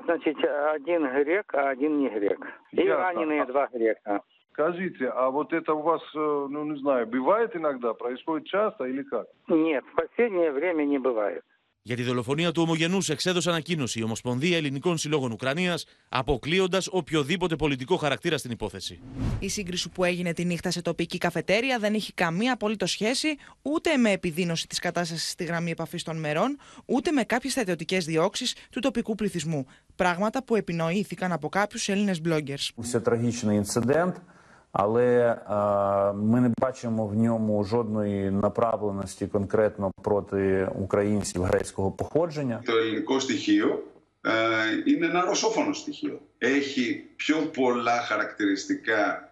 Значит, 0.04 0.36
один 0.74 1.02
грек, 1.16 1.54
а 1.54 1.70
один 1.70 1.98
не 1.98 2.08
грек. 2.08 2.40
И 2.70 2.82
Ясно. 2.82 2.96
раненые 2.96 3.44
два 3.46 3.68
грека. 3.72 4.22
Скажите, 4.52 5.06
а 5.08 5.30
вот 5.30 5.52
это 5.52 5.72
у 5.72 5.82
вас, 5.82 6.02
э, 6.14 6.46
ну 6.50 6.64
не 6.64 6.78
знаю, 6.80 7.06
бывает 7.06 7.56
иногда, 7.56 7.94
происходит 7.94 8.46
часто 8.48 8.84
или 8.84 9.02
как? 9.04 9.26
Нет, 9.48 9.84
в 9.92 9.94
последнее 9.94 10.50
время 10.52 10.84
не 10.84 10.98
бывает. 10.98 11.42
Για 11.87 11.95
τη 11.95 12.03
δολοφονία 12.03 12.51
του 12.51 12.61
Ομογενούς 12.61 13.09
εξέδωσε 13.09 13.49
ανακοίνωση 13.49 13.99
η 13.99 14.03
Ομοσπονδία 14.03 14.57
Ελληνικών 14.57 14.97
Συλλόγων 14.97 15.31
Ουκρανίας, 15.31 15.85
αποκλείοντας 16.09 16.87
οποιοδήποτε 16.91 17.55
πολιτικό 17.55 17.95
χαρακτήρα 17.95 18.37
στην 18.37 18.51
υπόθεση. 18.51 18.99
Η 19.39 19.49
σύγκριση 19.49 19.89
που 19.89 20.03
έγινε 20.03 20.33
τη 20.33 20.45
νύχτα 20.45 20.71
σε 20.71 20.81
τοπική 20.81 21.17
καφετέρια 21.17 21.79
δεν 21.79 21.93
έχει 21.93 22.13
καμία 22.13 22.53
απολύτω 22.53 22.85
σχέση 22.85 23.27
ούτε 23.61 23.97
με 23.97 24.11
επιδείνωση 24.11 24.67
της 24.67 24.79
κατάστασης 24.79 25.29
στη 25.29 25.43
γραμμή 25.43 25.71
επαφής 25.71 26.03
των 26.03 26.19
μερών, 26.19 26.57
ούτε 26.85 27.11
με 27.11 27.23
κάποιες 27.23 27.51
στρατιωτικές 27.51 28.05
διώξεις 28.05 28.55
του 28.69 28.79
τοπικού 28.79 29.15
πληθυσμού. 29.15 29.65
Πράγματα 29.95 30.43
που 30.43 30.55
επινοήθηκαν 30.55 31.31
από 31.31 31.49
κάποιους 31.49 31.89
Έλληνες 31.89 32.21
bloggers. 32.25 32.69
Σε 32.79 32.99
τραγικό 32.99 33.63
incident. 33.63 34.11
але 34.74 35.28
е, 35.28 36.12
ми 36.12 36.40
не 36.40 36.50
бачимо 36.60 37.06
в 37.06 37.14
ньому 37.14 37.64
жодної 37.64 38.30
направленості 38.30 39.26
конкретно 39.26 39.92
проти 40.02 40.68
українців 40.78 41.42
грецького 41.42 41.90
походження. 41.90 42.62
Το 42.64 42.76
ελληνικό 42.76 43.20
στοιχείο 43.20 43.82
ε, 44.24 44.30
είναι 44.92 45.06
ένα 45.06 45.24
ρωσόφωνο 45.24 45.72
στοιχείο. 45.72 46.20
Έχει 46.38 47.04
πιο 47.16 47.36
πολλά 47.36 48.00
χαρακτηριστικά 48.00 49.00
ε, 49.06 49.30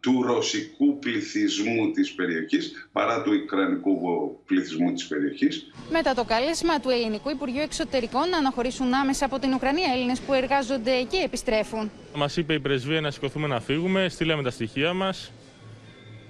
του 0.00 0.22
ρωσικού 0.22 0.98
πληθυσμού 0.98 1.90
της 1.90 2.14
περιοχής 2.14 2.88
παρά 2.92 3.22
του 3.22 3.30
ουκρανικού 3.42 3.98
πληθυσμού 4.46 4.92
της 4.92 5.06
περιοχής. 5.06 5.70
Μετά 5.90 6.14
το 6.14 6.24
κάλεσμα 6.24 6.80
του 6.80 6.90
Ελληνικού 6.90 7.30
Υπουργείου 7.30 7.62
Εξωτερικών 7.62 8.28
να 8.28 8.36
αναχωρήσουν 8.36 8.94
άμεσα 8.94 9.24
από 9.24 9.38
την 9.38 9.52
Ουκρανία, 9.52 9.92
Έλληνες 9.94 10.20
που 10.20 10.32
εργάζονται 10.32 10.92
εκεί 10.92 11.16
επιστρέφουν. 11.16 11.90
Μας 12.14 12.36
είπε 12.36 12.54
η 12.54 12.60
πρεσβεία 12.60 13.00
να 13.00 13.10
σηκωθούμε 13.10 13.46
να 13.46 13.60
φύγουμε, 13.60 14.08
στείλαμε 14.08 14.42
τα 14.42 14.50
στοιχεία 14.50 14.92
μας 14.92 15.32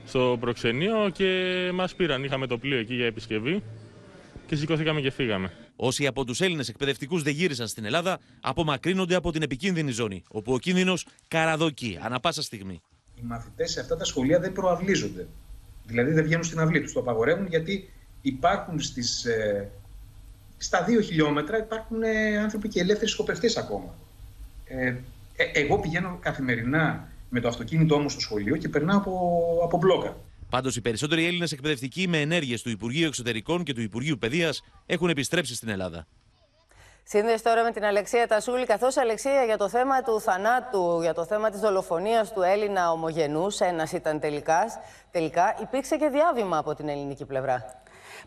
στο 0.06 0.36
προξενείο 0.40 1.10
και 1.12 1.70
μας 1.74 1.94
πήραν. 1.94 2.24
Είχαμε 2.24 2.46
το 2.46 2.58
πλοίο 2.58 2.78
εκεί 2.78 2.94
για 2.94 3.06
επισκευή 3.06 3.62
και 4.46 4.56
σηκωθήκαμε 4.56 5.00
και 5.00 5.10
φύγαμε. 5.10 5.52
Όσοι 5.76 6.06
από 6.06 6.24
τους 6.24 6.40
Έλληνες 6.40 6.68
εκπαιδευτικούς 6.68 7.22
δεν 7.22 7.32
γύρισαν 7.32 7.68
στην 7.68 7.84
Ελλάδα, 7.84 8.18
απομακρύνονται 8.40 9.14
από 9.14 9.32
την 9.32 9.42
επικίνδυνη 9.42 9.90
ζώνη, 9.90 10.22
όπου 10.28 10.52
ο 10.52 10.58
κίνδυνος 10.58 11.06
καραδοκεί 11.28 11.98
ανα 12.02 12.20
πάσα 12.20 12.42
στιγμή. 12.42 12.80
Οι 13.14 13.22
μαθητές 13.22 13.70
σε 13.70 13.80
αυτά 13.80 13.96
τα 13.96 14.04
σχολεία 14.04 14.38
δεν 14.40 14.52
προαυλίζονται. 14.52 15.26
Δηλαδή 15.86 16.12
δεν 16.12 16.24
βγαίνουν 16.24 16.44
στην 16.44 16.60
αυλή 16.60 16.80
τους. 16.80 16.92
Το 16.92 17.00
απαγορεύουν 17.00 17.46
γιατί 17.46 17.90
υπάρχουν 18.22 18.80
στις, 18.80 19.24
ε, 19.24 19.70
στα 20.56 20.82
δύο 20.84 21.00
χιλιόμετρα 21.00 21.58
υπάρχουν 21.58 22.02
ε, 22.02 22.38
άνθρωποι 22.38 22.68
και 22.68 22.80
ελεύθεροι 22.80 23.10
σκοπευτές 23.10 23.56
ακόμα. 23.56 23.94
Ε, 24.64 24.86
ε, 25.36 25.44
εγώ 25.52 25.78
πηγαίνω 25.78 26.18
καθημερινά 26.20 27.08
με 27.28 27.40
το 27.40 27.48
αυτοκίνητό 27.48 27.98
μου 27.98 28.08
στο 28.08 28.20
σχολείο 28.20 28.56
και 28.56 28.68
περνάω 28.68 28.98
από, 28.98 29.60
από 29.62 29.78
μπλόκα. 29.78 30.16
Πάντως, 30.54 30.76
οι 30.76 30.80
περισσότεροι 30.80 31.26
Έλληνες 31.26 31.52
εκπαιδευτικοί 31.52 32.08
με 32.08 32.20
ενέργειες 32.20 32.62
του 32.62 32.70
Υπουργείου 32.70 33.06
Εξωτερικών 33.06 33.62
και 33.62 33.72
του 33.74 33.80
Υπουργείου 33.80 34.18
Παιδείας 34.18 34.62
έχουν 34.86 35.08
επιστρέψει 35.08 35.54
στην 35.54 35.68
Ελλάδα. 35.68 36.06
Σύνδεση 37.02 37.42
τώρα 37.42 37.62
με 37.62 37.70
την 37.70 37.84
Αλεξία 37.84 38.26
Τασούλη, 38.26 38.66
καθώς 38.66 38.96
Αλεξία 38.96 39.44
για 39.44 39.56
το 39.56 39.68
θέμα 39.68 40.02
του 40.02 40.20
θανάτου, 40.20 40.98
για 41.00 41.14
το 41.14 41.24
θέμα 41.24 41.50
της 41.50 41.60
δολοφονίας 41.60 42.32
του 42.32 42.42
Έλληνα 42.42 42.90
ομογενούς, 42.90 43.60
ένας 43.60 43.92
ήταν 43.92 44.20
τελικά, 44.20 44.64
τελικά, 45.10 45.56
υπήρξε 45.62 45.96
και 45.96 46.08
διάβημα 46.08 46.58
από 46.58 46.74
την 46.74 46.88
ελληνική 46.88 47.24
πλευρά. 47.24 47.82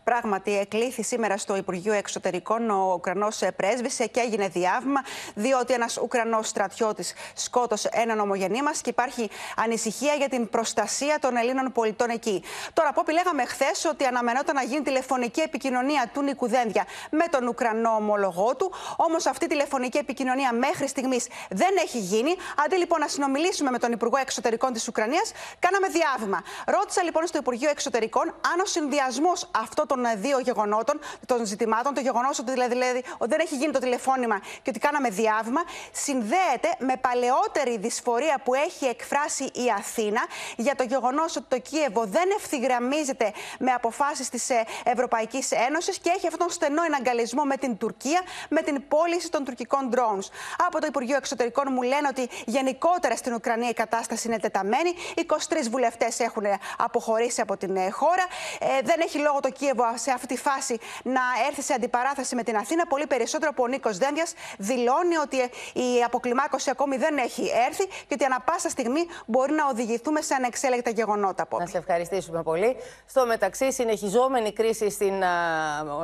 Πράγματι, 0.08 0.58
εκλήθη 0.58 1.02
σήμερα 1.02 1.36
στο 1.36 1.56
Υπουργείο 1.56 1.92
Εξωτερικών 1.92 2.70
ο 2.70 2.92
Ουκρανός 2.92 3.42
πρέσβης 3.56 3.96
και 3.96 4.20
έγινε 4.20 4.48
διάβημα, 4.48 5.00
διότι 5.34 5.72
ένας 5.72 5.96
Ουκρανός 5.96 6.48
στρατιώτης 6.48 7.14
σκότωσε 7.34 7.88
έναν 7.92 8.20
ομογενή 8.20 8.62
μας 8.62 8.80
και 8.80 8.90
υπάρχει 8.90 9.30
ανησυχία 9.56 10.14
για 10.14 10.28
την 10.28 10.48
προστασία 10.48 11.18
των 11.20 11.36
Ελλήνων 11.36 11.72
πολιτών 11.72 12.10
εκεί. 12.10 12.42
Τώρα, 12.72 12.88
από 12.88 13.00
ό,τι 13.00 13.12
λέγαμε 13.12 13.44
χθες, 13.44 13.84
ότι 13.84 14.04
αναμενόταν 14.04 14.54
να 14.54 14.62
γίνει 14.62 14.82
τηλεφωνική 14.82 15.40
επικοινωνία 15.40 16.10
του 16.12 16.22
Νίκου 16.22 16.48
Δένδια 16.48 16.86
με 17.10 17.24
τον 17.30 17.46
Ουκρανό 17.46 17.90
ομολογό 17.90 18.56
του. 18.56 18.72
Όμως 18.96 19.26
αυτή 19.26 19.44
η 19.44 19.48
τηλεφωνική 19.48 19.98
επικοινωνία 19.98 20.52
μέχρι 20.52 20.88
στιγμής 20.88 21.26
δεν 21.50 21.76
έχει 21.82 21.98
γίνει. 21.98 22.36
Αντί 22.64 22.76
λοιπόν 22.76 23.00
να 23.00 23.08
συνομιλήσουμε 23.08 23.70
με 23.70 23.78
τον 23.78 23.92
Υπουργό 23.92 24.16
Εξωτερικών 24.16 24.72
της 24.72 24.88
Ουκρανίας, 24.88 25.32
κάναμε 25.58 25.88
διάβημα. 25.88 26.42
Ρώτησα 26.66 27.02
λοιπόν 27.02 27.26
στο 27.26 27.38
Υπουργείο 27.38 27.70
Εξωτερικών 27.70 28.26
αν 28.52 28.60
ο 28.60 28.66
συνδυασμός 28.66 29.50
αυτών 29.50 29.86
των 29.86 29.96
δύο 30.16 30.38
γεγονότων, 30.38 31.00
των 31.26 31.46
ζητημάτων, 31.46 31.94
το 31.94 32.00
γεγονός 32.00 32.38
ότι 32.38 32.50
δηλαδή, 32.52 32.72
δηλαδή 32.72 33.04
ότι 33.18 33.30
δεν 33.30 33.40
έχει 33.40 33.56
γίνει 33.56 33.72
το 33.72 33.78
τηλεφώνημα 33.78 34.38
και 34.38 34.70
ότι 34.70 34.78
κάναμε 34.78 35.08
διάβημα, 35.08 35.60
συνδέεται 35.92 36.68
με 36.78 36.96
παλαιότερη 37.00 37.78
δυσφορία 37.78 38.40
που 38.44 38.54
έχει 38.54 38.84
εκφράσει 38.84 39.44
η 39.44 39.72
Αθήνα 39.78 40.20
για 40.56 40.74
το 40.74 40.82
γεγονός 40.82 41.36
ότι 41.36 41.46
το 41.48 41.58
Κίεβο 41.58 42.04
δεν 42.04 42.28
ευθυγραμμίζεται 42.36 43.32
με 43.58 43.70
αποφάσεις 43.70 44.28
της 44.28 44.48
Ευρωπαϊκής 44.84 45.50
Ένωσης 45.50 45.98
και 45.98 46.10
έχει 46.16 46.26
αυτόν 46.26 46.38
τον 46.38 46.50
στενό 46.50 46.82
εναγκαλισμό 46.82 47.42
με 47.44 47.56
την 47.56 47.76
Τουρκία, 47.76 48.22
με 48.48 48.62
την 48.62 48.88
πώληση 48.88 49.30
των 49.30 49.44
τουρκικών 49.44 49.90
drones. 49.94 50.28
Από 50.66 50.80
το 50.80 50.86
Υπουργείο 50.86 51.16
Εξωτερικών 51.16 51.64
μου 51.70 51.82
λένε 51.82 52.08
ότι 52.08 52.28
γενικότερα 52.46 53.16
στην 53.16 53.32
Ουκρανία 53.34 53.68
η 53.68 53.72
κατάσταση 53.72 54.28
είναι 54.28 54.38
τεταμένη. 54.38 54.92
23 55.16 55.24
βουλευτές 55.70 56.20
έχουν 56.20 56.44
αποχωρήσει 56.78 57.40
από 57.40 57.56
την 57.56 57.92
χώρα. 57.92 58.26
Ε, 58.58 58.66
δεν 58.82 59.00
έχει 59.00 59.18
λόγο 59.18 59.40
το 59.40 59.50
Κίεβο 59.50 59.77
σε 59.94 60.10
αυτή 60.10 60.26
τη 60.26 60.36
φάση 60.36 60.78
να 61.02 61.20
έρθει 61.48 61.62
σε 61.62 61.72
αντιπαράθεση 61.72 62.34
με 62.34 62.42
την 62.42 62.56
Αθήνα. 62.56 62.86
Πολύ 62.86 63.06
περισσότερο 63.06 63.52
που 63.52 63.62
ο 63.62 63.66
Νίκος 63.66 63.98
Δένδιας 63.98 64.32
δηλώνει 64.58 65.16
ότι 65.16 65.36
η 65.80 66.02
αποκλιμάκωση 66.04 66.70
ακόμη 66.70 66.96
δεν 66.96 67.18
έχει 67.18 67.50
έρθει 67.68 67.86
και 67.86 68.14
ότι 68.14 68.24
ανα 68.24 68.40
πάσα 68.40 68.68
στιγμή 68.68 69.06
μπορεί 69.26 69.52
να 69.52 69.66
οδηγηθούμε 69.66 70.20
σε 70.20 70.34
ανεξέλεγκτα 70.34 70.90
γεγονότα. 70.90 71.46
Να 71.58 71.66
σε 71.66 71.78
ευχαριστήσουμε 71.78 72.42
πολύ. 72.42 72.76
Στο 73.06 73.26
μεταξύ, 73.26 73.72
συνεχιζόμενη 73.72 74.52
κρίση 74.52 74.90
στην, 74.90 75.22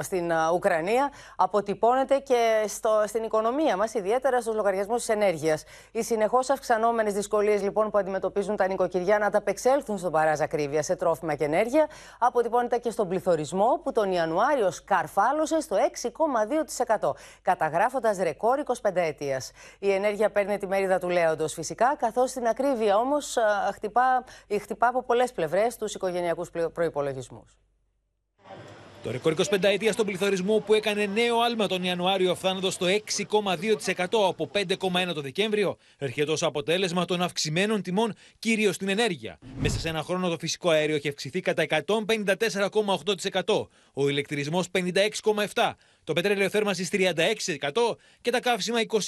στην 0.00 0.32
Ουκρανία 0.54 1.12
αποτυπώνεται 1.37 2.18
και 2.18 2.64
στο, 2.66 3.04
στην 3.06 3.22
οικονομία 3.22 3.76
μας, 3.76 3.94
ιδιαίτερα 3.94 4.40
στους 4.40 4.54
λογαριασμούς 4.54 4.98
της 4.98 5.08
ενέργειας. 5.08 5.64
Οι 5.92 6.02
συνεχώς 6.02 6.50
αυξανόμενες 6.50 7.12
δυσκολίες 7.12 7.62
λοιπόν 7.62 7.90
που 7.90 7.98
αντιμετωπίζουν 7.98 8.56
τα 8.56 8.66
νοικοκυριά 8.66 9.18
να 9.18 9.26
ανταπεξέλθουν 9.26 9.98
στον 9.98 10.12
παράζ 10.12 10.40
ακρίβεια 10.40 10.82
σε 10.82 10.96
τρόφιμα 10.96 11.34
και 11.34 11.44
ενέργεια 11.44 11.88
αποτυπώνεται 12.18 12.78
και 12.78 12.90
στον 12.90 13.08
πληθωρισμό 13.08 13.63
που 13.83 13.92
τον 13.92 14.12
Ιανουάριο 14.12 14.70
σκαρφάλωσε 14.70 15.61
στο 15.61 15.77
6,2%, 15.77 17.11
καταγράφοντας 17.42 18.18
ρεκόρ 18.18 18.59
25 18.59 18.90
ετία. 18.94 19.40
Η 19.79 19.92
ενέργεια 19.92 20.31
παίρνει 20.31 20.59
τη 20.59 20.66
μερίδα 20.66 20.98
του 20.98 21.09
λέοντος 21.09 21.53
φυσικά, 21.53 21.96
καθώς 21.96 22.31
στην 22.31 22.46
ακρίβεια 22.46 22.96
όμως 22.96 23.37
χτυπά, 23.74 24.24
χτυπά 24.61 24.87
από 24.87 25.03
πολλές 25.03 25.33
πλευρές 25.33 25.77
τους 25.77 25.94
οικογενειακούς 25.94 26.50
προϋπολογισμούς. 26.72 27.59
Το 29.04 29.10
ρεκόρ 29.10 29.34
25 29.50 29.62
ετία 29.62 29.92
στον 29.92 30.06
πληθωρισμό 30.06 30.58
που 30.58 30.74
έκανε 30.74 31.06
νέο 31.06 31.40
άλμα 31.40 31.66
τον 31.66 31.82
Ιανουάριο 31.82 32.34
φτάνοντα 32.34 32.70
στο 32.70 32.86
6,2% 32.86 34.04
από 34.28 34.50
5,1% 34.52 35.14
το 35.14 35.20
Δεκέμβριο 35.20 35.76
έρχεται 35.98 36.30
ως 36.30 36.42
αποτέλεσμα 36.42 37.04
των 37.04 37.22
αυξημένων 37.22 37.82
τιμών 37.82 38.14
κυρίως 38.38 38.74
στην 38.74 38.88
ενέργεια. 38.88 39.38
Μέσα 39.56 39.78
σε 39.78 39.88
ένα 39.88 40.02
χρόνο 40.02 40.28
το 40.28 40.38
φυσικό 40.38 40.70
αέριο 40.70 40.94
έχει 40.94 41.08
αυξηθεί 41.08 41.40
κατά 41.40 41.66
154,8%, 41.68 43.66
ο 43.92 44.08
ηλεκτρισμός 44.08 44.66
56,7%, 44.72 45.72
το 46.04 46.12
πετρέλαιο 46.12 46.48
θέρμανσης 46.48 46.88
36% 46.92 47.06
και 48.20 48.30
τα 48.30 48.40
καύσιμα 48.40 48.78
21,6%. 48.80 48.98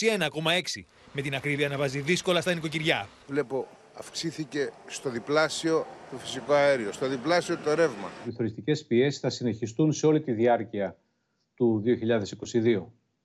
Με 1.12 1.22
την 1.22 1.35
ακρίβεια 1.35 1.68
να 1.68 1.76
βάζει 1.76 1.98
δύσκολα 1.98 2.40
στα 2.40 2.54
νοικοκυριά. 2.54 3.09
Βλέπω 3.26 3.68
αυξήθηκε 3.98 4.72
στο 4.87 5.11
διπλάσιο 5.11 5.87
το 6.11 6.16
φυσικό 6.16 6.52
αέριο, 6.52 6.92
στο 6.92 7.09
διπλάσιο 7.09 7.59
το 7.59 7.74
ρεύμα. 7.74 8.11
Οι 8.26 8.30
θωριστικές 8.30 8.85
πιέσεις 8.85 9.20
θα 9.20 9.30
συνεχιστούν 9.30 9.92
σε 9.92 10.06
όλη 10.06 10.20
τη 10.20 10.32
διάρκεια 10.32 10.96
του 11.54 11.82
2022. 12.52 12.82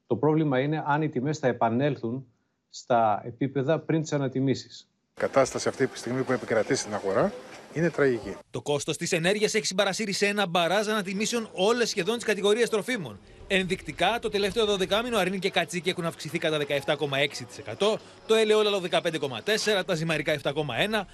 Το 0.08 0.16
πρόβλημα 0.16 0.60
είναι 0.60 0.84
αν 0.86 1.02
οι 1.02 1.10
τιμές 1.10 1.38
θα 1.38 1.48
επανέλθουν 1.48 2.26
στα 2.70 3.22
επίπεδα 3.26 3.80
πριν 3.80 4.02
τις 4.02 4.14
ανατιμήσεις. 4.14 4.91
Η 5.18 5.20
κατάσταση 5.20 5.68
αυτή 5.68 5.88
τη 5.88 5.98
στιγμή 5.98 6.22
που 6.24 6.32
επικρατεί 6.32 6.76
στην 6.76 6.94
αγορά 6.94 7.34
είναι 7.74 7.90
τραγική. 7.90 8.38
Το 8.52 8.62
κόστος 8.62 8.98
της 8.98 9.12
ενέργειας 9.12 9.54
έχει 9.54 9.66
συμπαρασύρει 9.66 10.12
σε 10.12 10.26
ένα 10.26 10.48
μπαράζ 10.48 10.88
ανατιμήσεων 10.88 11.50
όλες 11.54 11.90
σχεδόν 11.90 12.16
τις 12.16 12.26
κατηγορίες 12.26 12.70
τροφίμων. 12.70 13.20
Ενδεικτικά, 13.48 14.20
το 14.22 14.30
τελευταίο 14.30 14.66
12 14.66 15.02
μήνο 15.04 15.18
αρνή 15.18 15.40
και 15.40 15.50
κατσίκι 15.50 15.90
έχουν 15.90 16.06
αυξηθεί 16.06 16.38
κατά 16.40 16.58
17,6%, 16.58 17.98
το 18.28 18.36
ελαιόλαλο 18.36 18.82
15,4%, 18.90 19.86
τα 19.86 19.96
ζυμαρικά 19.96 20.40
7,1%, 20.44 20.54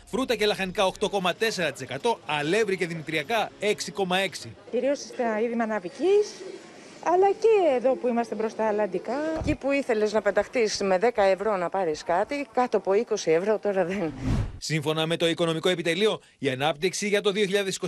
φρούτα 0.06 0.36
και 0.36 0.46
λαχανικά 0.46 0.92
8,4%, 1.00 2.18
αλεύρι 2.26 2.78
και 2.78 2.88
δημητριακά 2.88 3.50
6,6%. 3.60 4.50
Κυρίως 4.72 5.00
στα 5.00 5.42
είδη 5.42 5.56
μαναβική, 5.56 6.14
αλλά 7.14 7.32
και 7.32 7.76
εδώ 7.76 7.96
που 7.96 8.08
είμαστε 8.08 8.36
μπροστά 8.36 8.68
αλλαντικά. 8.68 9.14
Εκεί 9.40 9.56
που 9.56 9.72
ήθελες 9.72 10.14
να 10.14 10.22
πεταχτείς 10.22 10.82
με 10.82 11.00
10 11.02 11.10
ευρώ 11.16 11.58
να 11.58 11.70
πάρεις 11.70 12.04
κάτι, 12.04 12.48
κάτω 12.54 12.78
από 12.78 12.92
20 12.92 13.16
ευρώ 13.26 13.60
τώρα 13.60 13.86
δεν. 13.86 14.14
Σύμφωνα 14.58 15.06
με 15.06 15.18
το 15.18 15.28
Οικονομικό 15.28 15.70
Επιτελείο, 15.70 16.20
η 16.38 16.50
ανάπτυξη 16.50 17.08
για 17.08 17.22
το 17.22 17.32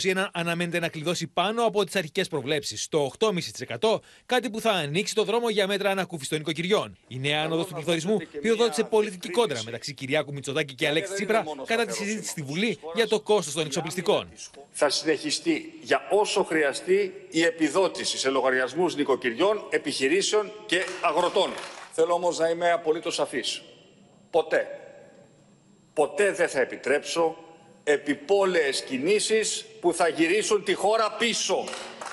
2021 0.02 0.28
αναμένεται 0.34 0.80
να 0.80 0.88
κλειδώσει 0.88 1.28
πάνω 1.28 1.64
από 1.64 1.84
τις 1.84 1.96
αρχικές 1.96 2.28
προβλέψεις, 2.28 2.88
το 2.88 3.12
8,5%, 3.20 4.00
κάτι 4.26 4.50
που 4.50 4.62
θα 4.62 4.72
ανοίξει 4.72 5.16
το 5.16 5.24
δρόμο 5.24 5.50
για 5.50 5.68
μέτρα 5.68 5.90
ανακούφισης 5.90 6.30
των 6.30 6.40
οικοκυριών. 6.40 6.98
Η 7.08 7.20
νέα 7.20 7.44
άνοδος 7.44 7.66
του 7.66 7.74
πληθωρισμού 7.74 8.18
πυροδότησε 8.42 8.84
πολιτική 8.84 9.30
κόντρα 9.30 9.62
μεταξύ 9.66 9.94
Κυριάκου 9.94 10.34
Μητσοτάκη 10.34 10.76
και 10.76 10.88
Αλέξη 10.88 11.14
Τσίπρα 11.14 11.44
κατά 11.66 11.86
τη 11.86 11.94
συζήτηση 11.94 12.30
στη 12.30 12.42
Βουλή 12.42 12.80
για 12.96 13.08
το 13.08 13.20
κόστος 13.20 13.54
των 13.54 13.66
εξοπλιστικών. 13.66 14.28
Θα 14.72 14.90
συνεχιστεί 14.90 15.74
για 15.82 16.02
όσο 16.10 16.44
χρειαστεί 16.44 17.14
η 17.30 17.44
επιδότηση 17.44 18.18
σε 18.18 18.30
λογαριασμούς 18.30 18.96
νοικοκυριών, 19.10 19.66
επιχειρήσεων 19.70 20.52
και 20.66 20.86
αγροτών. 21.02 21.54
Θέλω 21.92 22.14
όμως 22.14 22.38
να 22.38 22.50
είμαι 22.50 22.72
απολύτως 22.72 23.16
σαφής. 23.16 23.62
Ποτέ, 24.30 24.68
ποτέ 25.94 26.32
δεν 26.32 26.50
θα 26.50 26.60
επιτρέψω 26.60 27.38
επιπόλαιες 27.84 28.84
κινήσεις 28.84 29.66
που 29.82 29.94
θα 29.94 30.08
γυρίσουν 30.08 30.64
τη 30.64 30.74
χώρα 30.74 31.12
πίσω. 31.12 31.64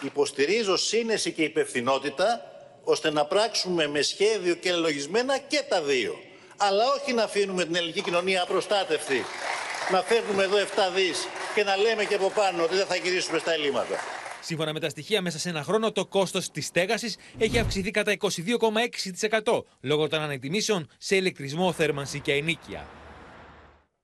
Υποστηρίζω 0.02 0.76
σύνεση 0.76 1.32
και 1.32 1.42
υπευθυνότητα 1.42 2.50
ώστε 2.84 3.10
να 3.10 3.24
πράξουμε 3.24 3.88
με 3.88 4.02
σχέδιο 4.02 4.54
και 4.54 4.72
λογισμένα 4.72 5.38
και 5.38 5.62
τα 5.68 5.82
δύο. 5.82 6.18
Αλλά 6.56 6.84
όχι 7.00 7.12
να 7.12 7.22
αφήνουμε 7.22 7.64
την 7.64 7.74
ελληνική 7.74 8.02
κοινωνία 8.02 8.42
απροστάτευτη. 8.42 9.24
Να 9.90 10.02
φέρνουμε 10.02 10.42
εδώ 10.42 10.56
7 10.56 10.60
δις 10.94 11.28
και 11.54 11.64
να 11.64 11.76
λέμε 11.76 12.04
και 12.04 12.14
από 12.14 12.30
πάνω 12.30 12.62
ότι 12.62 12.74
δεν 12.74 12.86
θα 12.86 12.96
γυρίσουμε 12.96 13.38
στα 13.38 13.52
ελλείμματα. 13.52 13.96
Σύμφωνα 14.46 14.72
με 14.72 14.80
τα 14.80 14.88
στοιχεία, 14.88 15.22
μέσα 15.22 15.38
σε 15.38 15.48
ένα 15.48 15.62
χρόνο 15.62 15.92
το 15.92 16.06
κόστος 16.06 16.50
της 16.50 16.66
στέγασης 16.66 17.16
έχει 17.38 17.58
αυξηθεί 17.58 17.90
κατά 17.90 18.16
22,6% 19.44 19.62
λόγω 19.80 20.08
των 20.08 20.20
ανεκτιμήσεων 20.20 20.88
σε 20.98 21.16
ηλεκτρισμό, 21.16 21.72
θέρμανση 21.72 22.20
και 22.20 22.32
ενίκεια. 22.32 22.86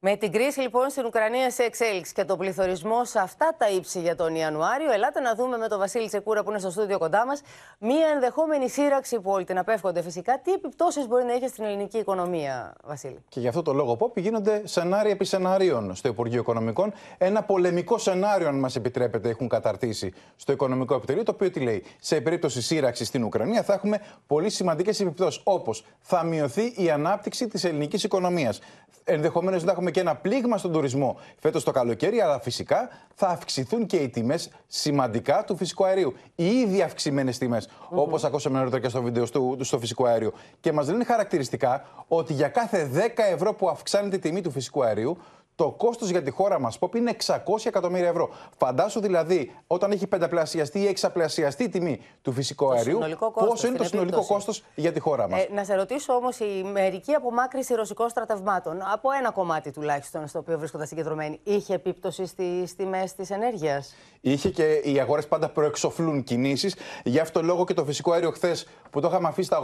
Με 0.04 0.16
την 0.16 0.32
κρίση 0.32 0.60
λοιπόν 0.60 0.90
στην 0.90 1.04
Ουκρανία 1.04 1.50
σε 1.50 1.62
εξέλιξη 1.62 2.12
και 2.12 2.24
τον 2.24 2.38
πληθωρισμό 2.38 3.04
σε 3.04 3.18
αυτά 3.18 3.54
τα 3.58 3.68
ύψη 3.70 4.00
για 4.00 4.16
τον 4.16 4.34
Ιανουάριο, 4.34 4.92
ελάτε 4.92 5.20
να 5.20 5.34
δούμε 5.34 5.56
με 5.56 5.68
τον 5.68 5.78
Βασίλη 5.78 6.06
Τσεκούρα 6.06 6.42
που 6.42 6.50
είναι 6.50 6.58
στο 6.58 6.70
στούντιο 6.70 6.98
κοντά 6.98 7.26
μας 7.26 7.40
μία 7.78 8.06
ενδεχόμενη 8.14 8.68
σύραξη 8.68 9.20
που 9.20 9.30
όλοι 9.30 9.44
την 9.44 9.58
απέφχονται 9.58 10.02
φυσικά. 10.02 10.40
Τι 10.40 10.52
επιπτώσεις 10.52 11.06
μπορεί 11.06 11.24
να 11.24 11.32
έχει 11.32 11.48
στην 11.48 11.64
ελληνική 11.64 11.98
οικονομία, 11.98 12.74
Βασίλη; 12.84 13.18
Και 13.28 13.40
γι' 13.40 13.48
αυτό 13.48 13.62
το 13.62 13.72
λόγο, 13.72 13.96
Πόπ, 13.96 14.18
γίνονται 14.18 14.62
σενάρια 14.64 15.10
επί 15.10 15.24
σενάριων 15.24 15.94
στο 15.94 16.08
Υπουργείο 16.08 16.40
Οικονομικών. 16.40 16.92
Ένα 17.18 17.42
πολεμικό 17.42 17.98
σενάριο, 17.98 18.48
αν 18.48 18.58
μας 18.58 18.76
επιτρέπετε, 18.76 19.28
έχουν 19.28 19.48
καταρτήσει 19.48 20.12
στο 20.36 20.52
Οικονομικό 20.52 20.94
Επιτελείο, 20.94 21.22
το 21.22 21.32
οποίο 21.34 21.50
τι 21.50 21.60
λέει; 21.60 21.84
Σε 22.00 22.20
περίπτωση 22.20 22.62
σύραξης 22.62 23.06
στην 23.08 23.24
Ουκρανία 23.24 23.62
θα 23.62 23.72
έχουμε 23.72 24.00
πολύ 24.26 24.50
σημαντικές 24.50 25.00
επιπτώσεις. 25.00 25.40
Όπως 25.44 25.84
θα 26.00 26.24
μειωθεί 26.24 26.72
η 26.76 26.90
ανάπτυξη 26.90 27.48
της 27.48 27.64
ελληνικής 27.64 28.04
οικονομίας. 28.04 28.60
Ενδεχομένως 29.04 29.64
να 29.64 29.72
έχουμε 29.72 29.90
και 29.90 30.00
ένα 30.00 30.14
πλήγμα 30.14 30.58
στον 30.58 30.72
τουρισμό 30.72 31.16
φέτος 31.38 31.64
το 31.64 31.70
καλοκαίρι, 31.70 32.20
αλλά 32.20 32.40
φυσικά 32.40 32.88
θα 33.14 33.28
αυξηθούν 33.28 33.86
και 33.86 33.96
οι 33.96 34.08
τιμές 34.08 34.50
σημαντικά 34.66 35.44
του 35.44 35.56
φυσικού 35.56 35.84
αερίου. 35.84 36.14
Οι 36.34 36.46
ήδη 36.46 36.82
αυξημένες 36.82 37.38
τιμές, 37.38 37.68
mm-hmm. 37.68 37.86
όπως 37.88 38.24
ακούσαμε 38.24 38.58
νωρίτερα 38.58 38.82
και 38.82 38.88
στο 38.88 39.02
βίντεο 39.02 39.26
στο, 39.26 39.56
στο 39.60 39.78
φυσικό 39.78 40.04
αέριο. 40.04 40.32
Και 40.60 40.72
μας 40.72 40.88
λένε 40.88 41.04
χαρακτηριστικά 41.04 41.84
ότι 42.08 42.32
για 42.32 42.48
κάθε 42.48 42.90
10 42.94 42.98
ευρώ 43.32 43.54
που 43.54 43.68
αυξάνεται 43.68 44.16
η 44.16 44.18
τιμή 44.18 44.40
του 44.40 44.50
φυσικού 44.50 44.84
αερίου, 44.84 45.18
το 45.54 45.70
κόστος 45.70 46.10
για 46.10 46.22
τη 46.22 46.30
χώρα 46.30 46.60
μας, 46.60 46.78
Πόπ, 46.78 46.94
είναι 46.94 47.16
600 47.26 47.36
εκατομμύρια 47.64 48.08
ευρώ. 48.08 48.30
Φαντάσου 48.56 49.00
δηλαδή, 49.00 49.54
όταν 49.66 49.90
έχει 49.90 50.06
πενταπλασιαστεί 50.06 50.80
ή 50.80 50.86
εξαπλασιαστεί 50.86 51.64
η 51.64 51.68
τιμή 51.68 52.00
του 52.22 52.32
φυσικού 52.32 52.64
το 52.64 52.70
αερίου, 52.70 52.98
πόσο 53.34 53.66
είναι 53.66 53.76
το 53.76 53.84
συνολικό 53.84 54.26
κόστος 54.26 54.64
για 54.74 54.92
τη 54.92 55.00
χώρα 55.00 55.28
μας. 55.28 55.40
Ε, 55.40 55.48
να 55.52 55.64
σε 55.64 55.74
ρωτήσω 55.74 56.12
όμως, 56.12 56.38
η 56.38 56.64
μερική 56.72 57.12
απομάκρυση 57.12 57.74
ρωσικών 57.74 58.08
στρατευμάτων, 58.08 58.78
από 58.92 59.10
ένα 59.18 59.30
κομμάτι 59.30 59.70
τουλάχιστον 59.70 60.26
στο 60.26 60.38
οποίο 60.38 60.58
βρίσκονταν 60.58 60.88
συγκεντρωμένοι, 60.88 61.40
είχε 61.42 61.74
επίπτωση 61.74 62.26
στις 62.26 62.76
τιμές 62.76 63.14
της 63.14 63.30
ενέργειας; 63.30 63.94
Είχε 64.20 64.48
και 64.48 64.72
οι 64.72 65.00
αγορές 65.00 65.28
πάντα 65.28 65.48
προεξοφλούν 65.48 66.22
κινήσεις. 66.22 66.76
Γι' 67.04 67.18
αυτό 67.18 67.40
το 67.40 67.46
λόγο 67.46 67.64
και 67.64 67.74
το 67.74 67.84
φυσικό 67.84 68.12
αέριο 68.12 68.30
χθες 68.30 68.66
που 68.90 69.00
το 69.00 69.08
είχαμε 69.08 69.28
αφήσει 69.28 69.46
στα 69.46 69.58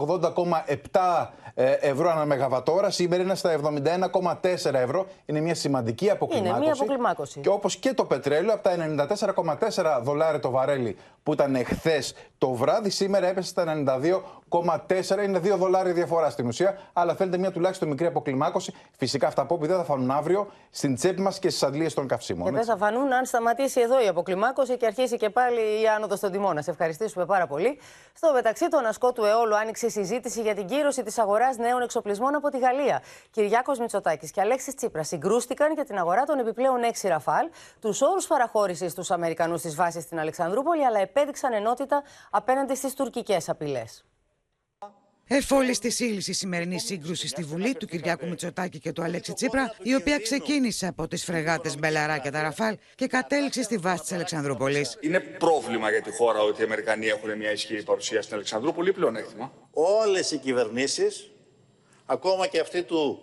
80,7 0.93 1.27
ε, 1.55 1.73
ευρώ 1.73 2.11
ανά 2.11 2.25
μεγαβατόρα, 2.25 2.91
σήμερα 2.91 3.23
είναι 3.23 3.35
στα 3.35 3.61
71,4 4.43 4.75
ευρώ. 4.75 5.07
Είναι 5.27 5.41
μια 5.41 5.55
σημαντική 5.55 5.78
αποκλιμάκωση. 6.11 6.57
Είναι 6.57 6.65
μια 6.65 6.73
αποκλιμάκωση. 6.73 7.41
Και 7.41 7.49
όπως 7.49 7.77
και 7.77 7.95
το 7.95 8.05
πετρέλαιο, 8.05 8.55
από 8.55 8.63
τα 8.63 8.77
94,4 9.69 10.01
δολάρια 10.03 10.41
το 10.41 10.51
βαρέλι 10.51 10.97
που 11.23 11.33
ήταν 11.33 11.65
χθες 11.65 12.15
το 12.39 12.51
βράδυ, 12.51 12.91
σήμερα 12.91 13.27
έπεσε 13.27 13.49
στα 13.49 13.65
92,4. 14.49 15.25
Είναι 15.25 15.39
2 15.39 15.57
δολάρια 15.57 15.93
διαφορά 15.93 16.31
στην 16.31 16.47
ουσία. 16.47 16.79
Αλλά 16.93 17.15
θέλετε 17.15 17.39
μια 17.39 17.53
τουλάχιστον 17.53 17.89
μικρή 17.89 18.07
αποκλιμάκωση. 18.07 18.75
Φυσικά 18.97 19.27
αυτά 19.27 19.47
που 19.47 19.59
δεν 19.61 19.77
θα 19.77 19.85
φανούν 19.85 20.11
αύριο 20.11 20.51
στην 20.71 20.95
τσέπη 20.95 21.21
μας 21.21 21.39
και 21.39 21.51
στις 21.51 21.63
αντλίες 21.63 21.95
των 21.95 22.09
καυσίμων. 22.09 22.45
Και 22.45 22.57
δεν 22.57 22.65
θα 22.65 22.77
φανούν 22.77 23.13
αν 23.13 23.25
σταματήσει 23.25 23.81
εδώ 23.81 24.03
η 24.05 24.07
αποκλιμάκωση 24.07 24.77
και 24.77 24.87
αρχίσει 24.87 25.17
και 25.17 25.31
πάλι 25.31 25.61
η 25.83 25.89
άνοδος 25.89 26.21
των 26.21 26.33
τιμών. 26.33 26.55
Να 26.55 26.63
σε 26.63 26.71
ευχαριστήσουμε 26.71 27.27
πάρα 27.27 27.47
πολύ. 27.47 27.81
Στο 28.13 28.33
μεταξύ, 28.33 28.69
τον 28.69 28.87
ασκό 28.87 29.13
του 29.13 29.25
αιώλου 29.25 29.57
άνοιξε 29.57 29.89
συζήτηση 29.89 30.41
για 30.41 30.55
την 30.55 30.67
κύρωση 30.67 31.03
της 31.03 31.19
αγοράς 31.19 31.57
νέων 31.57 31.83
εξοπλισμών 31.83 32.35
από 32.35 32.49
τη 32.49 32.59
Γαλλία. 32.59 33.03
Κυριάκος 33.31 33.79
Μητσοτάκης 33.79 34.31
και 34.31 34.41
Αλέξης 34.41 34.75
Τσίπρας 34.75 35.09
συγκρούστηκαν 35.09 35.73
για 35.73 35.85
την 35.85 35.99
αγορά 35.99 36.23
των 36.23 36.39
επιπλέον 36.39 36.81
6 37.03 37.09
ραφάλ, 37.09 37.49
τους 37.81 38.03
όρους 38.03 38.27
παραχώρησης 38.27 38.93
στους 38.93 39.15
Αμερικανούς 39.15 39.63
τη 39.63 39.69
βάση 39.69 40.01
στην 40.01 40.19
Αλεξανδρούπολη, 40.19 40.85
αλλά 40.85 41.01
επέδειξαν 41.01 41.53
ενότητα 41.53 42.03
απέναντι 42.31 42.75
στις 42.75 42.95
τουρκικές 42.95 43.49
απειλές. 43.49 44.05
Εφ' 45.31 45.55
όλης 45.55 45.79
της 45.79 46.01
ύλης 46.01 46.29
η 46.29 46.33
σημερινή 46.33 46.81
σύγκρουση 46.81 47.29
στη 47.29 47.43
Βουλή 47.43 47.75
του 47.75 47.87
Κυριάκου 47.87 48.29
Μητσοτάκη 48.29 48.79
και 48.79 48.93
του 48.93 49.03
Αλέξη 49.03 49.33
Τσίπρα, 49.33 49.75
η 49.83 49.95
οποία 49.95 50.19
ξεκίνησε 50.19 50.87
από 50.87 51.09
τις 51.09 51.25
φρεγάτες 51.25 51.79
Μπελαρά 51.79 52.19
και 52.19 52.31
τα 52.31 52.43
Rafale 52.43 52.77
και 52.95 53.07
κατέληξε 53.07 53.63
στη 53.63 53.77
βάση 53.77 54.03
της 54.03 54.13
Αλεξανδρούπολης. 54.13 54.99
Είναι 55.01 55.21
πρόβλημα 55.21 55.91
για 55.91 56.03
τη 56.03 56.11
χώρα 56.11 56.41
ότι 56.41 56.61
οι 56.61 56.65
Αμερικανοί 56.65 57.07
έχουν 57.07 57.37
μια 57.37 57.53
ισχυρή 57.53 57.83
παρουσία 57.83 58.23
στην 58.23 58.35
Αλεξανδρούπολη 58.35 58.89
ή 58.89 58.93
πλεονέκτημα. 58.93 59.53
Όλες 59.71 60.31
οι 60.31 60.39
κυβερνήσεις, 60.39 61.31
ακόμα 62.07 62.47
και 62.47 62.61
αυτή 62.61 62.83
του 62.83 63.21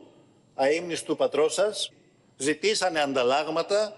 αείμνηστου 0.56 1.15
πατρός 1.15 1.54
σας, 1.54 1.91
ζητήσανε 2.38 3.00
ανταλλάγματα 3.00 3.94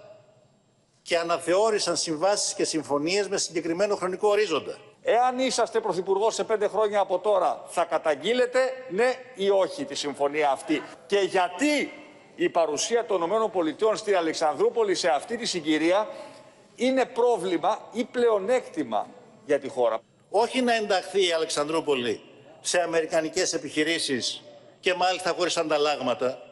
και 1.02 1.18
αναθεώρησαν 1.18 1.96
συμβάσεις 1.96 2.54
και 2.54 2.64
συμφωνίες 2.64 3.28
με 3.28 3.36
συγκεκριμένο 3.36 3.96
χρονικό 3.96 4.28
ορίζοντα. 4.28 4.87
Εάν 5.10 5.38
είσαστε 5.38 5.80
πρωθυπουργός 5.80 6.34
σε 6.34 6.44
πέντε 6.44 6.68
χρόνια 6.68 7.00
από 7.00 7.18
τώρα, 7.18 7.64
θα 7.66 7.84
καταγγείλετε 7.84 8.86
ναι 8.88 9.14
ή 9.34 9.50
όχι 9.50 9.84
τη 9.84 9.94
συμφωνία 9.94 10.50
αυτή; 10.50 10.82
Και 11.06 11.18
γιατί 11.18 11.92
η 12.34 12.48
παρουσία 12.48 13.04
των 13.04 13.22
ΗΠΑ 13.22 13.96
στην 13.96 14.16
Αλεξανδρούπολη 14.16 14.94
σε 14.94 15.08
αυτή 15.08 15.36
τη 15.36 15.46
συγκυρία 15.46 16.08
είναι 16.74 17.04
πρόβλημα 17.04 17.78
ή 17.92 18.04
πλεονέκτημα 18.04 19.06
για 19.46 19.58
τη 19.58 19.68
χώρα; 19.68 20.00
Όχι 20.30 20.62
να 20.62 20.74
ενταχθεί 20.74 21.26
η 21.28 21.32
Αλεξανδρούπολη 21.32 22.20
σε 22.60 22.80
αμερικανικές 22.80 23.52
επιχειρήσεις 23.52 24.42
και 24.80 24.94
μάλιστα 24.94 25.34
χωρίς 25.36 25.56
ανταλλάγματα 25.56 26.42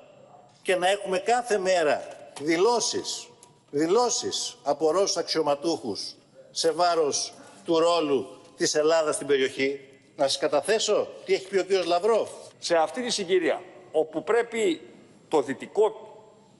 και 0.62 0.76
να 0.76 0.88
έχουμε 0.88 1.18
κάθε 1.18 1.58
μέρα 1.58 2.08
δηλώσεις, 2.40 3.28
δηλώσεις 3.70 4.56
από 4.62 4.90
Ρώσους 4.90 5.16
αξιωματούχους 5.16 6.14
σε 6.50 6.70
βάρος 6.70 7.32
του 7.64 7.78
ρόλου 7.78 8.35
της 8.56 8.74
Ελλάδας 8.74 9.14
στην 9.14 9.26
περιοχή. 9.26 9.80
Να 10.16 10.28
σας 10.28 10.38
καταθέσω 10.38 11.08
τι 11.24 11.34
έχει 11.34 11.48
πει 11.48 11.58
ο 11.58 11.64
κ. 11.64 11.86
Λαυρόφ. 11.86 12.28
Σε 12.58 12.76
αυτή 12.76 13.02
τη 13.02 13.10
συγκυρία, 13.10 13.62
όπου 13.92 14.24
πρέπει 14.24 14.80
το 15.28 15.42
δυτικό 15.42 16.06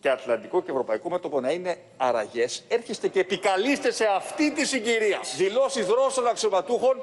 και 0.01 0.11
ατλαντικό 0.11 0.63
και 0.63 0.71
ευρωπαϊκό 0.71 1.11
μέτωπο 1.11 1.41
να 1.41 1.51
είναι 1.51 1.77
αραγές, 1.97 2.65
έρχεστε 2.69 3.09
και 3.09 3.21
επικαλείστε 3.21 3.91
σε 3.93 4.05
αυτή 4.05 4.53
τη 4.53 4.67
συγκυρία 4.67 5.21
δηλώσεις 5.37 5.87
Ρώσων 5.87 6.27
αξιωματούχων 6.27 7.03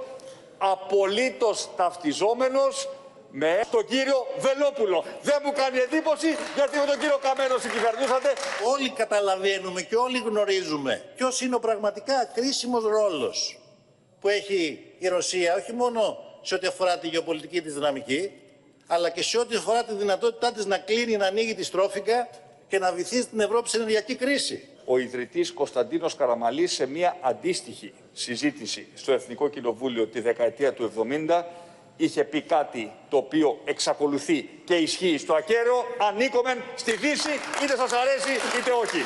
απολύτως 0.58 1.70
ταυτιζόμενος 1.76 2.90
με 3.30 3.62
τον 3.72 3.86
κύριο 3.86 4.26
Βελόπουλο. 4.38 5.04
Δεν 5.22 5.42
μου 5.44 5.52
κάνει 5.52 5.78
εντύπωση 5.78 6.28
γιατί 6.56 6.78
με 6.78 6.86
τον 6.86 7.00
κύριο 7.00 7.18
Καμένο 7.22 7.58
συγκυβερνούσατε. 7.58 8.34
Όλοι 8.74 8.90
καταλαβαίνουμε 8.90 9.82
και 9.82 9.96
όλοι 9.96 10.18
γνωρίζουμε 10.18 11.04
ποιος 11.16 11.42
είναι 11.42 11.56
ο 11.56 11.60
πραγματικά 11.60 12.26
κρίσιμος 12.26 12.84
ρόλος 12.84 13.63
που 14.24 14.30
έχει 14.30 14.80
η 15.00 15.08
Ρωσία 15.08 15.56
όχι 15.56 15.74
μόνο 15.74 16.18
σε 16.42 16.56
ό,τι 16.56 16.68
αφορά 16.68 17.00
τη 17.00 17.08
γεωπολιτική 17.08 17.62
της 17.62 17.74
δυναμική, 17.74 18.32
αλλά 18.88 19.10
και 19.10 19.24
σε 19.24 19.38
ό,τι 19.38 19.56
αφορά 19.56 19.84
τη 19.84 19.94
δυνατότητά 19.94 20.52
της 20.52 20.66
να 20.66 20.78
κλείνει, 20.78 21.18
να 21.18 21.26
ανοίγει 21.26 21.56
τη 21.56 21.64
στρόφικα 21.64 22.30
και 22.68 22.80
να 22.80 22.92
βυθίσει 22.92 23.28
την 23.28 23.40
Ευρώπη 23.40 23.70
σε 23.70 23.78
ενεργειακή 23.78 24.16
κρίση. 24.16 24.68
Ο 24.86 24.98
ιδρυτής 24.98 25.54
Κωνσταντίνος 25.54 26.16
Καραμαλής 26.16 26.72
σε 26.72 26.86
μια 26.86 27.18
αντίστοιχη 27.22 27.94
συζήτηση 28.14 28.88
στο 28.94 29.12
Εθνικό 29.14 29.50
Κοινοβούλιο 29.50 30.08
τη 30.08 30.20
δεκαετία 30.22 30.74
του 30.74 30.92
70 31.28 31.44
είχε 31.98 32.24
πει 32.24 32.42
κάτι 32.42 32.92
το 33.10 33.18
οποίο 33.18 33.62
εξακολουθεί 33.66 34.50
και 34.64 34.76
ισχύει 34.76 35.18
στο 35.18 35.34
ακέραιο 35.34 35.86
ανήκομεν 36.10 36.58
στη 36.76 36.92
Δύση 36.92 37.32
είτε 37.64 37.76
σας 37.76 37.92
αρέσει 37.92 38.60
είτε 38.60 38.72
όχι. 38.72 39.04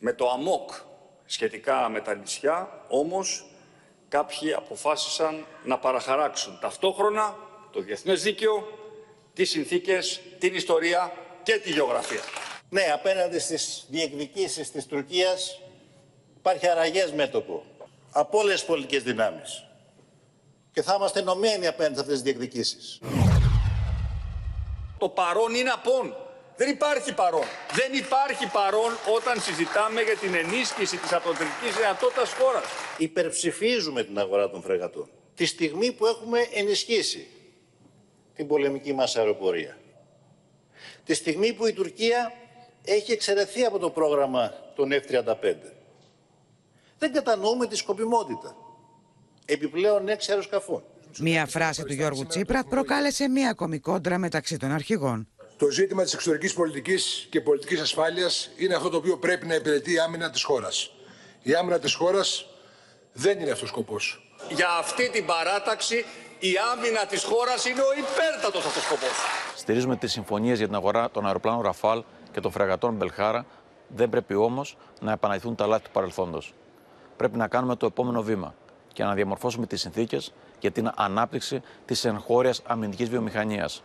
Με 0.00 0.12
το 0.12 0.28
ΑΜΟΚ 0.30 0.70
σχετικά 1.30 1.88
με 1.88 2.00
τα 2.00 2.14
νησιά 2.14 2.84
όμως 2.88 3.44
κάποιοι 4.08 4.52
αποφάσισαν 4.52 5.46
να 5.64 5.78
παραχαράξουν 5.78 6.58
ταυτόχρονα 6.60 7.36
το 7.72 7.80
διεθνές 7.80 8.22
δίκαιο, 8.22 8.68
τις 9.32 9.50
συνθήκες, 9.50 10.20
την 10.38 10.54
ιστορία 10.54 11.12
και 11.42 11.58
τη 11.58 11.70
γεωγραφία. 11.70 12.20
Ναι, 12.68 12.82
απέναντι 12.94 13.38
στις 13.38 13.84
διεκδικήσεις 13.88 14.70
της 14.70 14.86
Τουρκίας 14.86 15.60
υπάρχει 16.36 16.68
αραγές 16.68 17.12
μέτωπο 17.12 17.64
από 18.12 18.38
όλες 18.38 18.54
τις 18.54 18.64
πολιτικές 18.64 19.02
δυνάμεις. 19.02 19.64
Και 20.72 20.82
θα 20.82 20.94
είμαστε 20.94 21.20
ενωμένοι 21.20 21.66
απέναντι 21.66 21.94
σε 21.94 22.00
αυτές 22.00 22.14
τις 22.14 22.24
διεκδικήσεις. 22.24 23.00
Το 24.98 25.08
παρόν 25.08 25.54
είναι 25.54 25.70
απόν. 25.70 26.16
Δεν 26.58 26.68
υπάρχει 26.70 27.14
παρόν. 27.14 27.46
Δεν 27.72 27.92
υπάρχει 27.92 28.46
παρόν 28.50 28.92
όταν 29.16 29.40
συζητάμε 29.40 30.00
για 30.02 30.16
την 30.16 30.34
ενίσχυση 30.34 30.96
της 30.96 31.12
αποδοτικής 31.12 31.76
δυνατότητας 31.76 32.32
χώρας. 32.32 32.64
Υπερψηφίζουμε 32.98 34.02
την 34.04 34.18
αγορά 34.18 34.50
των 34.50 34.62
φρεγατών. 34.62 35.08
Τη 35.34 35.46
στιγμή 35.46 35.92
που 35.92 36.06
έχουμε 36.06 36.38
ενισχύσει 36.52 37.26
την 38.34 38.46
πολεμική 38.46 38.92
μας 38.92 39.16
αεροπορία. 39.16 39.78
Τη 41.04 41.14
στιγμή 41.14 41.52
που 41.52 41.66
η 41.66 41.72
Τουρκία 41.72 42.32
έχει 42.84 43.12
εξαιρεθεί 43.12 43.64
από 43.64 43.78
το 43.78 43.90
πρόγραμμα 43.90 44.52
των 44.74 44.90
F-35. 44.92 45.54
Δεν 46.98 47.12
κατανοούμε 47.12 47.66
τη 47.66 47.76
σκοπιμότητα 47.76 48.56
επιπλέον 49.44 50.08
έξι 50.08 50.30
αεροσκαφών. 50.30 50.82
Μία 51.18 51.46
φράση 51.46 51.82
του 51.84 51.92
Γιώργου 51.92 52.26
Τσίπρα 52.26 52.64
προκάλεσε 52.64 53.28
μία 53.28 53.50
ακόμη 53.50 53.78
κόντρα 53.78 54.18
μεταξύ 54.18 54.56
των 54.56 54.72
αρχηγών. 54.72 55.28
Το 55.58 55.70
ζήτημα 55.70 56.02
της 56.02 56.14
εξωτερικής 56.14 56.54
πολιτικής 56.54 57.26
και 57.30 57.40
πολιτικής 57.40 57.80
ασφάλειας 57.80 58.50
είναι 58.56 58.74
αυτό 58.74 58.88
το 58.88 58.96
οποίο 58.96 59.16
πρέπει 59.18 59.46
να 59.46 59.54
υπηρετεί 59.54 59.92
η 59.92 59.98
άμυνα 59.98 60.30
της 60.30 60.42
χώρας. 60.42 60.90
Η 61.42 61.54
άμυνα 61.54 61.78
της 61.78 61.94
χώρας 61.94 62.46
δεν 63.12 63.40
είναι 63.40 63.50
αυτός 63.50 63.68
ο 63.68 63.72
σκοπός. 63.72 64.32
Για 64.50 64.68
αυτή 64.78 65.10
την 65.10 65.26
παράταξη 65.26 66.04
η 66.38 66.52
άμυνα 66.72 67.06
της 67.06 67.24
χώρας 67.24 67.66
είναι 67.66 67.80
ο 67.80 67.92
υπέρτατος 67.98 68.66
αυτός 68.66 68.82
σκοπός. 68.82 69.10
Στηρίζουμε 69.56 69.96
τις 69.96 70.12
συμφωνίες 70.12 70.58
για 70.58 70.66
την 70.66 70.76
αγορά 70.76 71.10
των 71.10 71.26
αεροπλάνων 71.26 71.62
Ραφάλ 71.62 72.02
και 72.32 72.40
των 72.40 72.50
φρεγατών 72.50 72.94
Μπελχάρα. 72.94 73.46
Δεν 73.88 74.08
πρέπει 74.08 74.34
όμως 74.34 74.76
να 75.00 75.12
επαναληφθούν 75.12 75.54
τα 75.54 75.66
λάθη 75.66 75.84
του 75.84 75.90
παρελθόντος. 75.90 76.54
Πρέπει 77.16 77.36
να 77.36 77.48
κάνουμε 77.48 77.76
το 77.76 77.86
επόμενο 77.86 78.22
βήμα 78.22 78.54
και 78.92 79.04
να 79.04 79.14
διαμορφώσουμε 79.14 79.66
τις 79.66 79.80
συνθήκες 79.80 80.32
για 80.60 80.70
την 80.70 80.90
ανάπτυξη 80.96 81.62
της 81.84 82.04
εγχώριας 82.04 82.62
αμυντικής 82.66 83.08
βιομηχανίας. 83.08 83.82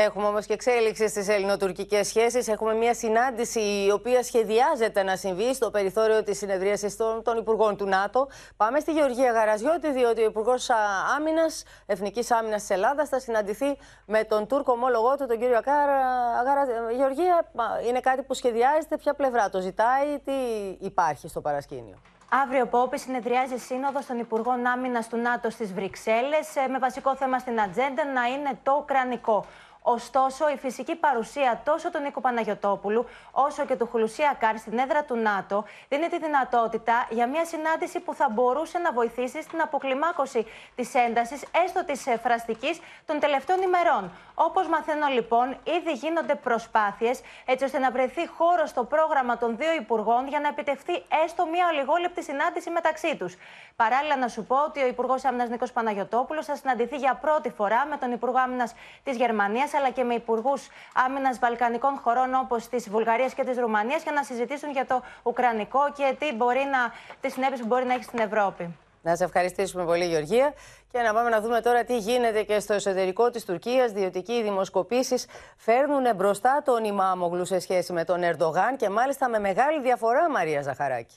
Έχουμε 0.00 0.26
όμως 0.26 0.46
και 0.46 0.52
εξέλιξη 0.52 1.08
στις 1.08 1.28
ελληνοτουρκικές 1.28 2.06
σχέσεις. 2.06 2.48
Έχουμε 2.48 2.74
μια 2.74 2.94
συνάντηση 2.94 3.60
η 3.60 3.90
οποία 3.90 4.22
σχεδιάζεται 4.22 5.02
να 5.02 5.16
συμβεί 5.16 5.54
στο 5.54 5.70
περιθώριο 5.70 6.22
της 6.22 6.38
συνεδρίασης 6.38 6.96
των, 6.96 7.22
των 7.22 7.36
Υπουργών 7.36 7.76
του 7.76 7.86
ΝΑΤΟ. 7.86 8.28
Πάμε 8.56 8.80
στη 8.80 8.92
Γεωργία 8.92 9.32
Γαραζιώτη, 9.32 9.92
διότι 9.92 10.20
ο 10.22 10.24
Υπουργός 10.24 10.68
Άμυνας, 11.16 11.62
Εθνικής 11.86 12.30
Άμυνας 12.30 12.60
της 12.60 12.70
Ελλάδας, 12.70 13.08
θα 13.08 13.20
συναντηθεί 13.20 13.78
με 14.06 14.24
τον 14.24 14.46
Τούρκο 14.46 14.72
ομόλογό 14.72 15.16
του, 15.16 15.26
τον 15.26 15.38
κύριο 15.38 15.58
Ακάρα. 15.58 16.64
Γεωργία, 16.96 17.50
είναι 17.88 18.00
κάτι 18.00 18.22
που 18.22 18.34
σχεδιάζεται. 18.34 18.96
Ποια 18.96 19.14
πλευρά 19.14 19.50
το 19.50 19.60
ζητάει, 19.60 20.18
τι 20.24 20.32
υπάρχει 20.86 21.28
στο 21.28 21.40
παρασκήνιο; 21.40 21.96
Αύριο 22.30 22.66
Πόπη 22.66 22.98
συνεδριάζει 22.98 23.56
σύνοδος 23.56 24.06
των 24.06 24.18
Υπουργών 24.18 24.66
Άμυνας 24.66 25.08
του 25.08 25.16
ΝΑΤΟ 25.16 25.50
στις 25.50 25.72
Βρυξέλλες 25.72 26.56
ε, 26.56 26.68
με 26.68 26.78
βασικό 26.78 27.16
θέμα 27.16 27.38
στην 27.38 27.60
ατζέντα 27.60 28.04
να 28.04 28.24
είναι 28.26 28.58
το 28.62 28.78
Ουκρανικό. 28.80 29.44
Ωστόσο, 29.82 30.48
η 30.48 30.56
φυσική 30.56 30.94
παρουσία 30.94 31.60
τόσο 31.64 31.90
του 31.90 31.98
Νίκου 31.98 32.20
Παναγιοτόπουλου 32.20 33.06
όσο 33.30 33.64
και 33.64 33.76
του 33.76 33.86
Χουλουσία 33.86 34.36
Κάρ 34.40 34.58
στην 34.58 34.78
έδρα 34.78 35.04
του 35.04 35.16
ΝΑΤΟ 35.16 35.64
δίνει 35.88 36.08
τη 36.08 36.18
δυνατότητα 36.18 37.06
για 37.10 37.26
μια 37.26 37.44
συνάντηση 37.44 38.00
που 38.00 38.14
θα 38.14 38.28
μπορούσε 38.30 38.78
να 38.78 38.92
βοηθήσει 38.92 39.42
στην 39.42 39.60
αποκλιμάκωση 39.60 40.46
της 40.74 40.94
έντασης, 40.94 41.44
έστω 41.64 41.84
της 41.84 42.04
φραστική, 42.22 42.80
των 43.06 43.18
τελευταίων 43.18 43.62
ημερών. 43.62 44.10
Όπως 44.34 44.68
μαθαίνω 44.68 45.06
λοιπόν, 45.06 45.56
ήδη 45.64 45.92
γίνονται 45.92 46.34
προσπάθειες 46.34 47.20
έτσι 47.44 47.64
ώστε 47.64 47.78
να 47.78 47.90
βρεθεί 47.90 48.26
χώρο 48.26 48.66
στο 48.66 48.84
πρόγραμμα 48.84 49.38
των 49.38 49.56
δύο 49.56 49.72
Υπουργών 49.72 50.28
για 50.28 50.40
να 50.40 50.48
επιτευχθεί 50.48 51.02
έστω 51.24 51.46
μια 51.46 51.66
ολιγόλεπτη 51.72 52.22
συνάντηση 52.22 52.70
μεταξύ 52.70 53.16
τους. 53.16 53.36
Παράλληλα, 53.84 54.16
να 54.16 54.28
σου 54.28 54.44
πω 54.44 54.56
ότι 54.64 54.82
ο 54.82 54.86
Υπουργός 54.86 55.24
Άμυνας 55.24 55.48
Νίκος 55.48 55.72
Παναγιοτόπουλος 55.72 56.46
θα 56.46 56.56
συναντηθεί 56.56 56.96
για 56.96 57.14
πρώτη 57.14 57.50
φορά 57.50 57.86
με 57.86 57.96
τον 57.96 58.12
Υπουργό 58.12 58.38
Άμυνας 58.38 58.74
της 59.02 59.16
Γερμανίας 59.16 59.74
αλλά 59.74 59.90
και 59.90 60.04
με 60.04 60.14
υπουργούς 60.14 60.68
άμυνας 61.06 61.38
Βαλκανικών 61.38 61.98
χωρών 62.02 62.34
όπως 62.34 62.68
της 62.68 62.90
Βουλγαρίας 62.90 63.34
και 63.34 63.44
της 63.44 63.58
Ρουμανίας 63.58 64.02
για 64.02 64.12
να 64.12 64.22
συζητήσουν 64.22 64.70
για 64.70 64.86
το 64.86 65.02
Ουκρανικό 65.22 65.80
και 65.96 66.16
τι 66.18 66.34
μπορεί 66.34 66.64
να, 66.72 66.92
τις 67.20 67.32
συνέπειες 67.32 67.60
που 67.60 67.66
μπορεί 67.66 67.84
να 67.84 67.94
έχει 67.94 68.02
στην 68.02 68.18
Ευρώπη. 68.18 68.76
Να 69.02 69.16
σε 69.16 69.24
ευχαριστήσουμε 69.24 69.84
πολύ, 69.84 70.04
Γεωργία. 70.04 70.52
Και 70.92 71.00
να 71.00 71.12
πάμε 71.12 71.28
να 71.28 71.40
δούμε 71.40 71.60
τώρα 71.60 71.84
τι 71.84 71.96
γίνεται 71.98 72.42
και 72.42 72.60
στο 72.60 72.74
εσωτερικό 72.74 73.30
της 73.30 73.44
Τουρκίας, 73.44 73.92
διότι 73.92 74.18
εκεί 74.18 74.32
οι 74.32 74.42
δημοσκοπήσεις 74.42 75.26
φέρνουν 75.56 76.14
μπροστά 76.16 76.62
τον 76.64 76.84
Ιμάμογλου 76.84 77.44
σε 77.44 77.58
σχέση 77.58 77.92
με 77.92 78.04
τον 78.04 78.22
Ερντογάν 78.22 78.76
και 78.76 78.88
μάλιστα 78.88 79.28
με 79.28 79.38
μεγάλη 79.38 79.80
διαφορά, 79.80 80.30
Μαρία 80.30 80.62
Ζαχαράκη. 80.62 81.16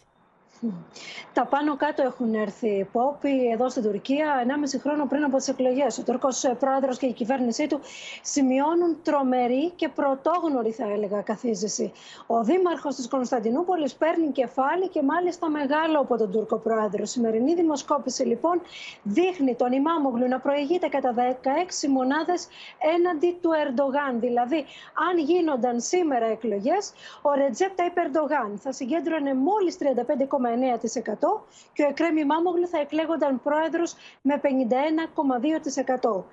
Τα 1.33 1.45
πάνω 1.45 1.75
κάτω 1.75 2.03
έχουν 2.03 2.33
έρθει 2.33 2.87
πόποι 2.91 3.49
εδώ 3.53 3.69
στην 3.69 3.83
Τουρκία 3.83 4.45
1,5 4.73 4.79
χρόνο 4.81 5.05
πριν 5.05 5.23
από 5.23 5.37
τις 5.37 5.47
εκλογές. 5.47 5.97
Ο 5.97 6.03
Τουρκό 6.03 6.27
πρόεδρος 6.59 6.97
και 6.97 7.05
η 7.05 7.13
κυβέρνησή 7.13 7.67
του 7.67 7.79
σημειώνουν 8.21 8.97
τρομερή 9.03 9.69
και 9.75 9.89
πρωτόγνωρη, 9.89 10.71
θα 10.71 10.85
έλεγα, 10.93 11.21
καθίζηση. 11.21 11.91
Ο 12.27 12.43
δήμαρχος 12.43 12.95
της 12.95 13.07
Κωνσταντινούπολης 13.07 13.93
παίρνει 13.93 14.31
κεφάλι 14.31 14.87
και 14.87 15.01
μάλιστα 15.01 15.49
μεγάλο 15.49 15.99
από 15.99 16.17
τον 16.17 16.31
Τούρκο 16.31 16.57
πρόεδρο. 16.57 17.01
Η 17.01 17.05
σημερινή 17.05 17.53
δημοσκόπηση 17.53 18.23
λοιπόν 18.23 18.61
δείχνει 19.03 19.55
τον 19.55 19.71
Ιμάμογλου 19.71 20.27
να 20.27 20.39
προηγείται 20.39 20.87
κατά 20.87 21.13
16 21.17 21.87
μονάδες 21.89 22.47
έναντι 22.95 23.37
του 23.41 23.49
Ερντογάν. 23.65 24.19
Δηλαδή, 24.19 24.65
αν 25.09 25.17
γίνονταν 25.17 25.79
σήμερα 25.79 26.25
εκλογές, 26.25 26.93
ο 27.21 27.33
Ρετζέπτα 27.33 27.85
Υπερντογάν 27.85 28.59
θα 28.61 28.71
συγκέντρωνε 28.71 29.33
μόλις 29.33 29.77
35,1% 29.79 30.50
και 31.73 31.83
ο 31.83 31.87
Εκρέμι 31.87 32.25
Μάμογλου 32.25 32.67
θα 32.67 32.79
εκλέγονταν 32.79 33.41
πρόεδρος 33.41 33.95
με 34.21 34.41
51,2%. 34.43 36.23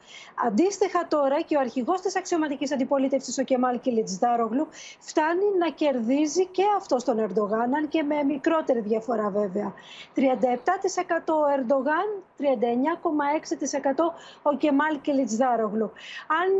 Αντίστοιχα 0.46 1.06
τώρα 1.08 1.40
και 1.40 1.56
ο 1.56 1.60
αρχηγός 1.60 2.00
της 2.00 2.16
αξιωματικής 2.16 2.72
αντιπολίτευσης, 2.72 3.38
ο 3.38 3.42
Κεμάλ 3.42 3.80
Κιλιτζδάρογλου, 3.80 4.68
φτάνει 4.98 5.44
να 5.58 5.70
κερδίζει 5.70 6.46
και 6.46 6.62
αυτό 6.76 6.96
τον 7.04 7.18
Ερντογάν, 7.18 7.74
αν 7.74 7.88
και 7.88 8.02
με 8.02 8.22
μικρότερη 8.22 8.80
διαφορά 8.80 9.30
βέβαια. 9.30 9.72
37% 10.14 10.20
ο 11.26 11.46
Ερντογάν, 11.56 12.22
39,6% 12.38 14.14
ο 14.42 14.56
Κεμάλ 14.56 15.00
Κιλιτζδάρογλου. 15.00 15.92
Αν, 16.40 16.50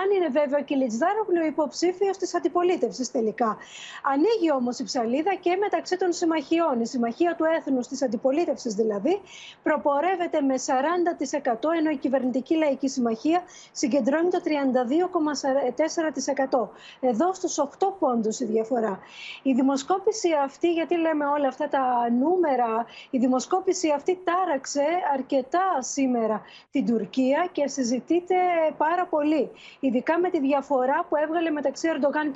αν 0.00 0.10
είναι 0.16 0.28
βέβαια 0.28 0.58
ο 0.58 0.62
Κιλιτζδάρογλου 0.62 1.44
υποψήφιος 1.46 2.16
της 2.16 2.34
αντιπολίτευσης 2.34 3.10
τελικά. 3.10 3.56
Ανοίγει 4.02 4.52
όμως 4.52 4.78
η 4.78 4.84
ψαλίδα 4.84 5.34
και 5.34 5.56
μεταξύ 5.60 5.96
των 5.96 6.12
συμμαχιών. 6.12 6.80
Η 6.80 6.86
συμμαχία 7.06 7.34
του 7.36 7.44
έθνους, 7.58 7.86
της 7.86 8.02
αντιπολίτευσης 8.02 8.74
δηλαδή, 8.74 9.20
προπορεύεται 9.62 10.40
με 10.40 10.58
40% 10.58 11.70
ενώ 11.78 11.90
η 11.90 11.96
κυβερνητική 11.96 12.56
λαϊκή 12.56 12.88
συμμαχία 12.88 13.42
συγκεντρώνει 13.72 14.30
το 14.30 14.40
32,4%. 14.44 16.68
Εδώ 17.00 17.34
στους 17.34 17.58
8 17.58 17.96
πόντους 17.98 18.40
η 18.40 18.44
διαφορά. 18.44 18.98
Η 19.42 19.52
δημοσκόπηση 19.52 20.28
αυτή, 20.44 20.72
γιατί 20.72 20.96
λέμε 20.96 21.24
όλα 21.24 21.48
αυτά 21.48 21.68
τα 21.68 22.10
νούμερα, 22.10 22.86
η 23.10 23.18
δημοσκόπηση 23.18 23.92
αυτή 23.96 24.20
τάραξε 24.24 24.84
αρκετά 25.14 25.76
σήμερα 25.78 26.42
την 26.70 26.86
Τουρκία 26.86 27.48
και 27.52 27.68
συζητείται 27.68 28.34
πάρα 28.76 29.06
πολύ. 29.06 29.50
Ειδικά 29.80 30.18
με 30.18 30.30
τη 30.30 30.40
διαφορά 30.40 31.04
που 31.08 31.16
έβγαλε 31.16 31.50
μεταξύ 31.50 31.88
Ερντογάν 31.92 32.30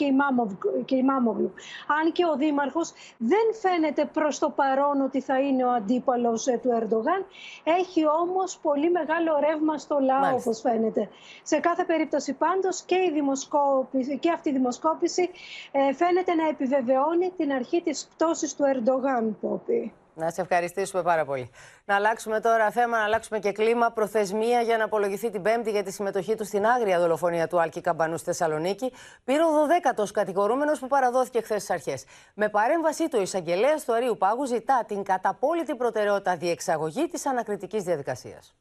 και 0.84 0.94
Ημάμογλου. 0.94 1.52
Αν 2.00 2.12
και 2.12 2.24
ο 2.24 2.36
Δήμαρχος 2.36 2.92
δεν 3.18 3.54
φαίνεται 3.60 4.04
προς 4.04 4.38
το 4.38 4.50
παρόν 4.60 5.00
ότι 5.00 5.20
θα 5.20 5.40
είναι 5.40 5.64
ο 5.64 5.70
αντίπαλος 5.70 6.46
ε, 6.46 6.58
του 6.62 6.70
Ερντογάν. 6.78 7.20
Έχει 7.64 8.02
όμως 8.22 8.58
πολύ 8.62 8.90
μεγάλο 8.90 9.30
ρεύμα 9.46 9.78
στο 9.78 9.98
λαό, 10.00 10.18
Μάλιστα. 10.20 10.36
όπως 10.36 10.60
φαίνεται. 10.60 11.08
Σε 11.42 11.60
κάθε 11.60 11.84
περίπτωση 11.84 12.32
πάντως 12.32 12.82
και, 12.82 12.94
η 12.94 13.10
δημοσκόπηση, 13.12 14.18
και 14.18 14.30
αυτή 14.30 14.48
η 14.48 14.52
δημοσκόπηση 14.52 15.30
ε, 15.72 15.92
φαίνεται 15.92 16.34
να 16.34 16.48
επιβεβαιώνει 16.48 17.32
την 17.36 17.52
αρχή 17.52 17.82
της 17.82 18.08
πτώσης 18.10 18.54
του 18.56 18.64
Ερντογάν, 18.72 19.36
Πόπη. 19.40 19.92
Να 20.20 20.30
σε 20.30 20.40
ευχαριστήσουμε 20.40 21.02
πάρα 21.02 21.24
πολύ. 21.24 21.50
Να 21.84 21.94
αλλάξουμε 21.94 22.40
τώρα 22.40 22.70
θέμα, 22.70 22.98
να 22.98 23.04
αλλάξουμε 23.04 23.38
και 23.38 23.52
κλίμα. 23.52 23.90
Προθεσμία 23.90 24.60
για 24.60 24.76
να 24.76 24.84
απολογηθεί 24.84 25.30
την 25.30 25.42
Πέμπτη 25.42 25.70
για 25.70 25.82
τη 25.82 25.92
συμμετοχή 25.92 26.34
του 26.34 26.44
στην 26.44 26.66
άγρια 26.66 26.98
δολοφονία 26.98 27.46
του 27.46 27.60
Άλκη 27.60 27.80
Καμπανού 27.80 28.16
στη 28.16 28.24
Θεσσαλονίκη. 28.24 28.92
Πήρε 29.24 29.42
ο 29.42 29.48
12ο 29.96 30.04
κατηγορούμενος 30.12 30.78
που 30.78 30.86
παραδόθηκε 30.86 31.40
χθες 31.40 31.62
στις 31.62 31.74
αρχές. 31.74 32.04
Με 32.34 32.48
παρέμβασή 32.48 33.08
του, 33.08 33.16
ο 33.18 33.22
εισαγγελέας 33.22 33.84
του 33.84 33.94
Αρίου 33.94 34.16
Πάγου 34.18 34.44
ζητά 34.44 34.84
την 34.86 35.02
καταπόλητη 35.02 35.74
προτεραιότητα 35.76 36.36
διεξαγωγή 36.36 37.08
της 37.08 37.26
ανακριτικής 37.26 37.82
διαδικασίας. 37.82 38.54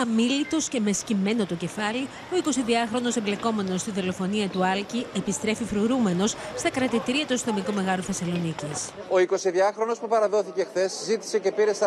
Αμήλυτο 0.00 0.56
και 0.68 0.80
με 0.80 0.92
σκυμμένο 0.92 1.46
το 1.46 1.54
κεφάλι, 1.54 2.08
ο 2.32 2.36
22χρονο 2.44 3.16
εμπλεκόμενος 3.16 3.80
στη 3.80 3.90
δολοφονία 3.90 4.48
του 4.48 4.64
Άλκη 4.64 5.06
επιστρέφει 5.16 5.64
φρουρούμενος 5.64 6.36
στα 6.56 6.70
κρατητήρια 6.70 7.26
του 7.26 7.34
αστυνομικού 7.34 7.72
μεγάρου 7.72 8.02
Θεσσαλονίκης. 8.02 8.90
Ο 9.10 9.16
22χρονο 9.16 9.94
που 10.00 10.08
παραδόθηκε 10.08 10.64
χθες 10.64 11.02
ζήτησε 11.04 11.38
και 11.38 11.52
πήρε 11.52 11.72
48 11.80 11.86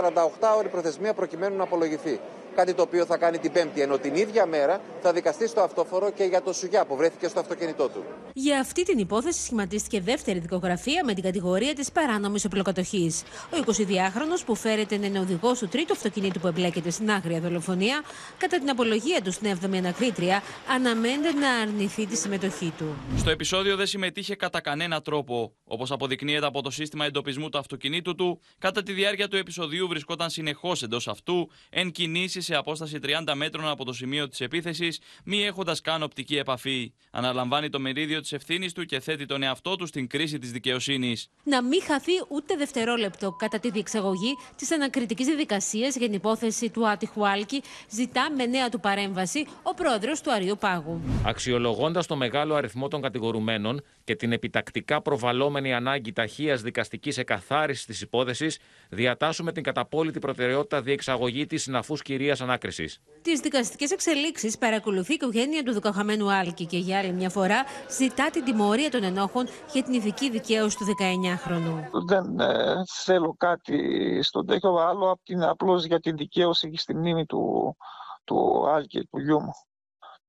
ώρη 0.57 0.67
προθεσμία 0.67 1.13
προκειμένου 1.13 1.55
να 1.57 1.63
απολογηθεί. 1.63 2.19
Κάτι 2.55 2.73
το 2.73 2.81
οποίο 2.81 3.05
θα 3.05 3.17
κάνει 3.17 3.37
την 3.37 3.51
Πέμπτη, 3.51 3.81
ενώ 3.81 3.97
την 3.97 4.15
ίδια 4.15 4.45
μέρα 4.45 4.81
θα 5.01 5.13
δικαστεί 5.13 5.47
στο 5.47 5.61
αυτόφορο 5.61 6.11
και 6.11 6.23
για 6.23 6.41
το 6.41 6.53
Σουγιά 6.53 6.85
που 6.85 6.95
βρέθηκε 6.95 7.27
στο 7.27 7.39
αυτοκίνητό 7.39 7.87
του. 7.89 8.03
Για 8.33 8.59
αυτή 8.59 8.83
την 8.83 8.97
υπόθεση 8.97 9.43
σχηματίστηκε 9.43 10.01
δεύτερη 10.01 10.39
δικογραφία 10.39 11.03
με 11.05 11.13
την 11.13 11.23
κατηγορία 11.23 11.73
της 11.73 11.91
παράνομης 11.91 12.45
οπλοκατοχής. 12.45 13.23
Ο 13.23 13.57
22χρονο 13.65 14.45
που 14.45 14.55
φέρεται 14.55 14.97
να 14.97 15.05
είναι 15.05 15.19
οδηγός 15.19 15.59
του 15.59 15.67
τρίτου 15.67 15.93
αυτοκινήτου 15.93 16.39
που 16.39 16.47
εμπλέκεται 16.47 16.89
στην 16.89 17.11
άγρια 17.11 17.39
δολοφονία, 17.39 18.03
κατά 18.37 18.59
την 18.59 18.69
απολογία 18.69 19.21
του 19.21 19.31
στην 19.31 19.57
7η 19.61 19.75
ανακρίτρια, 19.77 20.41
αναμένεται 20.69 21.33
να 21.33 21.49
αρνηθεί 21.49 22.05
τη 22.05 22.17
συμμετοχή 22.17 22.73
του. 22.77 22.95
Στο 23.17 23.29
επεισόδιο 23.29 23.75
δεν 23.75 23.87
συμμετείχε 23.87 24.35
κατά 24.35 24.61
κανένα 24.61 25.01
τρόπο. 25.01 25.53
Όπως 25.63 25.91
αποδεικνύεται 25.91 26.45
από 26.45 26.61
το 26.61 26.69
σύστημα 26.69 27.05
εντοπισμού 27.05 27.49
του 27.49 27.57
αυτοκινήτου 27.57 28.15
του, 28.15 28.41
κατά 28.59 28.83
τη 28.83 28.91
διάρκεια 28.91 29.27
του 29.27 29.37
επεισοδίου 29.37 29.87
βρισκόταν 29.87 30.29
συνεχώς 30.29 30.83
εντός 30.83 31.07
αυτού, 31.07 31.49
εν 31.69 31.91
κινήσει 31.91 32.41
σε 32.45 32.55
απόσταση 32.55 32.99
30 33.03 33.33
μέτρων 33.35 33.67
από 33.67 33.85
το 33.85 33.93
σημείο 33.93 34.27
της 34.27 34.41
επίθεσης, 34.41 34.99
μη 35.23 35.43
έχοντας 35.45 35.81
καν 35.81 36.03
οπτική 36.03 36.37
επαφή. 36.37 36.93
Αναλαμβάνει 37.11 37.69
το 37.69 37.79
μερίδιο 37.79 38.21
της 38.21 38.31
ευθύνης 38.31 38.73
του 38.73 38.85
και 38.85 38.99
θέτει 38.99 39.25
τον 39.25 39.43
εαυτό 39.43 39.75
του 39.75 39.85
στην 39.85 40.07
κρίση 40.07 40.39
της 40.39 40.51
δικαιοσύνης. 40.51 41.29
Να 41.43 41.63
μην 41.63 41.83
χαθεί 41.83 42.11
ούτε 42.29 42.55
δευτερόλεπτο 42.55 43.31
κατά 43.31 43.59
τη 43.59 43.71
διεξαγωγή 43.71 44.35
της 44.55 44.71
ανακριτικής 44.71 45.25
διαδικασίας 45.25 45.95
για 45.95 46.05
την 46.05 46.15
υπόθεση 46.15 46.69
του 46.69 46.87
άτυχου 46.87 47.27
Άλκη, 47.27 47.61
ζητά 47.89 48.31
με 48.37 48.45
νέα 48.45 48.69
του 48.69 48.79
παρέμβαση 48.79 49.47
ο 49.63 49.73
πρόεδρος 49.73 50.21
του 50.21 50.31
Αρίου 50.31 50.57
Πάγου. 50.59 51.01
Αξιολογώντας 51.25 52.07
το 52.07 52.15
μεγάλο 52.15 52.55
αριθμό 52.55 52.87
των 52.87 53.01
κατηγορουμένων 53.01 53.81
και 54.03 54.15
την 54.15 54.31
επιτακτικά 54.31 55.01
προβαλλόμενη 55.01 55.73
ανάγκη 55.73 56.13
ταχείας 56.13 56.61
δικαστικής 56.61 57.17
εκαθάρισης 57.17 57.85
της 57.85 58.01
υπόθεσης, 58.01 58.59
διατάσσουμε 58.89 59.51
την 59.51 59.63
καταπόλητη 59.63 60.19
προτεραιότητα 60.19 60.81
διεξαγωγή 60.81 61.45
της 61.45 61.61
συναφούς 61.61 62.01
κυρίας 62.01 62.34
ανάκρισης. 62.41 63.01
Τις 63.21 63.39
δικαστικές 63.39 63.91
εξελίξεις 63.91 64.57
παρακολουθεί 64.57 65.11
η 65.11 65.15
οικογένεια 65.15 65.63
του 65.63 65.73
δικαχαμένου 65.73 66.31
Άλκη 66.31 66.65
και 66.65 66.77
για 66.77 66.99
άλλη 66.99 67.11
μια 67.11 67.29
φορά 67.29 67.63
ζητά 67.89 68.29
την 68.29 68.43
τιμωρία 68.43 68.89
των 68.89 69.03
ενόχων 69.03 69.47
για 69.71 69.83
την 69.83 69.93
ηθική 69.93 70.29
δικαίωση 70.29 70.77
του 70.77 70.85
19χρονου. 70.85 72.03
Δεν 72.05 72.39
ε, 72.39 72.83
θέλω 73.03 73.35
κάτι 73.37 74.19
στον 74.23 74.45
τέτοιο 74.45 74.75
άλλο 74.75 75.09
από 75.09 75.23
την 75.23 75.43
απλώς 75.43 75.85
για 75.85 75.99
την 75.99 76.17
δικαίωση 76.17 76.69
και 76.69 76.77
στη 76.77 76.95
μνήμη 76.95 77.25
του, 77.25 77.75
του 78.23 78.67
Άλκη, 78.67 79.05
του 79.05 79.19
γιού 79.19 79.41
μου. 79.41 79.51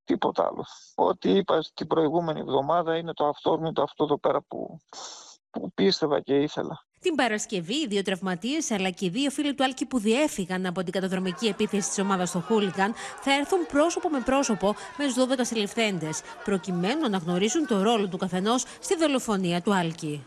Τίποτα 0.03 0.45
άλλο. 0.45 0.65
Ό,τι 0.95 1.29
είπα 1.29 1.59
την 1.73 1.87
προηγούμενη 1.87 2.39
εβδομάδα 2.39 2.97
είναι 2.97 3.13
το 3.13 3.25
αυτόρμητο 3.25 3.81
αυτό 3.81 4.03
εδώ 4.03 4.19
πέρα 4.19 4.41
που, 4.41 4.79
που 5.49 5.71
πίστευα 5.73 6.21
και 6.21 6.35
ήθελα. 6.35 6.86
Την 7.01 7.15
Παρασκευή, 7.15 7.73
οι 7.73 7.87
δύο 7.87 8.01
τραυματίες 8.01 8.71
αλλά 8.71 8.89
και 8.89 9.05
οι 9.05 9.09
δύο 9.09 9.29
φίλοι 9.29 9.53
του 9.53 9.63
Άλκη 9.63 9.85
που 9.85 9.99
διέφυγαν 9.99 10.65
από 10.65 10.83
την 10.83 10.91
καταδρομική 10.91 11.47
επίθεση 11.47 11.89
της 11.89 11.99
ομάδας 11.99 12.29
στο 12.29 12.39
Χούλιγκαν 12.39 12.93
θα 13.21 13.33
έρθουν 13.33 13.65
πρόσωπο 13.65 14.09
με 14.09 14.19
πρόσωπο 14.19 14.75
με 14.97 15.05
τους 15.05 15.15
12 15.15 15.39
συλληφθέντες, 15.41 16.21
προκειμένου 16.43 17.09
να 17.09 17.17
γνωρίσουν 17.17 17.67
το 17.67 17.81
ρόλο 17.81 18.07
του 18.07 18.17
καθενός 18.17 18.65
στη 18.79 18.95
δολοφονία 18.95 19.61
του 19.61 19.73
Άλκη. 19.73 20.25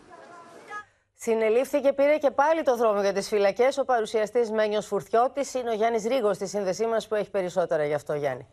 Συνελήφθη 1.14 1.80
και 1.80 1.92
πήρε 1.92 2.18
και 2.18 2.30
πάλι 2.30 2.62
το 2.62 2.76
δρόμο 2.76 3.00
για 3.00 3.12
τις 3.12 3.28
φυλακές. 3.28 3.78
Ο 3.78 3.84
παρουσιαστής 3.84 4.50
Μένιος 4.50 4.86
Φουρτιώτης 4.86 5.54
είναι 5.54 5.70
ο 5.70 5.72
Γιάννης 5.72 6.04
Ρίγος 6.04 6.36
στη 6.36 6.46
σύνδεσή 6.46 6.86
μας 6.86 7.08
που 7.08 7.14
έχει 7.14 7.30
περισσότερα 7.30 7.86
γι' 7.86 7.94
αυτό, 7.94 8.14
Γιάννη. 8.14 8.46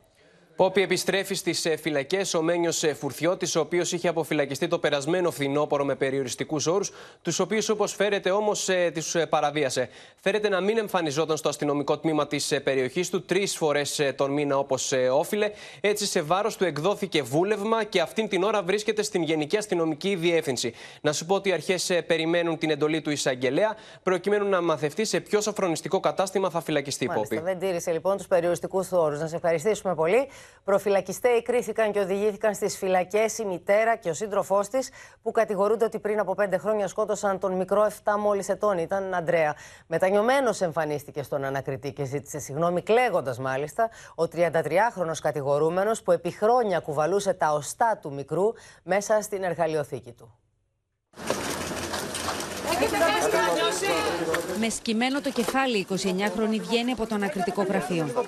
Πόπι 0.57 0.81
επιστρέφει 0.81 1.35
στις 1.35 1.67
φυλακές 1.81 2.33
ο 2.33 2.41
Μένιος 2.41 2.83
Φουρτιώτη, 2.99 3.57
ο 3.57 3.61
οποίος 3.61 3.91
είχε 3.91 4.07
αποφυλακιστεί 4.07 4.67
το 4.67 4.79
περασμένο 4.79 5.31
φθινόπωρο 5.31 5.85
με 5.85 5.95
περιοριστικούς 5.95 6.65
όρους, 6.65 6.91
τους 7.21 7.39
οποίους 7.39 7.69
όπως 7.69 7.93
φέρεται 7.93 8.31
όμως 8.31 8.69
τους 8.93 9.15
παραβίασε. 9.29 9.89
Φέρεται 10.21 10.49
να 10.49 10.61
μην 10.61 10.77
εμφανιζόταν 10.77 11.37
στο 11.37 11.49
αστυνομικό 11.49 11.97
τμήμα 11.97 12.27
της 12.27 12.53
περιοχής 12.63 13.09
του 13.09 13.21
τρεις 13.25 13.57
φορές 13.57 14.13
τον 14.15 14.31
μήνα 14.31 14.57
όπως 14.57 14.93
όφιλε. 15.11 15.51
Έτσι, 15.81 16.05
σε 16.05 16.21
βάρος 16.21 16.57
του 16.57 16.63
εκδόθηκε 16.63 17.21
βούλευμα 17.21 17.83
και 17.83 18.01
αυτήν 18.01 18.27
την 18.27 18.43
ώρα 18.43 18.63
βρίσκεται 18.63 19.03
στην 19.03 19.21
Γενική 19.23 19.57
Αστυνομική 19.57 20.15
Διεύθυνση. 20.15 20.73
Να 21.01 21.13
σου 21.13 21.25
πω 21.25 21.35
ότι 21.35 21.49
οι 21.49 21.51
αρχές 21.51 21.91
περιμένουν 22.07 22.57
την 22.57 22.69
εντολή 22.69 23.01
του 23.01 23.09
εισαγγελέα, 23.09 23.75
προκειμένου 24.03 24.49
να 24.49 24.61
μαθευτεί 24.61 25.05
σε 25.05 25.19
ποιο 25.19 25.41
σοφρονιστικό 25.41 25.99
κατάστημα 25.99 26.49
θα 26.49 26.61
φυλακιστεί, 26.61 27.07
Μάλιστα, 27.07 27.35
Πόπι. 27.35 27.45
δεν 27.47 27.59
τήρησε 27.59 27.91
λοιπόν 27.91 28.17
τους 28.17 28.27
περιοριστικούς 28.27 28.91
όρους. 28.91 29.19
Να 29.19 29.27
σε 29.27 29.35
ευχαριστήσουμε 29.35 29.95
πολύ. 29.95 30.27
Προφυλακιστέοι 30.63 31.41
κρίθηκαν 31.41 31.91
και 31.91 31.99
οδηγήθηκαν 31.99 32.53
στις 32.53 32.77
φυλακές 32.77 33.37
η 33.37 33.45
μητέρα 33.45 33.95
και 33.95 34.09
ο 34.09 34.13
σύντροφός 34.13 34.67
της, 34.67 34.89
που 35.21 35.31
κατηγορούνται 35.31 35.85
ότι 35.85 35.99
πριν 35.99 36.19
από 36.19 36.33
πέντε 36.35 36.57
χρόνια 36.57 36.87
σκότωσαν 36.87 37.39
τον 37.39 37.53
μικρό 37.53 37.87
7 38.03 38.15
μόλι 38.19 38.43
ετών. 38.47 38.77
Ήταν 38.77 39.13
Αντρέα. 39.13 39.55
Μετανιωμένος 39.87 40.61
εμφανίστηκε 40.61 41.23
στον 41.23 41.43
ανακριτή 41.43 41.93
και 41.93 42.05
ζήτησε 42.05 42.39
συγγνώμη, 42.39 42.81
κλαίγοντας 42.81 43.39
μάλιστα 43.39 43.89
ο 44.15 44.23
33χρονο 44.23 45.11
κατηγορούμενος 45.21 46.01
που 46.01 46.11
επί 46.11 46.31
χρόνια 46.31 46.79
κουβαλούσε 46.79 47.33
τα 47.33 47.53
οστά 47.53 47.99
του 48.01 48.13
μικρού 48.13 48.51
μέσα 48.83 49.21
στην 49.21 49.43
εργαλειοθήκη 49.43 50.11
του. 50.11 50.39
Με 54.59 54.69
σκυμμένο 54.69 55.21
το 55.21 55.29
κεφάλι, 55.29 55.77
η 55.77 55.87
29χρονη 55.89 56.59
βγαίνει 56.59 56.91
από 56.91 57.07
το 57.07 57.15
ανακριτικό 57.15 57.63
γραφείο. 57.63 58.25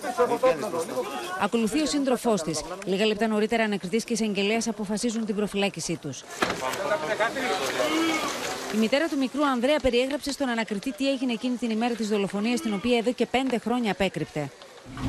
Ακολουθεί 1.41 1.81
ο 1.81 1.85
σύντροφός 1.85 2.41
της. 2.41 2.61
Λίγα 2.85 3.05
λεπτά 3.05 3.27
νωρίτερα, 3.27 3.63
ανακριτής 3.63 4.03
και 4.03 4.13
εισαγγελέας 4.13 4.67
αποφασίζουν 4.67 5.25
την 5.25 5.35
προφυλάκησή 5.35 5.99
τους. 6.01 6.23
Η 8.75 8.77
μητέρα 8.77 9.07
του 9.07 9.17
μικρού 9.17 9.45
Ανδρέα 9.45 9.79
περιέγραψε 9.81 10.31
στον 10.31 10.49
ανακριτή 10.49 10.91
τι 10.91 11.09
έγινε 11.09 11.31
εκείνη 11.31 11.55
την 11.55 11.69
ημέρα 11.69 11.93
της 11.93 12.07
δολοφονίας, 12.07 12.61
την 12.61 12.73
οποία 12.73 12.97
εδώ 12.97 13.11
και 13.11 13.25
πέντε 13.25 13.57
χρόνια 13.57 13.91
απέκρυπτε. 13.91 14.49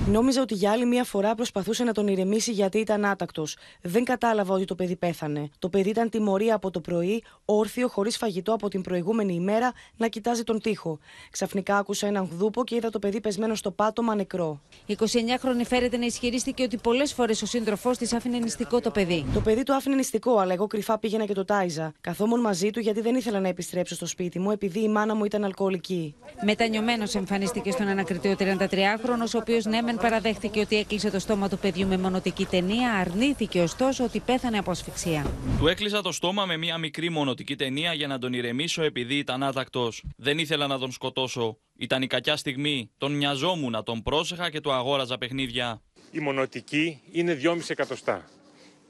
Νόμιζα 0.07 0.41
ότι 0.43 0.55
για 0.55 0.71
άλλη 0.71 0.87
μία 0.87 1.05
φορά 1.05 1.35
προσπαθούσε 1.35 1.85
να 1.85 1.93
τον 1.93 2.09
ηρεμήσει 2.09 2.53
γιατί 2.53 2.79
ήταν 2.79 3.05
άτακτος. 3.05 3.57
Δεν 3.83 4.05
κατάλαβα 4.05 4.55
ότι 4.55 4.65
το 4.65 4.75
παιδί 4.75 4.97
πέθανε. 4.97 5.49
Το 5.59 5.69
παιδί 5.69 5.89
ήταν 5.89 6.11
τιμωρία 6.11 6.55
από 6.55 6.71
το 6.71 6.81
πρωί, 6.81 7.23
όρθιο, 7.45 7.89
χωρίς 7.89 8.17
φαγητό 8.17 8.53
από 8.53 8.69
την 8.69 8.83
προηγούμενη 8.83 9.35
ημέρα, 9.35 9.73
να 9.97 10.07
κοιτάζει 10.09 10.43
τον 10.43 10.61
τοίχο. 10.61 10.99
Ξαφνικά 11.31 11.77
άκουσα 11.77 12.07
έναν 12.07 12.29
γδούπο 12.33 12.65
και 12.65 12.75
είδα 12.75 12.91
το 12.91 12.99
παιδί 12.99 13.21
πεσμένο 13.21 13.55
στο 13.55 13.71
πάτωμα 13.71 14.15
νεκρό. 14.15 14.61
Η 14.87 14.97
29χρονη 15.01 15.65
φέρεται 15.67 15.97
να 15.97 16.05
ισχυρίστηκε 16.05 16.63
ότι 16.63 16.77
πολλές 16.77 17.13
φορές 17.13 17.43
ο 17.43 17.47
σύντροφός 17.47 17.99
της 17.99 18.13
άφηνε 18.13 18.39
νηστικό 18.39 18.81
το 18.81 18.91
παιδί. 18.91 19.25
Το 19.35 19.41
παιδί 19.41 19.63
του 19.63 19.75
άφηνε 19.75 19.95
νηστικό, 19.95 20.39
αλλά 20.39 20.53
εγώ 20.53 20.67
κρυφά 20.67 20.99
πήγαινα 20.99 21.25
και 21.25 21.35
το 21.35 21.45
τάιζα. 21.45 21.93
Καθόμουν 22.01 22.41
μαζί 22.41 22.71
του 22.71 22.81
γιατί 22.81 23.01
δεν 23.01 23.15
ήθελα 23.15 23.41
να 23.41 23.49
επιστρέψω 23.49 23.95
στο 23.95 24.07
σπίτι 24.07 24.39
μου, 24.39 24.51
επειδή 24.51 24.81
η 24.81 24.89
μάνα 24.89 25.15
μου 25.15 25.25
ήταν 25.25 25.45
αλκοολική. 25.45 26.15
Μετανιωμένος 26.45 27.15
εμφανίστηκε 27.15 27.71
στον 27.71 27.89
ανακριτή 27.89 28.29
ο 28.29 28.37
33χρονο, 28.39 29.27
ο 29.35 29.39
οποίος 29.39 29.65
ναι, 29.71 29.83
μεν 29.83 29.97
παραδέχτηκε 29.97 30.61
ότι 30.61 30.77
έκλεισε 30.77 31.11
το 31.11 31.19
στόμα 31.19 31.49
του 31.49 31.59
παιδιού 31.59 31.87
με 31.87 31.99
μονοτική 31.99 32.45
ταινία, 32.45 32.93
αρνήθηκε 32.93 33.61
ωστόσο 33.61 34.05
ότι 34.05 34.21
πέθανε 34.21 34.59
από 34.59 34.71
ασφυξία. 34.71 35.27
Του 35.59 35.69
έκλεισα 35.69 36.03
το 36.03 36.13
στόμα 36.13 36.45
με 36.45 36.57
μία 36.57 36.79
μικρή 36.79 37.11
μονοτική 37.11 37.57
ταινία 37.57 37.93
για 37.93 38.07
να 38.07 38.19
τον 38.19 38.33
ηρεμήσω 38.33 38.83
επειδή 38.83 39.15
ήταν 39.15 39.43
άτακτος. 39.43 40.03
Δεν 40.17 40.39
ήθελα 40.39 40.67
να 40.67 40.79
τον 40.79 40.93
σκοτώσω. 40.93 41.59
Ήταν 41.77 42.03
η 42.03 42.07
κακιά 42.07 42.37
στιγμή. 42.37 42.91
Τον 42.99 43.13
μοιαζόμουν, 43.13 43.71
να 43.71 43.83
τον 43.83 44.03
πρόσεχα 44.03 44.51
και 44.51 44.61
του 44.61 44.73
αγόραζα 44.73 45.19
παιχνίδια. 45.19 45.83
Η 46.11 46.19
μονοτική 46.19 47.01
είναι 47.13 47.39
2,5 47.43 47.57
εκατοστά. 47.69 48.25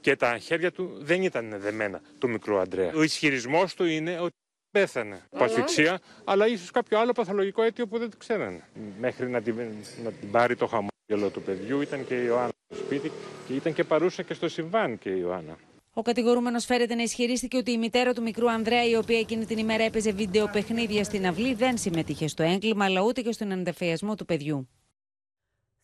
Και 0.01 0.15
τα 0.15 0.37
χέρια 0.37 0.71
του 0.71 0.97
δεν 0.99 1.23
ήταν 1.23 1.55
δεμένα 1.57 2.01
του 2.19 2.29
μικρού 2.29 2.59
Αντρέα. 2.59 2.91
Ο 2.95 3.03
ισχυρισμός 3.03 3.73
του 3.73 3.85
είναι 3.85 4.19
ότι 4.19 4.35
πέθανε 4.71 5.21
από 5.31 5.43
ασφυξία, 5.43 5.99
αλλά 6.23 6.47
ίσως 6.47 6.71
κάποιο 6.71 6.99
άλλο 6.99 7.11
παθολογικό 7.11 7.61
αίτιο 7.63 7.87
που 7.87 7.97
δεν 7.97 8.09
το 8.09 8.17
ξέρανε. 8.17 8.63
Μέχρι 8.99 9.29
να 9.29 9.41
την, 9.41 9.55
να 10.03 10.11
την 10.11 10.31
πάρει 10.31 10.55
το 10.55 10.67
χαμόγελο 10.67 11.29
του 11.33 11.41
παιδιού 11.41 11.81
ήταν 11.81 12.07
και 12.07 12.15
η 12.15 12.23
Ιωάννα 12.25 12.51
στο 12.73 12.83
σπίτι 12.83 13.11
και 13.47 13.53
ήταν 13.53 13.73
και 13.73 13.83
παρούσα 13.83 14.23
και 14.23 14.33
στο 14.33 14.49
συμβάν 14.49 14.97
και 14.97 15.09
η 15.09 15.17
Ιωάννα. 15.19 15.57
Ο 15.93 16.01
κατηγορούμενος 16.01 16.65
φέρεται 16.65 16.95
να 16.95 17.01
ισχυρίστηκε 17.01 17.57
ότι 17.57 17.71
η 17.71 17.77
μητέρα 17.77 18.13
του 18.13 18.21
μικρού 18.21 18.51
Ανδρέα, 18.51 18.85
η 18.89 18.95
οποία 18.95 19.19
εκείνη 19.19 19.45
την 19.45 19.57
ημέρα 19.57 19.83
έπαιζε 19.83 20.11
βίντεο 20.11 20.49
παιχνίδια 20.51 21.03
στην 21.03 21.27
αυλή, 21.27 21.53
δεν 21.53 21.77
συμμετείχε 21.77 22.27
στο 22.27 22.43
έγκλημα, 22.43 22.85
αλλά 22.85 23.01
ούτε 23.01 23.21
και 23.21 23.31
στον 23.31 23.51
εντεφιασμό 23.51 24.15
του 24.15 24.25
παιδιού. 24.25 24.69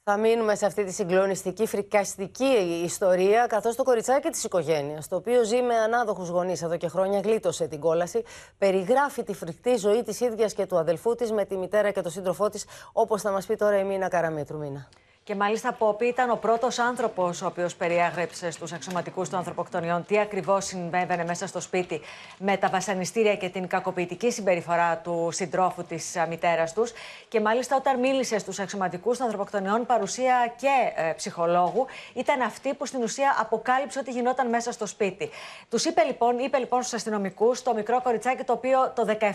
Θα 0.10 0.18
μείνουμε 0.18 0.56
σε 0.56 0.66
αυτή 0.66 0.84
τη 0.84 0.92
συγκλονιστική, 0.92 1.66
φρικαστική 1.66 2.82
ιστορία, 2.84 3.48
καθώς 3.48 3.76
το 3.76 3.84
κοριτσάκι 3.84 4.30
της 4.30 4.44
οικογένειας, 4.44 5.08
το 5.08 5.16
οποίο 5.16 5.44
ζει 5.44 5.62
με 5.62 5.76
ανάδοχους 5.76 6.30
γονείς 6.30 6.62
εδώ 6.62 6.78
και 6.78 6.88
χρόνια, 6.88 7.20
γλίτωσε 7.20 7.68
την 7.68 7.80
κόλαση, 7.80 8.24
περιγράφει 8.58 9.24
τη 9.24 9.34
φρικτή 9.34 9.76
ζωή 9.76 10.04
της 10.04 10.20
ίδιας 10.20 10.54
και 10.54 10.66
του 10.66 10.78
αδελφού 10.78 11.16
της 11.16 11.32
με 11.32 11.46
τη 11.46 11.58
μητέρα 11.58 11.92
και 11.92 12.02
τον 12.02 12.12
σύντροφό 12.12 12.50
της, 12.50 12.66
όπως 12.94 13.22
θα 13.22 13.32
μας 13.32 13.46
πει 13.46 13.56
τώρα 13.56 13.80
η 13.80 13.84
Μίνα 13.84 14.08
Καραμίτρου. 14.08 14.58
Μίνα. 14.58 14.90
Και 15.28 15.36
μάλιστα 15.36 15.74
Πόπη 15.74 16.06
ήταν 16.06 16.30
ο 16.30 16.36
πρώτος 16.36 16.80
άνθρωπος 16.80 17.42
ο 17.42 17.46
οποίος 17.46 17.76
περιέγραψε 17.76 18.52
στους 18.52 18.72
αξιωματικούς 18.72 19.30
των 19.30 19.38
ανθρωποκτονιών 19.40 20.06
τι 20.06 20.20
ακριβώς 20.20 20.66
συμβαίνει 20.66 21.24
μέσα 21.26 21.48
στο 21.48 21.60
σπίτι 21.60 22.02
με 22.38 22.58
τα 22.58 22.70
βασανιστήρια 22.70 23.36
και 23.36 23.50
την 23.50 23.68
κακοποιητική 23.68 24.32
συμπεριφορά 24.32 24.98
του 24.98 25.30
συντρόφου 25.32 25.84
της 25.84 26.16
μητέρας 26.30 26.74
τους. 26.74 26.92
Και 27.28 27.42
μάλιστα 27.42 27.76
όταν 27.76 28.00
μίλησε 28.00 28.38
στους 28.38 28.60
αξιωματικούς 28.60 29.18
των 29.18 29.26
ανθρωποκτονιών, 29.26 29.86
παρουσία 29.86 30.54
και 30.58 30.94
ε, 30.96 31.12
ψυχολόγου, 31.12 31.86
ήταν 32.14 32.42
αυτή 32.42 32.74
που 32.74 32.86
στην 32.86 33.04
ουσία 33.04 33.36
αποκάλυψε 33.40 34.00
ότι 34.00 34.12
γινόταν 34.12 34.50
μέσα 34.50 34.72
στο 34.72 34.86
σπίτι. 34.86 35.30
Τους 35.70 35.86
είπε 35.86 36.04
λοιπόν, 36.04 36.40
είπε 36.40 36.58
λοιπόν 36.58 36.82
στους 36.82 36.94
αστυνομικούς 36.94 37.64
το 37.64 37.74
μικρό 37.74 38.02
κοριτσάκι 38.02 38.44
το 38.44 38.54
οποίο 38.54 38.92
το 38.96 39.18
17 39.20 39.30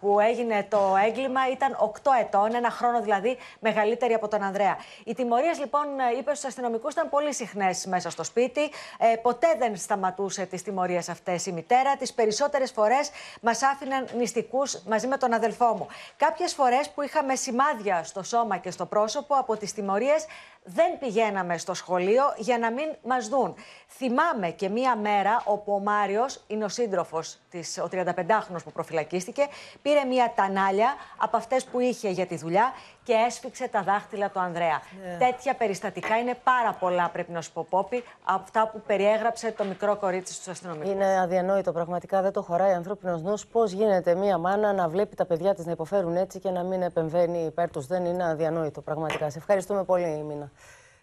που 0.00 0.20
έγινε 0.20 0.66
το 0.68 0.96
έγκλημα 1.06 1.40
ήταν 1.52 1.92
8 2.02 2.10
ετών, 2.20 2.54
ένα 2.54 2.70
χρόνο 2.70 3.00
δηλαδή 3.00 3.36
μεγαλύτερη 3.60 4.12
από 4.12 4.28
τον 4.28 4.42
Ανδρέα. 4.42 4.76
Η 5.04 5.14
τιμωρίε, 5.30 5.52
λοιπόν, 5.58 6.00
ε, 6.00 6.18
είπε 6.18 6.34
στους 6.34 6.44
αστυνομικούς, 6.44 6.92
ήταν 6.92 7.08
πολύ 7.08 7.34
συχνές 7.34 7.86
μέσα 7.86 8.10
στο 8.10 8.24
σπίτι. 8.24 8.60
Ε, 8.98 9.16
ποτέ 9.22 9.46
δεν 9.58 9.76
σταματούσε 9.76 10.46
τις 10.46 10.62
τιμωρίες 10.62 11.08
αυτές 11.08 11.46
η 11.46 11.52
μητέρα. 11.52 11.96
Τις 11.96 12.12
περισσότερες 12.12 12.70
φορές 12.70 13.10
μας 13.40 13.62
άφηναν 13.62 14.06
νηστικούς 14.16 14.82
μαζί 14.86 15.06
με 15.06 15.16
τον 15.16 15.32
αδελφό 15.32 15.74
μου. 15.74 15.86
Κάποιες 16.16 16.54
φορές 16.54 16.90
που 16.90 17.02
είχαμε 17.02 17.34
σημάδια 17.34 18.04
στο 18.04 18.22
σώμα 18.22 18.56
και 18.56 18.70
στο 18.70 18.86
πρόσωπο 18.86 19.34
από 19.34 19.56
τις 19.56 19.72
τιμωρίες, 19.72 20.26
δεν 20.64 20.98
πηγαίναμε 20.98 21.58
στο 21.58 21.74
σχολείο 21.74 22.24
για 22.36 22.58
να 22.58 22.70
μην 22.70 22.88
μας 23.02 23.28
δουν. 23.28 23.54
Θυμάμαι 23.88 24.50
και 24.50 24.68
μία 24.68 24.96
μέρα 24.96 25.42
όπου 25.44 25.72
ο 25.72 25.78
Μάριος, 25.78 26.44
είναι 26.46 26.64
ο 26.64 26.68
σύντροφος 26.68 27.38
ο 27.84 27.88
35χρονο 27.92 28.62
που 28.64 28.72
προφυλακίστηκε, 28.72 29.46
πήρε 29.82 30.04
μία 30.04 30.32
τανάλια 30.36 30.94
από 31.16 31.36
αυτές 31.36 31.64
που 31.64 31.80
είχε 31.80 32.08
για 32.08 32.26
τη 32.26 32.36
δουλειά 32.36 32.72
και 33.10 33.16
έσφιξε 33.26 33.68
τα 33.68 33.82
δάχτυλα 33.82 34.30
του 34.30 34.40
Ανδρέα. 34.40 34.82
Ναι. 35.02 35.16
Τέτοια 35.26 35.54
περιστατικά 35.54 36.18
είναι 36.18 36.36
πάρα 36.44 36.72
πολλά, 36.72 37.08
πρέπει 37.08 37.32
να 37.32 37.40
σου 37.40 37.52
πω, 37.52 37.66
Πόπη, 37.70 38.04
από 38.24 38.42
αυτά 38.42 38.68
που 38.68 38.80
περιέγραψε 38.86 39.52
το 39.52 39.64
μικρό 39.64 39.96
κορίτσι 39.96 40.32
στους 40.32 40.48
αστυνομικούς. 40.48 40.90
Είναι 40.90 41.20
αδιανόητο. 41.20 41.72
Πραγματικά 41.72 42.22
δεν 42.22 42.32
το 42.32 42.42
χωράει 42.42 42.72
ανθρώπινος 42.72 43.22
νους. 43.22 43.46
Πώς 43.46 43.72
γίνεται 43.72 44.14
μία 44.14 44.38
μάνα 44.38 44.72
να 44.72 44.88
βλέπει 44.88 45.16
τα 45.16 45.24
παιδιά 45.24 45.54
της 45.54 45.64
να 45.66 45.72
υποφέρουν 45.72 46.16
έτσι 46.16 46.38
και 46.38 46.50
να 46.50 46.62
μην 46.62 46.82
επεμβαίνει 46.82 47.44
υπέρ 47.44 47.70
τους. 47.70 47.86
Δεν 47.86 48.04
είναι 48.04 48.24
αδιανόητο, 48.24 48.80
πραγματικά. 48.80 49.30
Σε 49.30 49.38
ευχαριστούμε 49.38 49.84
πολύ, 49.84 50.24
Μίνα. 50.28 50.50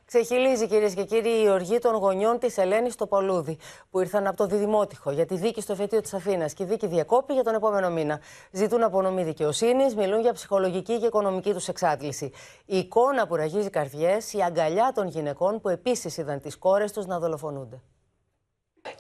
Ξεχυλίζει 0.08 0.68
κυρίες 0.68 0.93
και 0.93 1.03
κύριοι 1.03 1.41
η 1.43 1.49
οργή 1.49 1.80
των 1.80 1.95
γονιών 1.95 2.39
της 2.39 2.58
Ελένης 2.58 2.93
στο 2.93 3.08
Πολούδι, 3.08 3.58
που 3.91 3.99
ήρθαν 3.99 4.28
από 4.28 4.38
το 4.38 4.45
Διδημότυχο 4.45 5.12
για 5.12 5.26
τη 5.26 5.36
δίκη 5.36 5.62
στο 5.62 5.72
εφετείο 5.72 6.01
της 6.01 6.14
Αθήνας 6.14 6.53
και 6.53 6.64
η 6.64 6.66
δίκη 6.66 6.88
διακόπη 6.88 7.34
για 7.34 7.43
τον 7.43 7.53
επόμενο 7.55 7.89
μήνα. 7.89 8.20
Ζητούν 8.51 8.84
απονομή 8.84 9.24
δικαιοσύνης, 9.24 9.95
μιλούν 9.95 10.22
για 10.22 10.34
ψυχολογική 10.34 10.99
και 10.99 11.05
οικονομική 11.05 11.53
τους 11.53 11.68
εξάντληση. 11.68 12.32
Η 12.66 12.78
εικόνα 12.78 13.28
που 13.28 13.36
ραγίζει 13.36 13.70
καρδιές, 13.70 14.34
η 14.34 14.41
αγκαλιά 14.43 14.91
των 14.95 15.08
γυναικών 15.08 15.62
που 15.62 15.70
επίσης 15.70 16.18
είδαν 16.18 16.41
τις 16.41 16.58
κόρες 16.58 16.91
τους 16.91 17.05
να 17.05 17.20
δολοφονούνται. 17.20 17.82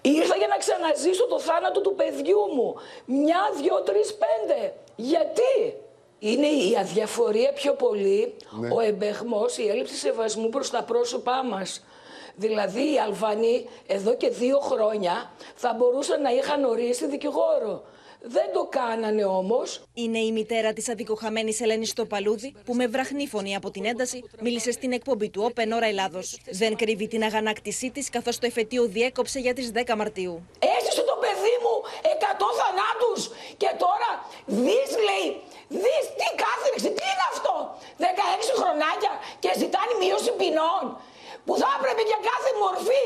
Ήρθα 0.01 0.35
για 0.35 0.47
να 0.47 0.57
ξαναζήσω 0.57 1.27
το 1.27 1.39
θάνατο 1.39 1.81
του 1.81 1.95
παιδιού 1.95 2.39
μου. 2.55 2.75
Μια, 3.05 3.39
δυο, 3.61 3.81
τρεις, 3.81 4.15
πέντε. 4.15 4.73
Γιατί; 4.95 5.75
Είναι 6.19 6.47
η 6.47 6.77
αδιαφορία 6.79 7.53
πιο 7.53 7.73
πολύ, 7.73 8.33
ναι. 8.59 8.69
ο 8.73 8.79
εμπεχμός, 8.79 9.57
η 9.57 9.67
έλλειψη 9.67 9.95
σεβασμού 9.95 10.49
προς 10.49 10.69
τα 10.69 10.83
πρόσωπά 10.83 11.43
μας. 11.43 11.83
Δηλαδή 12.35 12.93
οι 12.93 12.99
Αλβανοί 12.99 13.69
εδώ 13.87 14.15
και 14.15 14.29
δύο 14.29 14.59
χρόνια 14.59 15.31
θα 15.55 15.73
μπορούσαν 15.73 16.21
να 16.21 16.29
είχαν 16.29 16.63
ορίσει 16.63 17.07
δικηγόρο. 17.07 17.83
Δεν 18.21 18.53
το 18.53 18.67
κάνανε 18.69 19.25
όμως. 19.25 19.81
Είναι 19.93 20.19
η 20.19 20.31
μητέρα 20.31 20.73
της 20.73 20.89
αδικοχαμένης 20.89 21.61
Ελένης 21.61 21.89
στο 21.89 22.05
Παλούδι, 22.05 22.55
που 22.65 22.73
με 22.73 22.87
βραχνή 22.87 23.27
φωνή 23.27 23.55
από 23.55 23.71
την 23.71 23.85
ένταση 23.85 24.23
μίλησε 24.41 24.71
στην 24.71 24.91
εκπομπή 24.91 25.29
του 25.29 25.51
Open 25.51 25.69
Ώρα 25.73 25.85
Ελλάδος. 25.85 26.39
Δεν 26.51 26.75
κρύβει 26.75 27.07
την 27.07 27.23
αγανάκτησή 27.23 27.91
της, 27.91 28.09
καθώς 28.09 28.39
το 28.39 28.45
εφετείο 28.45 28.83
διέκοψε 28.85 29.39
για 29.39 29.53
τις 29.53 29.71
10 29.71 29.95
Μαρτίου. 29.95 30.33
Έζησε 30.77 31.01
το 31.11 31.15
παιδί 31.23 31.55
μου 31.63 31.75
100 32.01 32.49
θανάτους 32.59 33.21
και 33.61 33.69
τώρα 33.83 34.09
δεις, 34.63 34.89
λέει, 35.07 35.27
δεις 35.83 36.05
τι 36.17 36.27
κάθριξη, 36.43 36.89
τι 36.97 37.03
είναι 37.11 37.25
αυτό. 37.33 37.53
16 37.97 38.53
χρονάκια 38.61 39.13
και 39.43 39.49
ζητάνε 39.61 39.93
μείωση 40.01 40.31
ποινών 40.39 40.83
που 41.45 41.53
θα 41.61 41.69
έπρεπε 41.77 42.01
για 42.11 42.19
κάθε 42.31 42.51
μορφή 42.63 43.05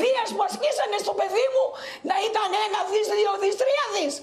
βίας 0.00 0.28
που 0.34 0.42
ασκήσανε 0.48 0.98
στο 1.04 1.12
παιδί 1.18 1.46
μου 1.54 1.64
να 2.10 2.16
ήταν 2.28 2.48
ένα 2.66 2.80
δις, 2.90 3.06
δύο 3.16 3.32
δις, 3.42 3.54
τρία 3.62 3.86
δις. 3.94 4.14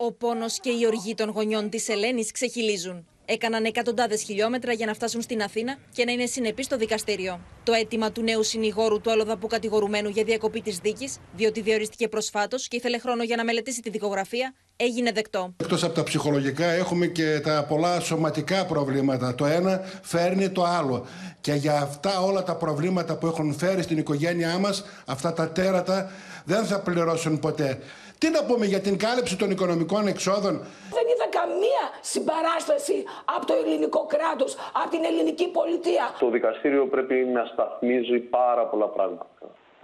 Ο 0.00 0.12
πόνος 0.12 0.60
και 0.60 0.70
η 0.70 0.86
οργή 0.86 1.14
των 1.14 1.28
γονιών 1.30 1.70
της 1.70 1.88
Ελένης 1.88 2.32
ξεχυλίζουν. 2.32 3.06
Έκαναν 3.24 3.64
εκατοντάδες 3.64 4.22
χιλιόμετρα 4.22 4.72
για 4.72 4.86
να 4.86 4.94
φτάσουν 4.94 5.22
στην 5.22 5.42
Αθήνα 5.42 5.76
και 5.92 6.04
να 6.04 6.12
είναι 6.12 6.26
συνεπείς 6.26 6.64
στο 6.64 6.76
δικαστήριο. 6.76 7.40
Το 7.62 7.72
αίτημα 7.72 8.12
του 8.12 8.22
νέου 8.22 8.42
συνηγόρου 8.42 9.00
του 9.00 9.10
αλλοδαπού 9.10 9.46
κατηγορουμένου 9.46 10.08
για 10.08 10.24
διακοπή 10.24 10.60
της 10.60 10.78
δίκης, 10.78 11.18
διότι 11.36 11.60
διορίστηκε 11.60 12.08
προσφάτως 12.08 12.68
και 12.68 12.76
ήθελε 12.76 12.98
χρόνο 12.98 13.22
για 13.22 13.36
να 13.36 13.44
μελετήσει 13.44 13.80
τη 13.80 13.90
δικογραφία, 13.90 14.54
έγινε 14.76 15.12
δεκτό. 15.12 15.54
Εκτός 15.56 15.84
από 15.84 15.94
τα 15.94 16.02
ψυχολογικά, 16.02 16.64
έχουμε 16.64 17.06
και 17.06 17.40
τα 17.40 17.64
πολλά 17.68 18.00
σωματικά 18.00 18.66
προβλήματα. 18.66 19.34
Το 19.34 19.46
ένα 19.46 19.80
φέρνει 20.02 20.48
το 20.48 20.64
άλλο. 20.64 21.06
Και 21.40 21.52
για 21.52 21.74
αυτά 21.80 22.20
όλα 22.20 22.42
τα 22.42 22.56
προβλήματα 22.56 23.16
που 23.16 23.26
έχουν 23.26 23.54
φέρει 23.54 23.82
στην 23.82 23.98
οικογένειά 23.98 24.58
μας, 24.58 24.84
αυτά 25.06 25.32
τα 25.32 25.50
τέρατα 25.50 26.10
δεν 26.44 26.64
θα 26.64 26.80
πληρώσουν 26.80 27.38
ποτέ. 27.38 27.78
Τι 28.18 28.30
να 28.30 28.44
πούμε 28.44 28.66
για 28.66 28.80
την 28.80 28.98
κάλυψη 28.98 29.36
των 29.36 29.50
οικονομικών 29.50 30.06
εξόδων; 30.06 30.54
Δεν 30.96 31.06
είδα 31.12 31.28
καμία 31.38 31.82
συμπαράσταση 32.00 33.04
από 33.36 33.46
το 33.46 33.54
ελληνικό 33.62 34.06
κράτος, 34.06 34.56
από 34.82 34.90
την 34.90 35.04
ελληνική 35.04 35.48
πολιτεία. 35.48 36.14
Το 36.18 36.30
δικαστήριο 36.30 36.86
πρέπει 36.86 37.14
να 37.14 37.44
σταθμίζει 37.44 38.18
πάρα 38.18 38.66
πολλά 38.66 38.86
πράγματα 38.86 39.26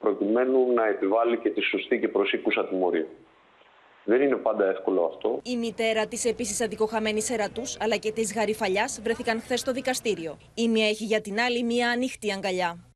προκειμένου 0.01 0.73
να 0.73 0.87
επιβάλλει 0.87 1.37
και 1.39 1.51
τη 1.51 1.61
σωστή 1.61 1.99
και 1.99 2.09
προσήκουσα 2.09 2.67
τιμωρία. 2.69 3.07
Δεν 4.05 4.23
είναι 4.23 4.37
πάντα 4.37 4.65
εύκολο 4.69 5.05
αυτό. 5.15 5.41
Η 5.43 5.57
μητέρα 5.57 6.07
της 6.07 6.25
επίσης 6.25 6.61
αδικοχαμένης 6.61 7.31
Ερατούς 7.31 7.77
αλλά 7.81 7.97
και 7.97 8.13
της 8.13 8.35
Γαριφαλιάς 8.35 9.01
βρέθηκαν 9.03 9.41
χθες 9.41 9.61
στο 9.61 9.73
δικαστήριο. 9.73 10.39
Η 10.55 10.69
μία 10.69 10.89
έχει 10.89 11.05
για 11.05 11.21
την 11.21 11.41
άλλη 11.41 11.63
μία 11.63 11.91
ανοιχτή 11.91 12.33
αγκαλιά. 12.33 12.94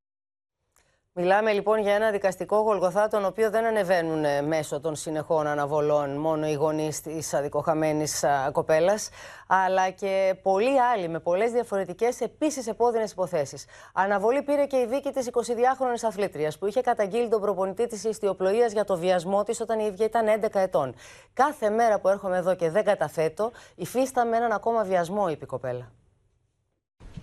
Μιλάμε 1.21 1.53
λοιπόν 1.53 1.81
για 1.81 1.95
ένα 1.95 2.11
δικαστικό 2.11 2.57
γολγοθά, 2.57 3.09
τον 3.09 3.25
οποίο 3.25 3.51
δεν 3.51 3.65
ανεβαίνουν 3.65 4.25
ε, 4.25 4.43
μέσω 4.43 4.81
των 4.81 4.97
συνεχών 4.97 5.47
αναβολών 5.47 6.17
μόνο 6.17 6.49
οι 6.49 6.53
γονείς 6.53 7.01
της 7.01 7.35
αδικοχαμένης 7.35 8.25
κοπέλας, 8.53 9.09
αλλά 9.47 9.91
και 9.91 10.35
πολλοί 10.43 10.81
άλλοι 10.81 11.09
με 11.09 11.21
πολλές 11.21 11.53
διαφορετικές 11.53 12.21
επίσης 12.21 12.67
επώδυνες 12.67 13.13
υποθέσεις. 13.13 13.67
Αναβολή 13.93 14.43
πήρε 14.43 14.67
και 14.67 14.77
η 14.77 14.87
δίκη 14.87 15.11
της 15.11 15.31
22χρονη 15.33 16.07
αθλήτριας, 16.07 16.59
που 16.59 16.67
είχε 16.67 16.81
καταγγείλει 16.81 17.29
τον 17.29 17.41
προπονητή 17.41 17.87
της 17.87 18.05
ιστιοπλοείας 18.05 18.73
για 18.73 18.85
το 18.85 18.97
βιασμό 18.97 19.43
της 19.43 19.61
όταν 19.61 19.79
η 19.79 19.85
ίδια 19.87 20.07
ήταν 20.07 20.27
11 20.27 20.61
ετών. 20.61 20.95
Κάθε 21.33 21.71
μέρα 21.71 22.01
που 22.01 22.09
έρχομαι 22.09 22.37
εδώ 22.37 22.55
και 22.55 22.71
δεν 22.71 22.85
καταθέτω, 22.85 23.51
υφίσταμαι 23.75 24.37
έναν 24.37 24.53
ακόμα 24.53 24.83
βιασμό, 24.83 25.29
είπε 25.29 25.45
η 25.45 25.49
κοπέλα. 25.49 25.91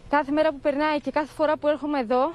Κάθε 0.09 0.31
μέρα 0.31 0.49
που 0.49 0.59
περνάει 0.59 1.01
και 1.01 1.11
κάθε 1.11 1.33
φορά 1.33 1.57
που 1.57 1.67
έρχομαι 1.67 1.99
εδώ, 1.99 2.31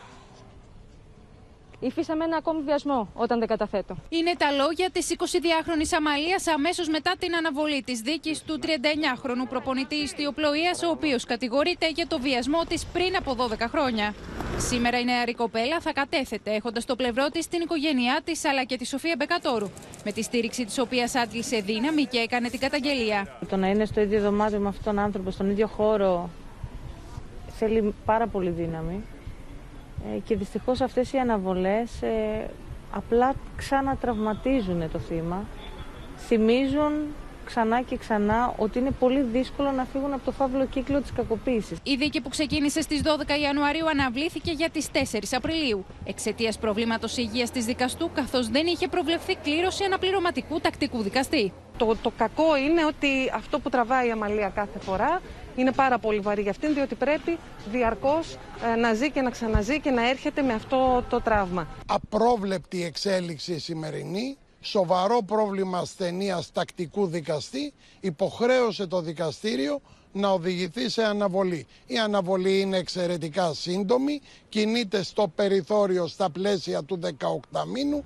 υφίσαμε 1.81 2.25
ένα 2.25 2.37
ακόμη 2.37 2.63
βιασμό 2.63 3.09
όταν 3.15 3.39
δεν 3.39 3.49
καταθέτω. 3.49 3.97
Είναι 4.09 4.33
τα 4.39 4.51
λόγια 4.51 4.91
της 4.91 5.15
22χρονη 5.19 5.97
Αμαλίας 5.97 6.47
αμέσως 6.47 6.89
μετά 6.89 7.13
την 7.19 7.35
αναβολή 7.35 7.83
της 7.83 8.01
δίκης 8.01 8.43
του 8.43 8.59
39χρονου 8.63 9.49
προπονητή 9.49 9.95
ιστιοπλοείας, 9.95 10.83
ο 10.83 10.91
οποίος 10.91 11.25
κατηγορείται 11.25 11.89
για 11.89 12.07
το 12.07 12.19
βιασμό 12.19 12.63
της 12.69 12.87
πριν 12.87 13.17
από 13.17 13.35
12 13.35 13.69
χρόνια. 13.69 14.15
Σήμερα 14.57 14.99
η 14.99 15.05
νεαρή 15.05 15.35
κοπέλα 15.35 15.81
θα 15.81 15.93
κατέθεται, 15.93 16.51
έχοντας 16.55 16.83
στο 16.83 16.97
πλευρό 16.97 17.29
της 17.29 17.49
την 17.49 17.61
οικογένειά 17.61 18.21
της 18.25 18.45
αλλά 18.45 18.65
και 18.65 18.77
τη 18.77 18.87
Σοφία 18.87 19.15
Μπεκατόρου, 19.19 19.71
με 20.05 20.13
τη 20.13 20.23
στήριξη 20.23 20.65
της 20.65 20.79
οποίας 20.79 21.15
άντλησε 21.15 21.61
δύναμη 21.61 22.05
και 22.05 22.19
έκανε 22.19 22.49
την 22.49 22.61
καταγγελία. 22.61 23.39
Το 23.49 23.57
να 23.57 23.69
είναι 23.69 23.85
στο 23.85 24.01
ίδιο 24.01 24.21
δωμάτιο 24.21 24.59
με 24.59 24.69
αυτόν 24.69 24.85
τον 24.85 24.99
άνθρωπο, 24.99 25.31
στον 25.31 25.51
ίδιο 25.51 25.67
χώρο, 25.67 26.31
θέλει 27.59 27.95
πάρα 28.05 28.27
πολύ 28.27 28.51
δύναμη. 28.51 29.05
Ε, 30.07 30.19
και 30.19 30.37
δυστυχώς 30.37 30.81
αυτές 30.81 31.13
οι 31.13 31.19
αναβολές 31.19 32.03
ε, 32.03 32.51
απλά 32.91 33.35
ξανατραυματίζουν 33.57 34.91
το 34.93 34.99
θύμα, 34.99 35.45
θυμίζουν 36.17 36.93
ξανά 37.45 37.83
και 37.83 37.97
ξανά 37.97 38.55
ότι 38.57 38.79
είναι 38.79 38.91
πολύ 38.91 39.23
δύσκολο 39.23 39.71
να 39.71 39.85
φύγουν 39.85 40.13
από 40.13 40.25
το 40.25 40.33
φαύλο 40.33 40.67
κύκλο 40.67 41.01
της 41.01 41.13
κακοποίησης. 41.13 41.79
Η 41.83 41.97
δίκη 41.97 42.21
που 42.21 42.29
ξεκίνησε 42.29 42.81
στις 42.81 43.03
12 43.05 43.09
Ιανουαρίου 43.43 43.89
αναβλήθηκε 43.89 44.51
για 44.51 44.71
τις 44.71 44.89
4 44.93 44.99
Απριλίου 45.33 45.85
εξαιτίας 46.05 46.59
προβλήματος 46.59 47.17
υγείας 47.17 47.51
της 47.51 47.65
δικαστού 47.65 48.11
καθώς 48.15 48.49
δεν 48.49 48.67
είχε 48.67 48.89
προβλεφθεί 48.89 49.37
κλήρωση 49.43 49.85
αναπληρωματικού 49.85 50.61
τακτικού 50.61 51.03
δικαστή. 51.03 51.53
Το, 51.77 51.97
το 52.03 52.13
κακό 52.17 52.57
είναι 52.57 52.85
ότι 52.85 53.09
αυτό 53.35 53.59
που 53.59 53.69
τραβάει 53.69 54.09
η 54.09 54.11
Αμαλία 54.11 54.49
κάθε 54.49 54.79
φορά 54.79 55.21
είναι 55.57 55.73
πάρα 55.73 55.99
πολύ 55.99 56.21
βαρύ 56.21 56.43
για 56.43 56.51
αυτήν, 56.51 56.75
διότι 56.75 56.95
πρέπει 56.95 57.39
διαρκώς 57.71 58.37
ε, 58.73 58.77
να 58.77 58.95
ζει 58.95 59.11
και 59.11 59.21
να 59.21 59.31
ξαναζεί 59.31 59.81
και 59.81 59.91
να 59.91 60.09
έρχεται 60.09 60.43
με 60.43 60.53
αυτό 60.53 61.05
το 61.09 61.21
τραύμα. 61.21 61.67
Απρόβλεπτη 61.87 62.85
εξέλιξη 62.85 63.59
σημερινή, 63.59 64.37
σοβαρό 64.61 65.23
πρόβλημα 65.27 65.79
ασθενείας 65.79 66.53
τακτικού 66.53 67.07
δικαστή, 67.07 67.73
υποχρέωσε 68.01 68.87
το 68.87 69.01
δικαστήριο 69.01 69.81
να 70.13 70.29
οδηγηθεί 70.31 70.89
σε 70.89 71.03
αναβολή. 71.05 71.67
Η 71.87 71.99
αναβολή 71.99 72.61
είναι 72.61 72.77
εξαιρετικά 72.77 73.53
σύντομη, 73.55 74.21
κινείται 74.49 75.03
στο 75.03 75.29
περιθώριο 75.35 76.07
στα 76.07 76.31
πλαίσια 76.31 76.83
του 76.83 77.01
18 77.53 77.65
μήνου. 77.73 78.05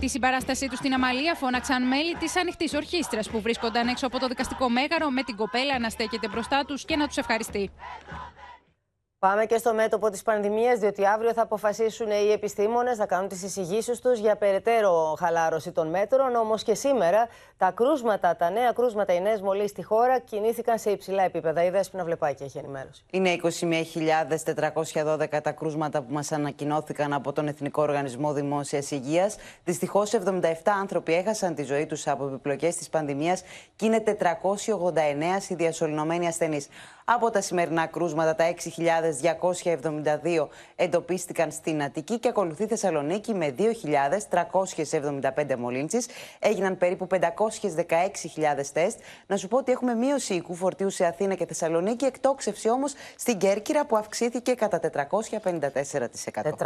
Τη 0.00 0.08
συμπαράστασή 0.08 0.68
τους 0.68 0.78
στην 0.78 0.94
Αμαλία 0.94 1.34
φώναξαν 1.34 1.86
μέλη 1.86 2.14
της 2.14 2.36
ανοιχτής 2.36 2.74
ορχήστρας 2.74 3.30
που 3.30 3.40
βρίσκονταν 3.40 3.88
έξω 3.88 4.06
από 4.06 4.18
το 4.18 4.26
δικαστικό 4.26 4.68
μέγαρο 4.68 5.10
με 5.10 5.22
την 5.22 5.36
κοπέλα 5.36 5.78
να 5.78 5.88
στέκεται 5.88 6.28
μπροστά 6.28 6.64
τους 6.64 6.84
και 6.84 6.96
να 6.96 7.06
τους 7.06 7.16
ευχαριστεί. 7.16 7.70
Πάμε 9.20 9.46
και 9.46 9.56
στο 9.56 9.74
μέτωπο 9.74 10.10
της 10.10 10.22
πανδημίας, 10.22 10.78
διότι 10.78 11.06
αύριο 11.06 11.32
θα 11.32 11.42
αποφασίσουν 11.42 12.10
οι 12.10 12.32
επιστήμονες 12.32 12.98
να 12.98 13.06
κάνουν 13.06 13.28
τις 13.28 13.42
εισηγήσεις 13.42 14.00
τους 14.00 14.18
για 14.18 14.36
περαιτέρω 14.36 15.16
χαλάρωση 15.18 15.72
των 15.72 15.88
μέτρων. 15.88 16.34
Όμως 16.34 16.62
και 16.62 16.74
σήμερα 16.74 17.28
τα 17.56 17.70
κρούσματα, 17.70 18.36
τα 18.36 18.50
νέα 18.50 18.72
κρούσματα, 18.72 19.14
οι 19.14 19.20
νέες 19.20 19.40
μολύσει 19.40 19.68
στη 19.68 19.82
χώρα 19.82 20.18
κινήθηκαν 20.18 20.78
σε 20.78 20.90
υψηλά 20.90 21.22
επίπεδα. 21.22 21.64
Η 21.64 21.70
Δέσπινα 21.70 22.04
Βλεπάκη 22.04 22.42
έχει 22.42 22.58
ενημέρωση. 22.58 23.02
Είναι 23.10 23.32
21.412 23.32 25.40
τα 25.42 25.52
κρούσματα 25.52 26.02
που 26.02 26.12
μας 26.12 26.32
ανακοινώθηκαν 26.32 27.12
από 27.12 27.32
τον 27.32 27.48
Εθνικό 27.48 27.82
Οργανισμό 27.82 28.32
Δημόσιας 28.32 28.90
Υγείας. 28.90 29.36
Δυστυχώς, 29.64 30.12
77 30.12 30.72
άνθρωποι 30.80 31.14
έχασαν 31.14 31.54
τη 31.54 31.62
ζωή 31.62 31.86
τους 31.86 32.06
από 32.06 32.26
επιπλοκές 32.26 32.76
της 32.76 32.88
πανδημίας 32.88 33.42
και 33.76 33.86
είναι 33.86 34.00
489 34.00 35.48
οι 35.48 35.54
διασωληνωμένοι 35.54 36.26
ασθενείς. 36.26 36.68
Από 37.12 37.30
τα 37.30 37.40
σημερινά 37.40 37.86
κρούσματα, 37.86 38.34
τα 38.34 38.44
6.272 39.64 40.48
εντοπίστηκαν 40.76 41.50
στην 41.50 41.82
Αττική 41.82 42.18
και 42.18 42.28
ακολουθεί 42.28 42.66
Θεσσαλονίκη 42.66 43.34
με 43.34 43.54
2.375 43.58 45.56
μολύνσεις. 45.58 46.06
Έγιναν 46.38 46.78
περίπου 46.78 47.06
516.000 47.10 47.20
τεστ. 48.72 48.98
Να 49.26 49.36
σου 49.36 49.48
πω 49.48 49.56
ότι 49.56 49.72
έχουμε 49.72 49.94
μείωση 49.94 50.34
οικού 50.34 50.54
φορτίου 50.54 50.90
σε 50.90 51.04
Αθήνα 51.04 51.34
και 51.34 51.46
Θεσσαλονίκη, 51.46 52.04
εκτόξευση 52.04 52.70
όμως 52.70 52.92
στην 53.16 53.38
Κέρκυρα 53.38 53.86
που 53.86 53.96
αυξήθηκε 53.96 54.54
κατά 54.54 54.80
454%. 54.80 54.88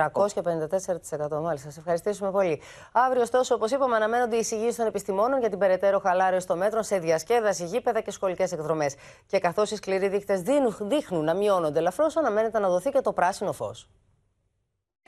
454% 0.05 1.41
μάλιστα. 1.43 1.71
Σας 1.71 1.77
ευχαριστήσουμε 1.77 2.31
πολύ. 2.31 2.61
Αύριο, 2.93 3.23
ωστόσο, 3.23 3.55
όπως 3.55 3.71
είπαμε, 3.71 3.97
αναμένονται 3.97 4.37
οι 4.37 4.39
εισηγήσεις 4.39 4.77
των 4.77 4.87
επιστημόνων 4.87 5.41
για 5.41 5.49
την 5.49 5.59
περαιτέρω 5.59 5.99
χαλάρωση 5.99 6.47
των 6.47 6.59
μέτρων 6.59 6.83
σε 6.83 6.99
διασκέδαση, 6.99 7.65
γήπεδα 7.65 8.01
και 8.01 8.11
σχολικές 8.11 8.53
εκδρομές. 8.53 8.95
Και 9.27 9.39
καθώς 9.39 9.71
οι 9.71 9.77
σκληροί 9.77 10.09
δείχτε 10.43 10.85
δείχνουν 10.85 11.25
να 11.25 11.35
μειώνονται 11.35 11.79
ελαφρώς, 11.79 12.17
αναμένεται 12.17 12.59
να 12.59 12.69
δοθεί 12.69 12.91
και 12.91 13.01
το 13.01 13.13
πράσινο 13.13 13.53
φως. 13.53 13.89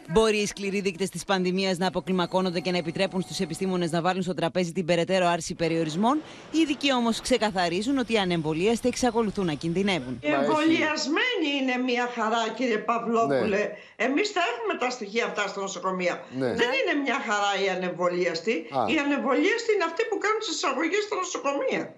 Μπορεί 0.08 0.36
οι 0.36 0.46
σκληροί 0.46 0.80
δείκτες 0.80 1.10
της 1.10 1.24
πανδημίας 1.24 1.78
να 1.78 1.86
αποκλιμακώνονται 1.86 2.60
και 2.60 2.70
να 2.70 2.78
επιτρέπουν 2.78 3.20
στους 3.22 3.40
επιστήμονες 3.40 3.90
να 3.90 4.00
βάλουν 4.00 4.22
στο 4.22 4.34
τραπέζι 4.34 4.72
την 4.72 4.84
περαιτέρω 4.84 5.26
άρση 5.26 5.54
περιορισμών. 5.54 6.20
Οι 6.52 6.58
ειδικοί 6.58 6.92
όμως 6.92 7.20
ξεκαθαρίζουν 7.20 7.98
ότι 7.98 8.12
οι 8.12 8.18
ανεμβολίαστοι 8.18 8.88
εξακολουθούν 8.88 9.46
να 9.46 9.52
κινδυνεύουν. 9.52 10.18
Οι 10.22 10.30
εμβολιασμένοι 10.30 11.48
είναι 11.60 11.76
μια 11.76 12.08
χαρά, 12.14 12.48
κύριε 12.56 12.78
Παυλόπουλε. 12.78 13.56
Ναι. 13.56 13.68
Εμείς 13.96 14.30
θα 14.30 14.40
έχουμε 14.52 14.78
τα 14.78 14.90
στοιχεία 14.90 15.24
αυτά 15.24 15.48
στα 15.48 15.60
νοσοκομεία. 15.60 16.24
Ναι. 16.38 16.46
Δεν 16.46 16.70
είναι 16.78 16.94
μια 17.04 17.18
χαρά 17.28 17.52
οι 17.64 17.68
ανεμβολίαστοι. 17.76 18.54
Οι 18.92 18.96
ανεμβολίαστοι 19.04 19.70
είναι 19.74 19.84
αυτοί 19.84 20.02
που 20.08 20.18
κάνουν 20.18 20.38
τις 20.38 20.48
εισαγωγές 20.48 21.02
στα 21.06 21.16
νοσοκομεία. 21.16 21.94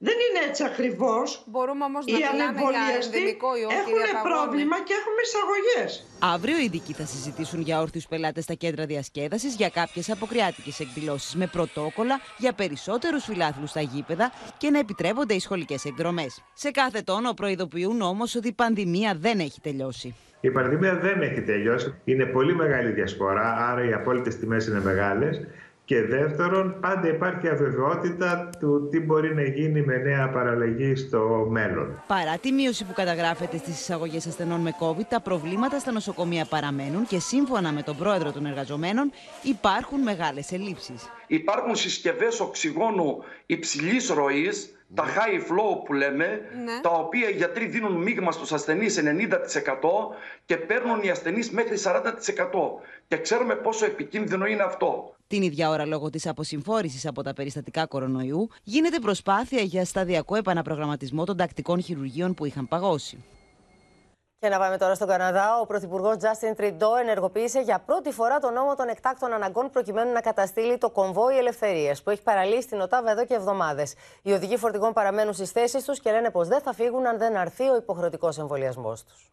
Δεν 0.00 0.14
είναι 0.14 0.48
έτσι 0.48 0.64
ακριβώς. 0.64 1.42
Μπορούμε 1.46 1.84
όμως 1.84 2.04
να 2.06 2.16
μιλάμε 2.16 2.60
για 2.60 2.94
ενδεμικό 3.02 3.56
ιό, 3.56 3.68
Έχουν 3.80 4.02
πρόβλημα 4.30 4.76
και 4.86 4.94
έχουμε 5.00 5.20
εισαγωγές. 5.26 6.06
Αύριο 6.34 6.58
οι 6.58 6.64
ειδικοί 6.64 6.92
θα 6.92 7.04
συζητήσουν 7.04 7.60
για 7.60 7.80
όρθιους 7.80 8.06
πελάτες 8.06 8.44
στα 8.44 8.54
κέντρα 8.54 8.86
διασκέδασης, 8.86 9.54
για 9.54 9.68
κάποιες 9.68 10.10
αποκριάτικες 10.10 10.80
εκδηλώσεις 10.80 11.34
με 11.34 11.46
πρωτόκολλα, 11.46 12.20
για 12.38 12.52
περισσότερους 12.52 13.24
φιλάθλους 13.24 13.70
στα 13.70 13.80
γήπεδα 13.80 14.32
και 14.58 14.70
να 14.70 14.78
επιτρέπονται 14.78 15.34
οι 15.34 15.40
σχολικές 15.40 15.84
εκδρομές. 15.84 16.42
Σε 16.54 16.70
κάθε 16.70 17.02
τόνο 17.02 17.32
προειδοποιούν 17.32 18.00
όμως 18.00 18.34
ότι 18.34 18.48
η 18.48 18.52
πανδημία 18.52 19.14
δεν 19.16 19.38
έχει 19.38 19.60
τελειώσει. 19.60 20.14
Η 20.40 20.50
πανδημία 20.50 20.96
δεν 20.96 21.22
έχει 21.22 21.42
τελειώσει. 21.42 21.94
Είναι 22.04 22.24
πολύ 22.24 22.54
μεγάλη 22.54 22.90
διασπορά, 22.90 23.68
άρα 23.70 23.88
οι 23.88 23.92
απόλυτες 23.92 24.38
τιμές 24.38 24.66
είναι 24.66 24.80
μεγάλες. 24.80 25.40
Και 25.88 26.02
δεύτερον, 26.02 26.76
πάντα 26.80 27.08
υπάρχει 27.08 27.48
αβεβαιότητα 27.48 28.50
του 28.58 28.88
τι 28.90 29.00
μπορεί 29.00 29.34
να 29.34 29.42
γίνει 29.42 29.82
με 29.82 29.96
νέα 29.96 30.28
παραλλαγή 30.30 30.96
στο 30.96 31.46
μέλλον. 31.50 32.02
Παρά 32.06 32.38
τη 32.38 32.52
μείωση 32.52 32.84
που 32.84 32.92
καταγράφεται 32.92 33.56
στις 33.56 33.80
εισαγωγές 33.80 34.26
ασθενών 34.26 34.60
με 34.60 34.74
COVID, 34.80 35.04
τα 35.08 35.20
προβλήματα 35.20 35.78
στα 35.78 35.92
νοσοκομεία 35.92 36.44
παραμένουν 36.44 37.06
και 37.06 37.18
σύμφωνα 37.18 37.72
με 37.72 37.82
τον 37.82 37.96
πρόεδρο 37.96 38.32
των 38.32 38.46
εργαζομένων 38.46 39.12
υπάρχουν 39.42 40.00
μεγάλες 40.00 40.52
ελλείψεις. 40.52 41.10
Υπάρχουν 41.26 41.76
συσκευές 41.76 42.40
οξυγόνου 42.40 43.18
υψηλής 43.46 44.08
ροής 44.08 44.72
τα 44.94 45.04
ναι. 45.04 45.10
high 45.10 45.40
flow 45.40 45.84
που 45.84 45.92
λέμε, 45.92 46.26
ναι. 46.64 46.80
τα 46.82 46.90
οποία 46.90 47.28
οι 47.28 47.32
γιατροί 47.32 47.66
δίνουν 47.66 48.02
μείγμα 48.02 48.32
στους 48.32 48.52
ασθενείς 48.52 49.02
90% 49.04 49.04
και 50.44 50.56
παίρνουν 50.56 51.02
οι 51.02 51.10
ασθενείς 51.10 51.50
μέχρι 51.50 51.76
40%. 51.84 52.02
Και 53.08 53.16
ξέρουμε 53.16 53.54
πόσο 53.54 53.84
επικίνδυνο 53.84 54.46
είναι 54.46 54.62
αυτό. 54.62 55.12
Την 55.28 55.42
ίδια 55.42 55.68
ώρα, 55.68 55.86
λόγω 55.86 56.10
της 56.10 56.26
αποσυμφόρησης 56.26 57.06
από 57.06 57.22
τα 57.22 57.32
περιστατικά 57.32 57.86
κορονοϊού, 57.86 58.48
γίνεται 58.62 58.98
προσπάθεια 58.98 59.62
για 59.62 59.84
σταδιακό 59.84 60.36
επαναπρογραμματισμό 60.36 61.24
των 61.24 61.36
τακτικών 61.36 61.82
χειρουργείων 61.82 62.34
που 62.34 62.44
είχαν 62.44 62.68
παγώσει. 62.68 63.24
Και 64.38 64.48
να 64.48 64.58
πάμε 64.58 64.76
τώρα 64.76 64.94
στον 64.94 65.08
Καναδά. 65.08 65.60
Ο 65.60 65.66
Πρωθυπουργός 65.66 66.16
Τζάστιν 66.16 66.54
Τριντό 66.54 66.96
ενεργοποίησε 66.96 67.60
για 67.60 67.78
πρώτη 67.78 68.10
φορά 68.10 68.38
τον 68.38 68.52
νόμο 68.52 68.74
των 68.74 68.88
εκτάκτων 68.88 69.32
αναγκών 69.32 69.70
προκειμένου 69.70 70.12
να 70.12 70.20
καταστήλει 70.20 70.78
το 70.78 70.90
κομβόι 70.90 71.36
ελευθερίας 71.36 72.02
που 72.02 72.10
έχει 72.10 72.22
παραλύσει 72.22 72.68
την 72.68 72.80
Οτάβα 72.80 73.10
εδώ 73.10 73.26
και 73.26 73.34
εβδομάδες. 73.34 73.94
Οι 74.22 74.32
οδηγοί 74.32 74.56
φορτηγών 74.56 74.92
παραμένουν 74.92 75.32
στις 75.32 75.50
θέσεις 75.50 75.84
τους 75.84 76.00
και 76.00 76.10
λένε 76.10 76.30
πως 76.30 76.48
δεν 76.48 76.60
θα 76.60 76.72
φύγουν 76.72 77.06
αν 77.06 77.18
δεν 77.18 77.36
αρθεί 77.36 77.68
ο 77.68 77.76
υποχρεωτικός 77.76 78.38
εμβολιασμός 78.38 79.04
τους. 79.04 79.30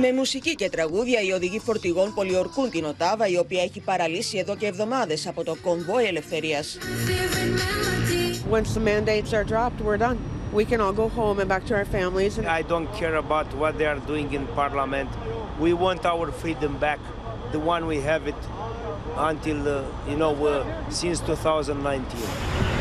Με 0.00 0.12
μουσική 0.12 0.54
και 0.54 0.68
τραγούδια, 0.68 1.20
οι 1.22 1.32
οδηγοί 1.32 1.58
φορτηγών 1.58 2.14
πολιορκούν 2.14 2.70
την 2.70 2.84
Οτάβα, 2.84 3.26
η 3.28 3.38
οποία 3.38 3.62
έχει 3.62 3.80
παραλύσει 3.80 4.38
εδώ 4.38 4.56
και 4.56 4.66
εβδομάδε 4.66 5.16
από 5.26 5.44
το 5.44 5.56
κομβόι 5.62 6.04
ελευθερία. 6.04 6.62
Once 8.50 8.70
the 8.74 8.80
mandates 8.80 9.32
are 9.38 9.44
dropped, 9.52 9.80
we're 9.86 9.98
done. 10.06 10.18
We 10.58 10.64
can 10.70 10.80
all 10.80 10.94
go 11.02 11.08
home 11.18 11.38
and 11.40 11.48
back 11.52 11.64
to 11.68 11.74
our 11.78 11.88
families. 11.96 12.32
I 12.60 12.62
don't 12.72 12.90
care 13.00 13.16
about 13.24 13.48
what 13.60 13.72
they 13.78 13.86
are 13.92 14.00
doing 14.10 14.28
in 14.38 14.44
parliament. 14.60 15.10
We 15.64 15.70
want 15.84 16.00
our 16.12 16.26
freedom 16.40 16.72
back, 16.86 17.00
the 17.54 17.60
one 17.74 17.82
we 17.92 17.98
have 18.10 18.22
it 18.32 18.40
until, 19.30 19.60
uh, 19.68 20.10
you 20.10 20.16
know, 20.22 20.32
uh, 20.46 20.90
since 21.00 21.18
2019. 21.20 22.77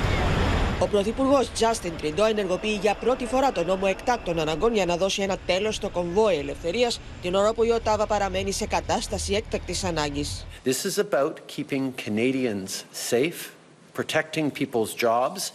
Ο 0.80 0.88
Πρωθυπουργός 0.88 1.51
Justin 1.59 1.91
Τριντό 1.97 2.25
ενεργοποιεί 2.25 2.78
για 2.82 2.95
πρώτη 2.95 3.25
φορά 3.25 3.51
τον 3.51 3.65
νόμο 3.65 3.86
εκτάκτων 3.89 4.39
αναγκών 4.39 4.73
για 4.73 4.86
να 4.86 4.97
δώσει 4.97 5.21
ένα 5.21 5.38
τέλος 5.45 5.75
στο 5.75 5.89
κομβόι 5.89 6.36
ελευθερίας, 6.36 6.99
την 7.21 7.36
ώρα 7.36 7.53
που 7.53 7.63
η 7.63 7.69
Οτάβα 7.69 8.07
παραμένει 8.07 8.51
σε 8.51 8.65
κατάσταση 8.65 9.34
έκτακτης 9.34 9.84
ανάγκης. 9.84 10.45
This 10.65 10.69
is 10.69 10.97
about 10.97 11.34
keeping 11.55 11.91
Canadians 12.05 12.84
safe, 13.11 13.51
protecting 13.93 14.51
people's 14.51 14.93
jobs 14.93 15.51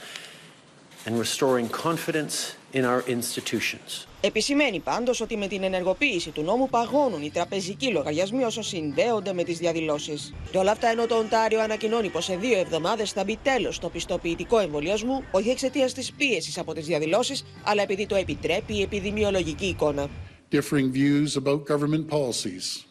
and 1.07 1.15
restoring 1.19 1.69
confidence 1.69 2.35
in 2.73 2.85
our 2.85 3.03
institutions. 3.07 4.12
Επισημαίνει 4.25 4.81
πάντως 4.81 5.21
ότι 5.21 5.37
με 5.37 5.47
την 5.47 5.63
ενεργοποίηση 5.63 6.31
του 6.31 6.43
νόμου 6.43 6.69
παγώνουν 6.69 7.23
οι 7.23 7.31
τραπεζικοί 7.31 7.91
λογαριασμοί 7.91 8.43
όσο 8.43 8.63
συνδέονται 8.63 9.33
με 9.33 9.45
τις 9.45 9.59
διαδηλώσεις. 9.59 10.35
Και 10.51 10.59
όλα 10.59 10.71
αυτά 10.71 10.89
ενώ 10.89 11.07
το 11.07 11.15
Οντάριο 11.15 11.61
ανακοινώνει 11.61 12.09
πως 12.09 12.25
σε 12.25 12.37
δύο 12.37 12.59
εβδομάδες 12.59 13.13
θα 13.13 13.25
μπει 13.25 13.39
τέλος 13.43 13.77
στο 13.77 13.89
πιστοποιητικό 13.89 14.59
εμβολιασμού, 14.59 15.25
όχι 15.31 15.49
εξαιτίας 15.49 15.93
της 15.93 16.13
πίεσης 16.13 16.59
από 16.59 16.73
τις 16.75 16.87
διαδηλώσεις, 16.87 17.45
αλλά 17.65 17.83
επειδή 17.83 18.07
το 18.07 18.15
επιτρέπει 18.15 18.77
η 18.77 18.83
επιδημιολογική 18.83 19.67
εικόνα. 19.67 20.09
Differing 20.53 20.93
views 20.93 21.37
about 21.37 21.67
government 21.67 22.09
policies, 22.09 22.85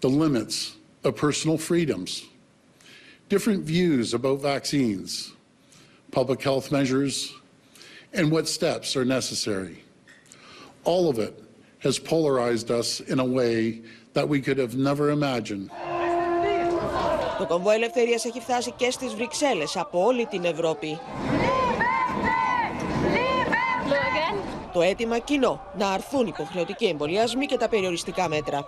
the 0.00 0.08
limits 0.08 0.56
of 1.04 1.12
personal 1.14 1.58
freedoms, 1.68 2.10
different 3.28 3.62
views 3.64 4.12
about 4.14 4.38
vaccines, 4.54 5.10
public 6.18 6.40
health 6.42 6.66
measures, 6.70 7.14
and 8.16 8.24
what 8.30 8.46
steps 8.58 8.96
are 8.96 9.06
necessary. 9.18 9.76
All 10.84 11.08
of 11.08 11.18
it 11.18 11.34
has 11.82 11.98
polarized 11.98 12.70
us 12.70 13.00
in 13.00 13.18
a 13.20 13.24
way 13.24 13.82
that 14.14 14.28
we 14.28 14.40
could 14.40 14.58
have 14.58 14.76
never 14.76 15.10
imagined. 15.10 15.70
Το 17.38 17.46
κομβό 17.46 17.70
ελευθερίας 17.70 18.24
έχει 18.24 18.40
φτάσει 18.40 18.72
και 18.76 18.90
στις 18.90 19.14
Βρυξέλλες 19.14 19.76
από 19.76 20.04
όλη 20.04 20.26
την 20.26 20.44
Ευρώπη. 20.44 20.98
Το 24.72 24.80
αίτημα 24.80 25.18
κοινό 25.18 25.60
να 25.78 25.88
αρθούν 25.90 26.26
υποχρεωτικοί 26.26 26.84
εμβολιασμοί 26.84 27.46
και 27.46 27.56
τα 27.56 27.68
περιοριστικά 27.68 28.28
μέτρα. 28.28 28.66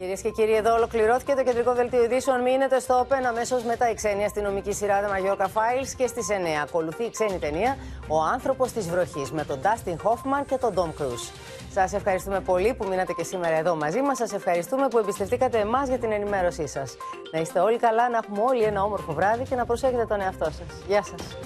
Κυρίες 0.00 0.20
και 0.20 0.30
κύριοι, 0.30 0.54
εδώ 0.54 0.74
ολοκληρώθηκε 0.74 1.34
το 1.34 1.42
κεντρικό 1.42 1.74
δελτίο 1.74 2.04
ειδήσεων. 2.04 2.42
Μείνετε 2.42 2.80
στο 2.80 3.06
Open 3.06 3.24
αμέσως 3.28 3.64
μετά 3.64 3.90
η 3.90 3.94
ξένη 3.94 4.24
αστυνομική 4.24 4.72
σειρά 4.72 5.00
The 5.02 5.06
Mallorca 5.06 5.44
Files 5.44 5.88
και 5.96 6.06
στις 6.06 6.26
9. 6.30 6.32
Ακολουθεί 6.62 7.04
η 7.04 7.10
ξένη 7.10 7.38
ταινία 7.38 7.76
Ο 8.08 8.22
άνθρωπος 8.22 8.72
της 8.72 8.88
βροχής 8.88 9.30
με 9.32 9.44
τον 9.44 9.58
Dustin 9.62 9.96
Hoffman 10.02 10.44
και 10.46 10.56
τον 10.56 10.74
Tom 10.74 11.02
Cruise. 11.02 11.32
Σας 11.72 11.92
ευχαριστούμε 11.92 12.40
πολύ 12.40 12.74
που 12.74 12.86
μείνατε 12.88 13.12
και 13.12 13.22
σήμερα 13.24 13.54
εδώ 13.54 13.74
μαζί 13.76 14.00
μας. 14.00 14.16
Σας 14.16 14.32
ευχαριστούμε 14.32 14.88
που 14.88 14.98
εμπιστευτήκατε 14.98 15.58
εμάς 15.58 15.88
για 15.88 15.98
την 15.98 16.12
ενημέρωσή 16.12 16.66
σας. 16.66 16.96
Να 17.32 17.40
είστε 17.40 17.60
όλοι 17.60 17.78
καλά, 17.78 18.08
να 18.08 18.16
έχουμε 18.16 18.42
όλοι 18.42 18.62
ένα 18.62 18.82
όμορφο 18.82 19.12
βράδυ 19.12 19.44
και 19.44 19.54
να 19.54 19.66
προσέχετε 19.66 20.06
τον 20.06 20.20
εαυτό 20.20 20.44
σας. 20.44 20.82
Γεια 20.86 21.02
σας. 21.02 21.36